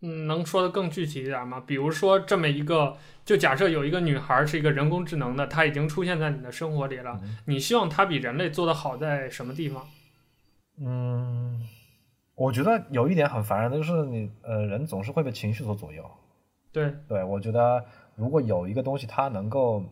[0.00, 1.62] 嗯，能说得更具体一点吗？
[1.64, 9.86] 比如说这么一个，就假设有一个女孩是一个人工智能的，她已经出现在你的生活里了，嗯、你希望她比人类做得好在什么地方？
[10.80, 11.64] 嗯，
[12.34, 16.04] 我觉得有一点很烦人的就是你，呃，人总是会被情绪所左右。
[16.72, 17.84] 对，对，我觉得
[18.16, 19.84] 如果有一个东西它能够，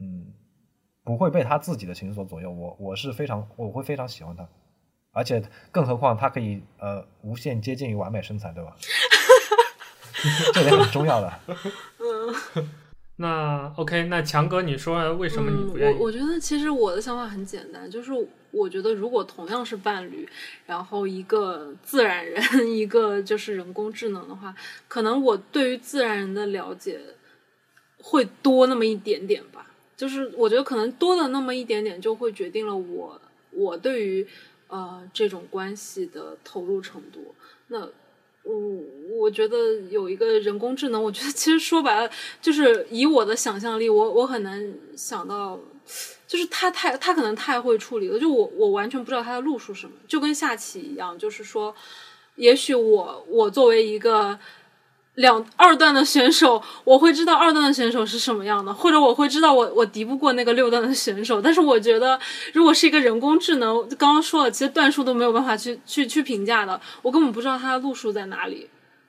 [0.00, 0.26] 嗯，
[1.08, 4.46] 不会被他自己的情绪所左右，我我是非常，我会非常喜欢他。
[5.10, 8.76] 而且，更何况他可以呃无限接近于完美身材，对吧？
[10.52, 11.32] 这点很重要的。
[12.56, 12.68] 嗯
[13.16, 15.96] 那 OK，那强哥，你说为什么你不愿意？
[15.96, 18.12] 嗯、我我觉得其实我的想法很简单，就是
[18.50, 20.28] 我觉得如果同样是伴侣，
[20.66, 24.54] 然后一个自然人， 一个就是人工智能的话，
[24.86, 27.00] 可能我对于自然人的了解
[28.02, 29.64] 会多那么一点点吧。
[29.98, 33.20] 就是我觉得可能多了那么一点点，就会决定了我
[33.50, 34.26] 我对于
[34.68, 37.34] 呃这种关系的投入程度。
[37.66, 37.86] 那。
[38.44, 38.54] 我
[39.10, 42.10] 我觉得有一个人工智能，我觉得其实说白了，
[42.40, 45.58] 就是以我的想象力，我我很难想到，
[46.26, 51.74] 就是他太他可能太会处理了，就我我完全不知道他的路数什么，就跟下棋一样，就是说，
[52.36, 54.38] 也许我我作为一个。
[55.18, 61.42] 两二段的选手，我会知道二段的选手是什么样的，或者我会知道我我敌不过那个六段的选手。
[61.42, 62.18] 但是我觉得，
[62.52, 68.68] 如果是一个人工智能，刚刚说了，其实段数都没有办法去去去评价的，我根本不知道它的路数在哪里，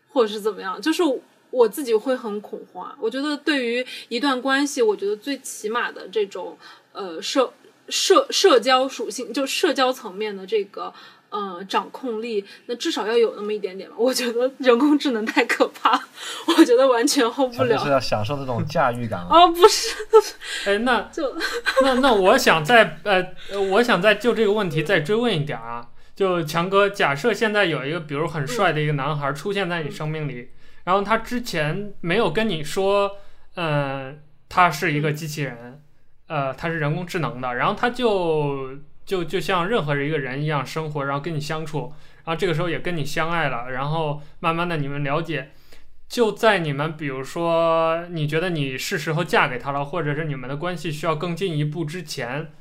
[0.10, 0.82] 或者是怎么样。
[0.82, 1.04] 就是
[1.52, 2.92] 我自己会很恐慌。
[3.00, 6.58] 我觉得对于一段关系，我觉得最起码的这种
[6.92, 7.54] 呃社
[7.88, 10.92] 社社交属性，就社交层面的这个。
[11.32, 13.96] 嗯，掌控力那至少要有那么一点点吧。
[14.00, 15.92] 我觉得人工智能太可怕，
[16.48, 17.78] 我觉得完全 hold 不了。
[17.78, 19.96] 就是要享受这种驾驭感哦，不是，
[20.66, 21.36] 哎，那就
[21.84, 23.24] 那那我想再呃，
[23.72, 25.88] 我想再就这个问题再追问一点啊。
[26.16, 30.50] 就强哥，假设现在有一个比如很帅的一个男孩出现在你生命里，嗯、
[30.86, 33.18] 然后他之前没有跟你说，
[33.56, 34.16] 嗯、呃，
[34.50, 35.82] 他是一个机器人，
[36.28, 38.70] 呃，他是人工智能的，然后他就。
[39.10, 45.50] 就就像任何一个人一样生活，然后跟你相处，然后这个时候也跟你相爱了，然后慢慢的你们了解，
[46.08, 52.52] 就在你们比如说你觉得你是时候嫁给他了，或者是你们的关系需要更进一步之前，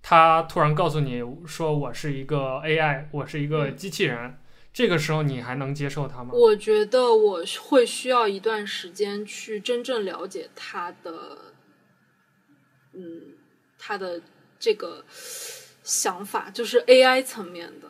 [0.00, 4.38] 他突然告诉你说，我是一个 AI，我是一个机器人，嗯，
[4.72, 6.30] 这个时候你还能接受他吗？
[6.32, 11.38] 我觉得我会需要一段时间去真正了解他的，
[12.92, 13.34] 嗯，
[13.76, 14.22] 他的
[14.60, 15.04] 这个。
[15.88, 17.88] 想法就是 AI 层面的，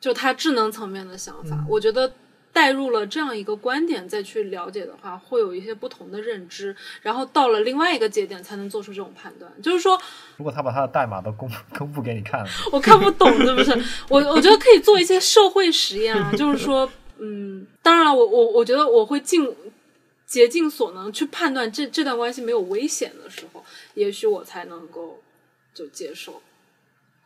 [0.00, 1.56] 就它智能层面的想法。
[1.56, 2.10] 嗯、我觉得
[2.54, 6.74] 带入了这样一个观点再去了解的话，会有一些不同的认知。
[7.02, 9.52] 然后到了另外一个节点，才能做出这种判断。
[9.62, 10.00] 就是说，
[10.38, 13.70] 如果他把他的代码都公 公布给你看了，我看不懂，是不是？
[14.08, 19.54] 我我觉得可以做一些社会实验啊，就是说，嗯，当然我我我觉得我会尽
[20.26, 23.62] 竭尽所能去判断这这段关系没有危险的时候，
[23.94, 25.20] 也许我才能够
[25.74, 26.40] 就接受。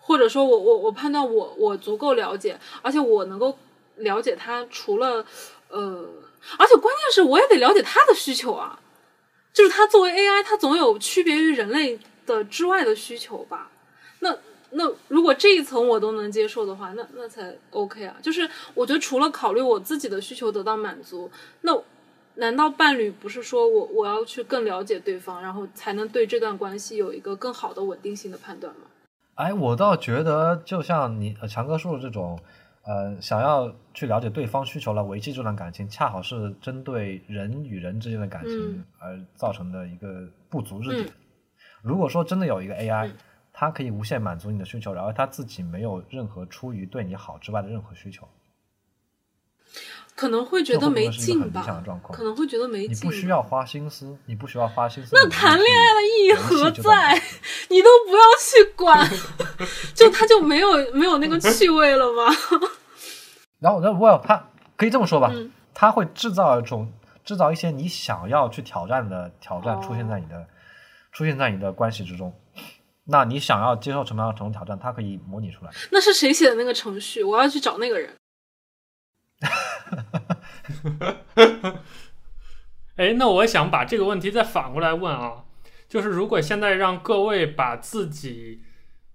[0.05, 3.57] 或者说我我我判断我我足够了解，而且我能够
[3.97, 5.24] 了解他，除了
[5.69, 6.07] 呃，
[6.59, 8.81] 而且关键是我也得了解他的需求啊，
[9.53, 13.70] 就是他作为 AI，他总有区别于人类的之外的需求吧？
[14.19, 14.37] 那
[14.70, 18.16] 那如果这一层我都能接受的话，那那才 OK 啊。
[18.20, 21.31] 就是我觉得除了考虑我自己的需求得到满足，
[21.61, 21.81] 那
[22.37, 28.87] 难道伴侣不是说我我要去更了解对方，然后才能对这段关系有一个更好的稳定性的判断吗？
[29.34, 32.38] 哎，我倒觉得，就像你强哥说的这种，
[32.84, 41.06] 呃，想要去了解对方需求来维系这段感情，恰好是针对人与人之间的感情而造成的一个不足之点。
[41.06, 41.12] 嗯、
[41.82, 43.10] 如果说真的有一个 AI，
[43.52, 48.28] 它可以无限满足你的需求，然后它自己没有任何出于对你好之外的任何需求。
[50.14, 51.82] 可能会觉得没劲吧，
[52.12, 52.90] 可能会觉得没劲。
[52.90, 55.10] 你不需要花心思，你不需要花心思。
[55.14, 57.14] 那谈恋爱的意义何在？
[57.70, 59.10] 你都不要去管，
[59.94, 62.24] 就他就没有没有那个趣味了吗？
[63.59, 66.93] 然后，然后，我他可以这么说吧，嗯、他会制造一种
[67.24, 70.47] 制造一些你想要去挑战的挑战出现在你的、哦、
[71.12, 72.32] 出现在你的关系之中。
[73.05, 75.70] 那你想要接受什么样的种挑战，他可以模拟出来。
[75.90, 77.22] 那是谁写的那个程序？
[77.24, 78.14] 我要去找那个人。
[82.97, 85.44] 哎，那我想把这个问题再反过来问啊，
[85.89, 88.62] 就是如果现在让各位把自己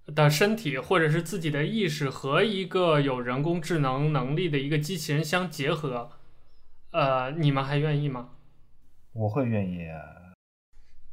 [0.06, 6.10] 的身体或者是自己的意识和一个有人工智能能力的一个机器人相结合，
[6.90, 8.30] 呃，你们还愿意吗？
[9.12, 10.00] 我会愿意啊。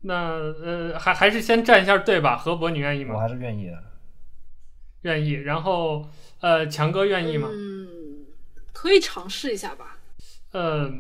[0.02, 2.38] 那呃，还还是先站一下队吧。
[2.38, 3.16] 何博，你愿意吗？
[3.16, 3.84] 我还是愿意的。
[5.02, 5.32] 愿意。
[5.32, 6.08] 然后
[6.42, 7.50] 呃，强哥愿意吗？
[7.52, 7.75] 嗯
[8.76, 9.98] 可以尝试一下吧。
[10.52, 10.92] 呃，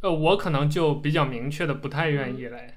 [0.00, 2.74] 呃，我可能就比较明确的不太愿意嘞，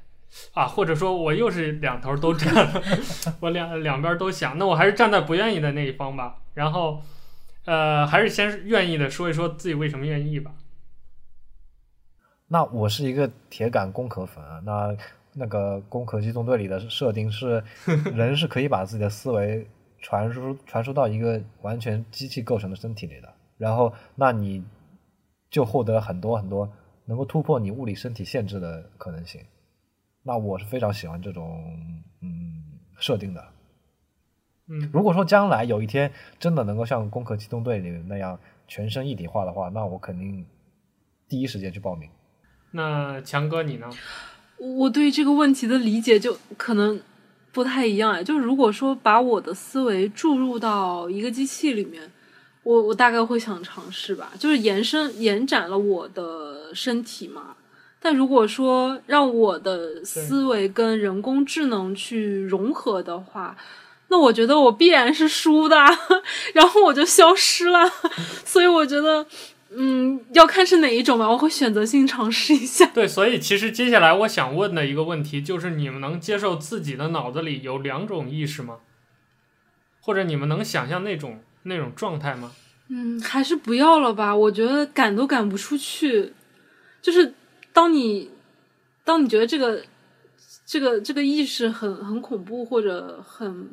[0.53, 2.81] 啊，或者说我又是两头都站了，
[3.41, 6.37] 我两两边都想，那我还是站在不愿意的那一方吧。
[6.53, 7.01] 然后，
[7.65, 10.53] 呃，还是先愿意的说一说自己为什么愿意吧。
[12.47, 14.61] 那我是一个铁杆工壳粉啊。
[14.63, 14.95] 那
[15.33, 17.63] 那个《工壳机动队》里的设定是，
[18.15, 19.67] 人是可以把自己的思维
[19.99, 23.33] 传输传输到一个完全机器构成的身体里的。
[23.57, 24.63] 然后，那你
[25.49, 26.71] 就获得很多很多
[27.05, 29.41] 能够突破你物理身体限制的可能性。
[30.23, 31.63] 那我是非常喜欢这种
[32.21, 32.63] 嗯
[32.97, 33.43] 设定的。
[34.69, 40.45] 嗯，如果说将来有一天真的能够像《攻壳机动队》里那样全身一体化的话，那我肯定
[41.29, 42.09] 第一时间去报名。
[42.71, 43.89] 那强哥你呢？
[44.59, 46.99] 我对这个问题的理解就可能
[47.53, 52.11] 不太一样哎，就如果说把我的思维注入到一个机器里面，
[52.67, 57.55] 我我大概会想尝试吧，就是延伸延展了我的身体嘛。
[58.01, 63.55] 但如果说让我的思维跟人工智能去融合的话，
[64.09, 65.77] 那我觉得我必然是输的，
[66.53, 67.89] 然后我就消失了。
[68.43, 69.25] 所以我觉得。
[69.69, 72.85] 嗯，要看是哪一种吧，我会选择性尝试一下。
[72.93, 78.77] 对，所以其实接下来我想问的一个问题就是：你们能接受自己的脑子里有两种意识吗？
[79.99, 82.51] 或者你们能想象那种那种状态吗？
[82.89, 84.35] 嗯，还是不要了吧。
[84.35, 86.33] 我觉得赶都赶不出去。
[87.01, 87.33] 就是
[87.71, 88.29] 当你
[89.03, 89.83] 当你觉得这个
[90.65, 93.69] 这个这个意识很很恐怖或者很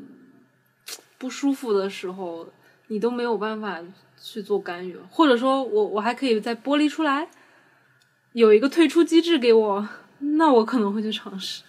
[1.19, 2.47] 不舒服的时候，
[2.89, 3.81] 你都没有办法。
[4.27, 7.29] 去做干预，或者说我我还可以再剥离出来，
[8.33, 9.87] 有一个退出机制给我，
[10.39, 11.63] 那我可能会去尝试。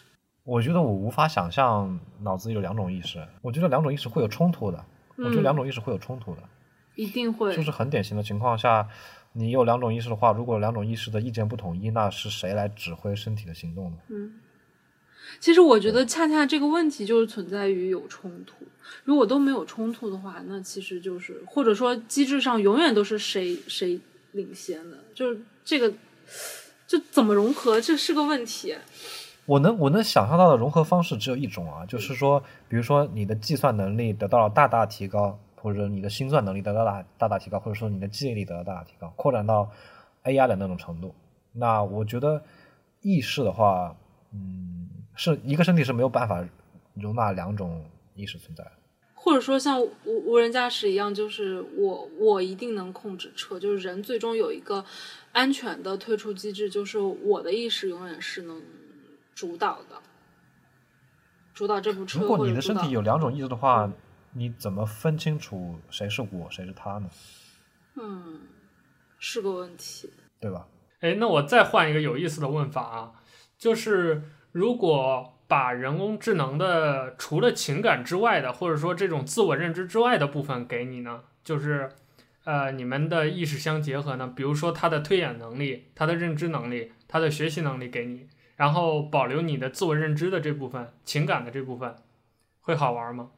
[0.45, 4.85] 我觉得我无法想象脑子里有两种意识，我觉得两种意识会有冲突的。
[5.17, 6.41] 嗯、我觉得两种意识会有冲突的，
[6.95, 7.55] 一定会。
[7.55, 8.87] 就是很典型的情况下，
[9.33, 13.97] 你有两种意识的话，如果两种意识的意见不统一，那是谁来指挥身体的行动呢？
[14.09, 14.39] 嗯。
[15.39, 18.53] 其实我觉得，恰恰这个问题就是存在于有冲突。
[19.03, 23.99] 如果都没有冲突的话，那其实就是或者说机制上永远都是谁谁
[24.33, 25.91] 领先的，就是这个
[26.85, 28.75] 就怎么融合，这是个问题。
[29.45, 39.71] 我能我能想象到的融合方式只有一种啊，就是说，比如说你的计算能力得到了大大提高，或者你的心算能力得到大大大提高，或者说你的记忆力得到大大提高，扩展到
[40.23, 41.13] AI 的那种程度。
[41.53, 42.43] 那我觉得
[43.01, 43.95] 意识的话，
[44.31, 44.89] 嗯。
[45.17, 46.45] 是一个身体是没有办法
[46.93, 47.85] 容纳两种
[48.15, 48.69] 意识存在，
[49.13, 49.91] 或者说像无
[50.25, 54.83] 无人驾驶一样，就是我我一定能控制车，就是人最终有一个
[55.31, 58.61] 安全的退出机制，就是我的意识永远是能
[59.35, 60.01] 主导的，
[61.53, 62.19] 主导这部车。
[62.19, 63.91] 如果你的身体有两种意识的话，
[64.31, 67.09] 你怎么分清楚谁是我，谁是他呢？
[67.97, 68.41] 嗯，
[69.19, 70.09] 是个问题，
[70.39, 70.65] 对吧？
[71.01, 73.11] 哎，那我再换一个有意思的问法啊，
[73.57, 74.23] 就是。
[74.55, 81.91] 如果把人工智能的除了情感之外的，或者说这种自我认知之外的部分给你呢，就是，
[82.45, 91.95] 呃，你们的意识相结合呢，比如说他的推演能力、他的认知能力、他的学习能力给你，然后保留你的自我认知的这部分、情感的这部分，
[92.61, 93.29] 会好玩吗？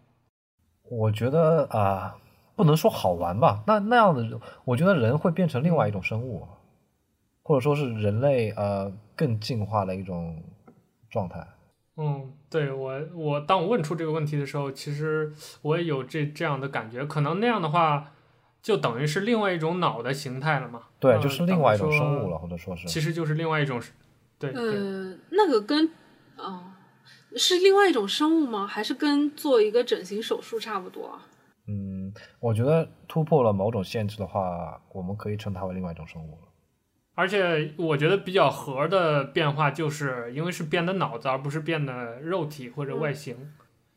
[0.83, 2.13] 我觉得啊、呃，
[2.55, 6.47] 不能说好玩吧，那那样的，我觉得人会变成另外一种生物，
[7.43, 10.43] 或者说是人类呃更进化的一种。
[11.09, 11.39] 状态，
[11.95, 15.31] 嗯，对我，我当我问出这个问题的时候，其实
[15.61, 18.11] 我也有这这样的感觉，可能那样的话，
[18.61, 20.81] 就等于是另外一种脑的形态了嘛？
[20.99, 23.81] 对，呃、就是另外一种生物了，或者说是，其实就是另外一种，
[24.39, 25.87] 对，呃，那个跟，
[26.35, 26.77] 啊、
[27.31, 28.67] 呃，是另外一种生物吗？
[28.67, 31.19] 还是跟做一个整形手术差不多？
[31.67, 36.47] 嗯，我觉得突破了某种限制的话，我们可以称它为另外一种生物了。
[37.15, 43.53] 而且我觉得比较核的变化，就是因为是变的脑子，而不是变的肉体或者外形。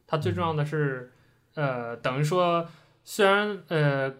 [0.06, 1.12] 它最重要的是，
[1.54, 2.66] 呃，等于说，
[3.04, 4.12] 虽然呃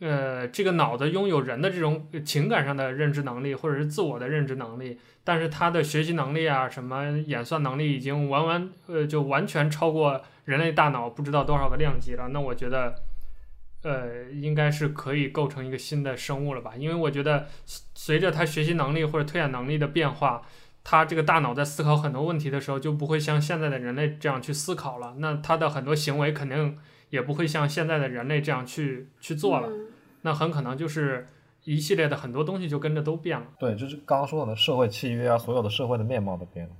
[0.00, 12.28] 呃这个脑子拥有人的这种情感上的认知能力，或者是自我的认知能力，但是它的学习能力啊，什么演算能力，已经完完呃就完全超过人类大脑不知道多少个量级了。
[12.28, 12.96] 那我觉得。
[13.82, 16.72] 呃，应该是可以构成一个新的生物了吧？
[16.76, 17.46] 因为我觉得，
[17.94, 20.42] 随着他学习能力或者推演能力的变化，
[20.82, 25.14] 他这个大脑在思考很多问题的时候，就不会像现在的人类这样去思考了。
[25.18, 26.76] 那他的很多行为肯定
[27.10, 29.68] 也不会像现在的人类这样去去做了。
[30.22, 31.26] 那很可能就是
[31.64, 33.46] 一系列的很多东西就跟着都变了。
[33.58, 36.72] 对，就是刚刚说的社会契约啊，所有的社会的面貌都变了。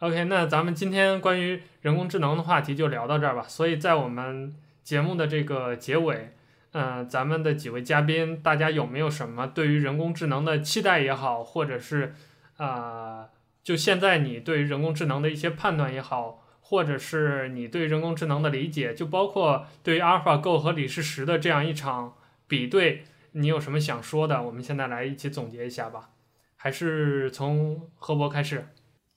[0.00, 3.44] OK，那咱们今天关于人工智能的话题就聊到这儿吧。
[3.48, 6.32] 所以在我们节目的这个结尾。
[6.72, 12.14] 嗯、呃，咱们的几位嘉宾，大家有没有什么对于人工智能的期待也好，或者是
[12.58, 13.28] 啊、呃，
[13.62, 22.14] 就现在你对于人工智能的一些判断也好，或者是你对人工智能的理解，就包括对于 AlphaGo 和李世石的这样一场
[22.48, 24.42] 比对，你有什么想说的？
[24.42, 26.10] 我们现在来一起总结一下吧。
[26.56, 28.66] 还是从何博开始？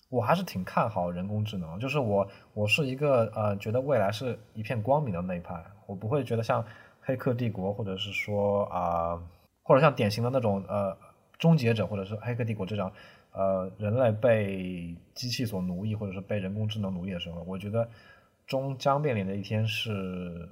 [0.10, 6.64] 我还是挺看好人工智能，就是我我是一个呃，觉得未来是一片光明的那一派，我不会觉得像。
[7.02, 9.20] 黑客帝国，或者是说啊、
[9.64, 10.96] 或者像典型的那种呃
[11.40, 12.92] 终结者或者是黑客帝国这样，
[13.31, 17.88] 呃，人类被机器所奴役，或者是被人工智能奴役的时候，我觉得
[18.47, 20.49] 终将面临的一天是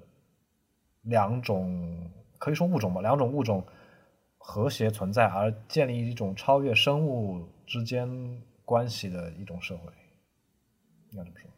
[1.02, 3.66] 两种可以说物种吧，两种物种
[4.38, 9.92] 和谐存在而建立一种超越生物之间关系的一种社会，
[11.12, 11.50] 应该这么说。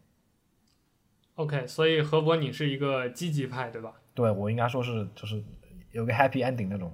[1.36, 3.94] OK，所以何博，你是一个积极派，对吧？
[4.14, 5.44] 对，我应该说是就是
[5.92, 6.92] 有个 happy ending 那种。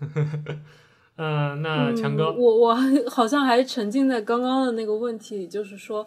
[1.20, 2.76] 嗯、呃，那强哥，嗯、我我
[3.10, 6.06] 好像还沉浸在刚刚的那个问题里，就是说，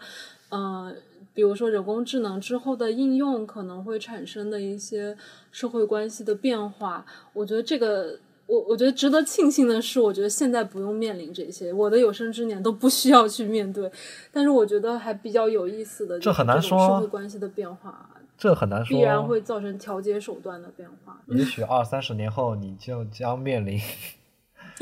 [0.50, 0.96] 嗯、呃，
[1.34, 5.16] 比如说人工智能之后的应用可能会产生的一些
[5.52, 8.18] 社会关系的变化，我觉得这个，
[8.48, 13.92] 我我觉得值得庆幸的是，我觉得现在不用面临这些，我的有生之年都不需要去面对。
[14.32, 21.22] 但是我觉得还比较有意思的，这很难说社会关系的变化，这很难说，必然会造成调节手段的变化。
[21.28, 23.78] 也许二三十年后，你就将面临。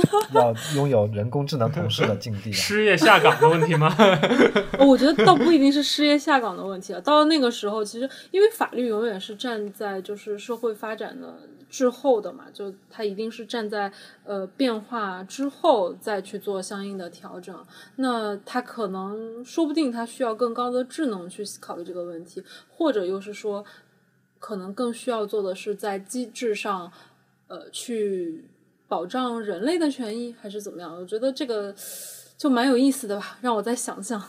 [0.34, 3.96] 要拥有人工智能同事的境地，失业下岗的问题吗？
[4.80, 7.02] 我觉得倒不一定是失业下岗的问题啊。
[7.02, 11.40] 到了那个时候，其实因为法律永远是站在就是社会发展的
[11.70, 13.92] 滞后的嘛，就它一定是站在
[14.24, 17.56] 呃变化之后再去做相应的调整。
[17.98, 23.64] 那它可能说不定它需要更高的智能去考虑这个问题，或者又是说，
[24.40, 26.92] 可能更需要做的是在机制上，
[27.48, 28.46] 呃去。
[28.90, 30.94] 保障人类的权益还是怎么样？
[30.94, 31.74] 我觉得这个
[32.36, 34.22] 就蛮有意思的吧，让我再想想。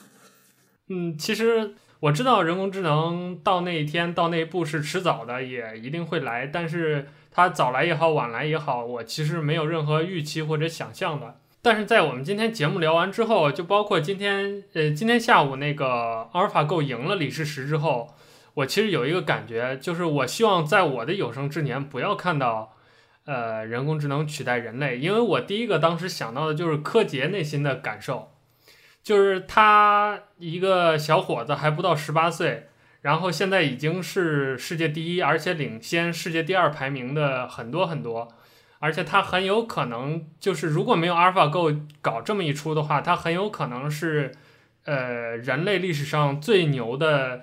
[0.89, 6.47] 嗯，其实我知道人工智能到那一天到那一步是迟早的，也一定会来。
[6.47, 11.37] 但是它早来也好，晚来也好，我其实没有任何预期或者想象的。
[11.62, 18.09] 但是在我们今天节目聊完之后，就包括今天呃今天下午那个阿尔法狗赢了李世石之后，
[18.55, 22.74] 我其实有一个感觉，就是我希望在我的有生之年不要看到。
[23.27, 28.33] 呃，人工智能取代人类，因为我第一个当时想到的就是柯洁内心的感受，
[29.03, 32.69] 就是他一个小伙子还不到十八岁，
[33.03, 38.27] 然后现在已经是世界第一，而且领先世界第二排名的很多很多，
[38.81, 41.71] 而且他很有可能就是如果没有阿尔法狗
[42.01, 44.33] 搞这么一出的话，他很有可能是
[44.87, 47.43] 呃人类历史上最牛的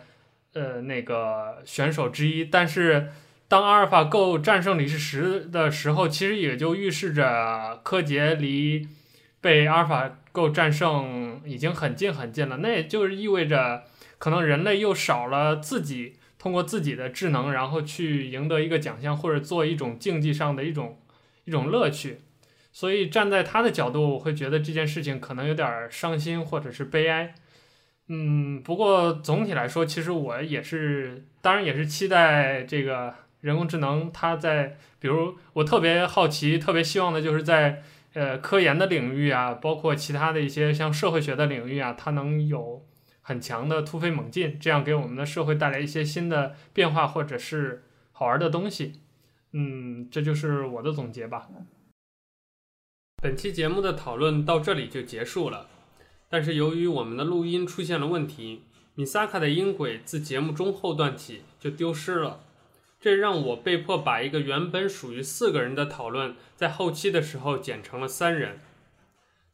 [0.53, 3.09] 呃那个选手之一，但是。
[3.49, 8.85] 当阿尔法狗战胜李世石的时候，其实也就预示着柯洁离
[9.39, 12.57] 被阿尔法狗战胜已经很近很近了。
[12.57, 13.85] 那也就是意味着，
[14.17, 20.99] 可能人类又少了自己通过自己的智能，然后去赢得一个奖项，或者做一种竞技上的一种
[21.45, 22.19] 一种乐趣。
[22.73, 27.33] 所以站在他的角度，我会觉得这件事情可能有点伤心或者是悲哀。
[28.09, 33.15] 嗯，不过总体来说，其实我也是，当然也是期待这个。
[33.41, 37.83] 人工智能，它在比如我特别好奇、特别希望的就是在
[38.13, 42.85] 呃科研的领域啊，包括其他的一些像社会学的领域啊，它能有
[43.21, 49.01] 很强的突飞猛进，这样给我们的社会带来一些新的变化或者是好玩的东西。
[49.53, 51.47] 嗯，这就是我的总结吧。
[53.21, 55.67] 本期节目的讨论到这里就结束了，
[56.29, 58.63] 但是由于我们的录音出现了问题，
[58.95, 62.41] 米萨卡的音轨自节目中后段起就丢失了。
[62.99, 68.59] 这让我被迫把一个原本属于四个人的讨论，在后期的时候剪成了三人。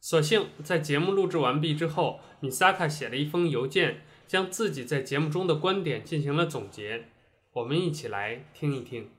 [0.00, 7.08] 所幸在节目录制完毕之后，米萨卡写了一封邮件，将自己在节目中的观点进行了总结。
[7.52, 9.10] 我们一起来听一听，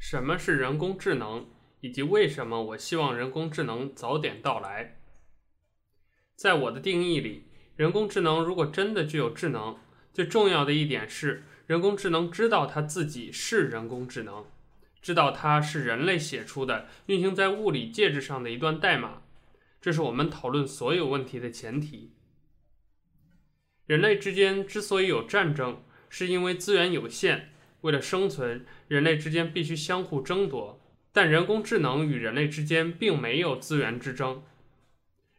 [0.00, 1.46] 什么是人工智能，
[1.80, 5.00] 以及为什么我希望人工智能早点到来。
[6.36, 7.44] 在我的定义里，
[7.76, 9.78] 人工智能如果真的具有智能，
[10.12, 11.44] 最重要的一点是。
[11.68, 14.46] 人工智能知道它自己是人工智能，
[15.02, 19.20] 知道它是人类写出的运行在物理介质上的一段代码，
[19.78, 22.14] 这是我们讨论所有问题的前提。
[23.84, 27.50] 人类之间之所以有战争，是因为资源有限，
[27.82, 30.80] 为了生存，人类之间必须相互争夺。
[31.12, 34.42] 但人工智能与人类之间并没有资源之争。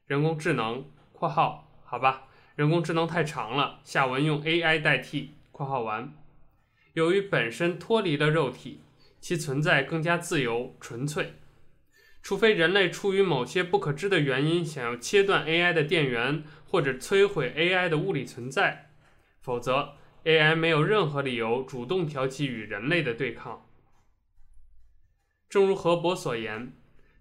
[0.05, 5.33] 人工智能（括号好吧，人工智能太长了，下文用 AI 代替）。
[5.51, 6.13] 括号完。
[6.99, 8.81] 由于本身脱离了肉体，
[9.21, 11.35] 其存在更加自由纯粹。
[12.21, 18.91] 除非人类出于某些不可知的原因想要切断 AI 的电源，或者摧毁 AI 的物理存在，
[19.39, 19.93] 否则
[20.25, 23.65] AI 没有任何理由主动挑起与人类的对抗。
[25.47, 26.73] 正如何伯所言，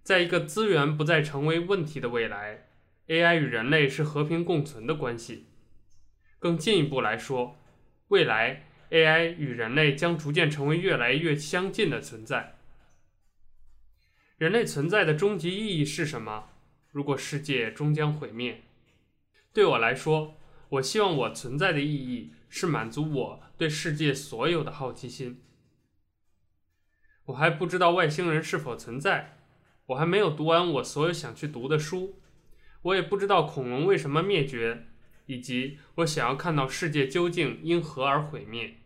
[0.02, 2.66] 在一个资源不再成为问题的未来
[3.06, 5.46] ，AI 与人类是和平共存的关系。
[6.40, 7.56] 更进一步来说，
[8.08, 12.56] 未来，AI 与人类将逐渐成为越来越相近的存在。
[14.36, 16.50] 人类存在的终极意义是什么？
[16.90, 18.62] 如果世界终将毁灭，
[19.52, 20.38] 对我来说，
[20.70, 25.42] 我希望我存在的意义是满足我对世界所有的好奇心。
[27.26, 29.38] 我还不知道外星人是否存在，
[29.86, 32.20] 我还没有读完我所有想去读的书，
[32.82, 34.86] 我也不知道恐龙为什么灭绝，
[35.28, 38.78] 以及我想要看到世界究竟因何而毁灭。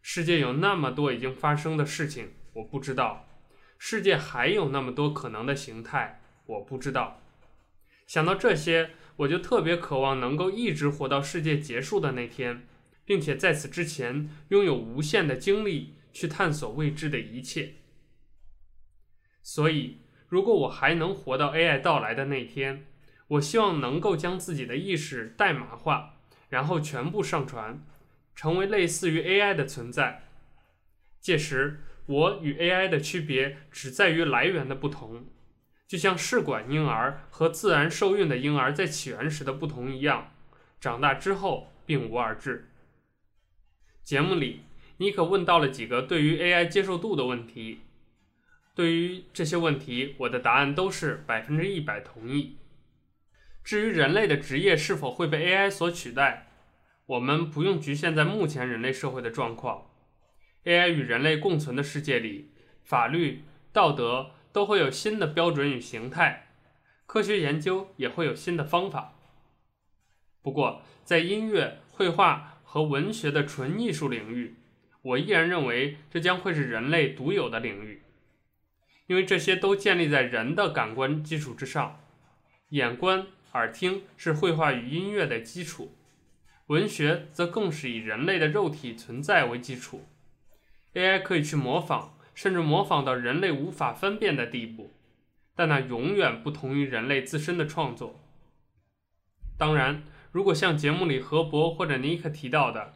[0.00, 3.28] 世界有那么多已经发生的事情，我不知道。
[3.78, 7.20] 世界还有那么多可能的形态，我不知道。
[8.06, 12.66] 想到这些，我就特别渴望能够一直活到世界结束的那天，
[13.04, 17.74] 并且在此之前拥有无限的精力去探索未知的一切。
[19.42, 19.98] 所以，
[20.28, 22.86] 如果我还能活到 AI 到来的那天，
[23.28, 26.14] 我希望能够将自己的意识代码化，
[26.48, 27.82] 然后全部上传，
[28.34, 30.24] 成为类似于 AI 的存在。
[31.20, 35.26] 届时，我与 AI 的区别只在于来源的不同，
[35.86, 40.32] 就像试管婴儿和自然受孕的婴儿在起源时的不同一样，
[40.80, 42.70] 长大之后并无二致。
[44.04, 44.62] 节目里，
[44.98, 47.80] 妮可问到了几个对于 AI 接受度的问题，
[48.74, 52.57] 对于这些问题，我的答案都是百分之一百同意。
[53.68, 56.46] 至于人类的职业是否会被 AI 所取代，
[57.04, 59.90] 我们不用局限在目前人类社会的状况。
[60.64, 62.50] AI 与人类共存的世界里，
[62.82, 66.48] 法律、道德都会有新的标准与形态，
[67.04, 69.12] 科学研究也会有新的方法。
[70.40, 74.54] 不过，在音乐、绘画和文学的纯艺术领域，
[75.02, 78.00] 我依然认为这将会是人类独有的领域，
[79.08, 82.00] 因为这些都建立在人的感官基础之上。
[82.70, 85.94] 眼观、耳听是绘画与音乐的基础，
[86.66, 90.06] 文学则更是以人类的肉体存在为基础。
[90.94, 94.92] AI 可以去模仿，甚至模仿到人类无法分辨的地步，
[95.54, 98.20] 但那永远不同于人类自身的创作。
[99.56, 102.94] 当然，如果像节目里何博或者尼克提到的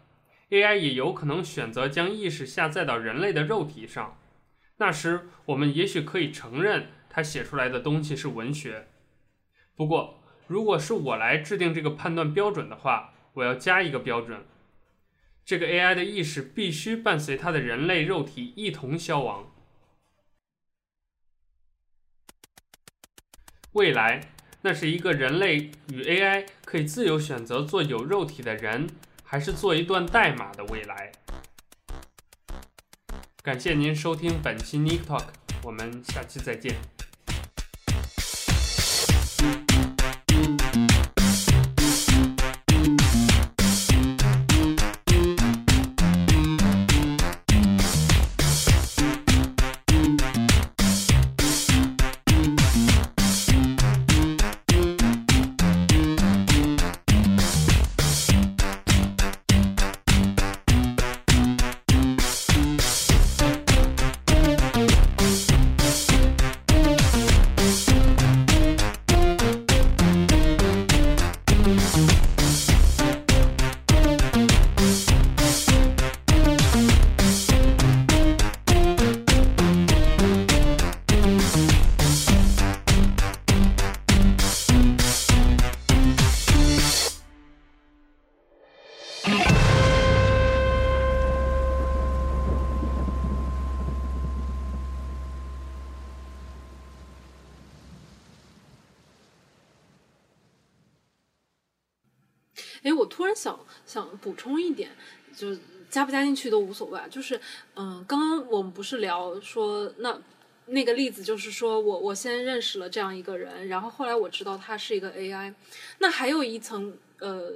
[0.51, 4.19] ，AI 也有可能选择将意识下载到人类的肉体上，
[4.77, 8.89] 那时我们也许可以承认他写出来的东西是文学。
[9.74, 14.44] 不过，如果是我来制定这个判断标准的话，我要加一个标准。
[15.44, 19.51] 这个 AI 的意识必须伴随它的人类肉体一同消亡。
[23.73, 28.86] 未来，那是一个人类与 AI 可以自由选择做有肉体的人，
[29.24, 31.12] 还是做一段代码的未来。
[33.43, 35.28] 感谢您收听本期 Nick Talk，
[35.64, 36.77] 我们下期再见。
[104.23, 104.90] 补充一点，
[105.36, 105.55] 就
[105.90, 106.99] 加不加进去都无所谓。
[107.11, 107.39] 就是，
[107.74, 110.19] 嗯、刚刚我们不是聊说那
[110.66, 115.53] 那个例子，就是说我我先认识了这样一个人，然后后来我知道他是一个 AI。
[115.99, 117.53] 那还有一层，呃，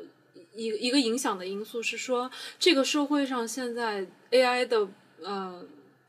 [0.55, 4.89] 一一个影响的因素是说，这个社会上现在 AI 的，
[5.23, 5.65] 呃。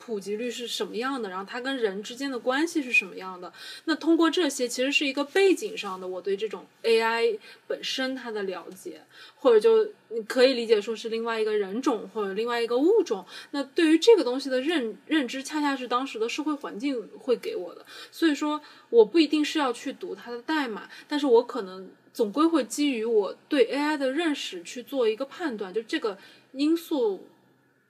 [0.08, 1.28] 普及率是什么样的？
[1.30, 3.52] 然后它跟人之间的关系是什么样的？
[3.84, 9.02] 那通过这些，其实是一个背景上的我对这种 AI 本身它的了解，
[9.36, 13.26] 或者就你可以理解说是另外一个人种或者另外一个物种。
[13.52, 17.86] 那对于这个东西的认认知，恰恰是当时的社会环境会给我的。
[18.10, 25.74] 所以说，我不一定是要去读它的代码，但是我可能总归会基于我对 AI 的认识去做一个判断。
[25.74, 26.18] 就这个
[26.54, 27.28] 因素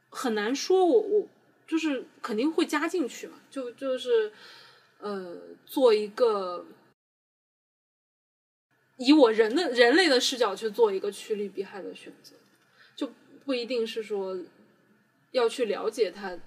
[0.10, 1.28] 很难说我，我我。
[1.68, 4.32] 就是肯定会加进去嘛，就就是，
[5.00, 5.36] 呃，
[5.66, 6.66] 做一个
[8.98, 12.36] 以我人的人类的视角去做一个趋利避害的选择，
[12.96, 13.12] 就
[13.46, 14.38] 不一定是说
[15.32, 16.38] 要去了解它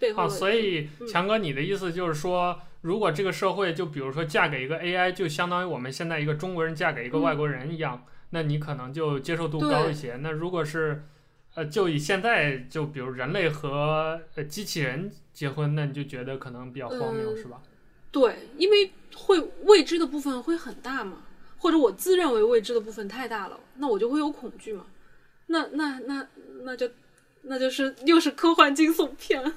[0.00, 0.28] 背后的。
[0.28, 10.16] 啊，所以强哥，你的意思就是说，如果这个社会就比如说嫁给一个 AI，就相当于我们现在一个中国人嫁给一个外国人一样，嗯、那你可能就接受度高一些。
[10.16, 11.04] 那如果是，
[11.54, 17.62] 呃，就以现在就比如人类和呃机器人结婚，那你就觉得可能比较荒谬，呃、是吧？
[18.10, 21.18] 对，因为会未知的部分会很大嘛，
[21.58, 24.86] 或者我自认为未知的部分太大了，那我就会有恐惧嘛。
[25.46, 26.26] 那那那
[26.62, 26.90] 那就
[27.42, 29.52] 那就是又是科幻惊悚片。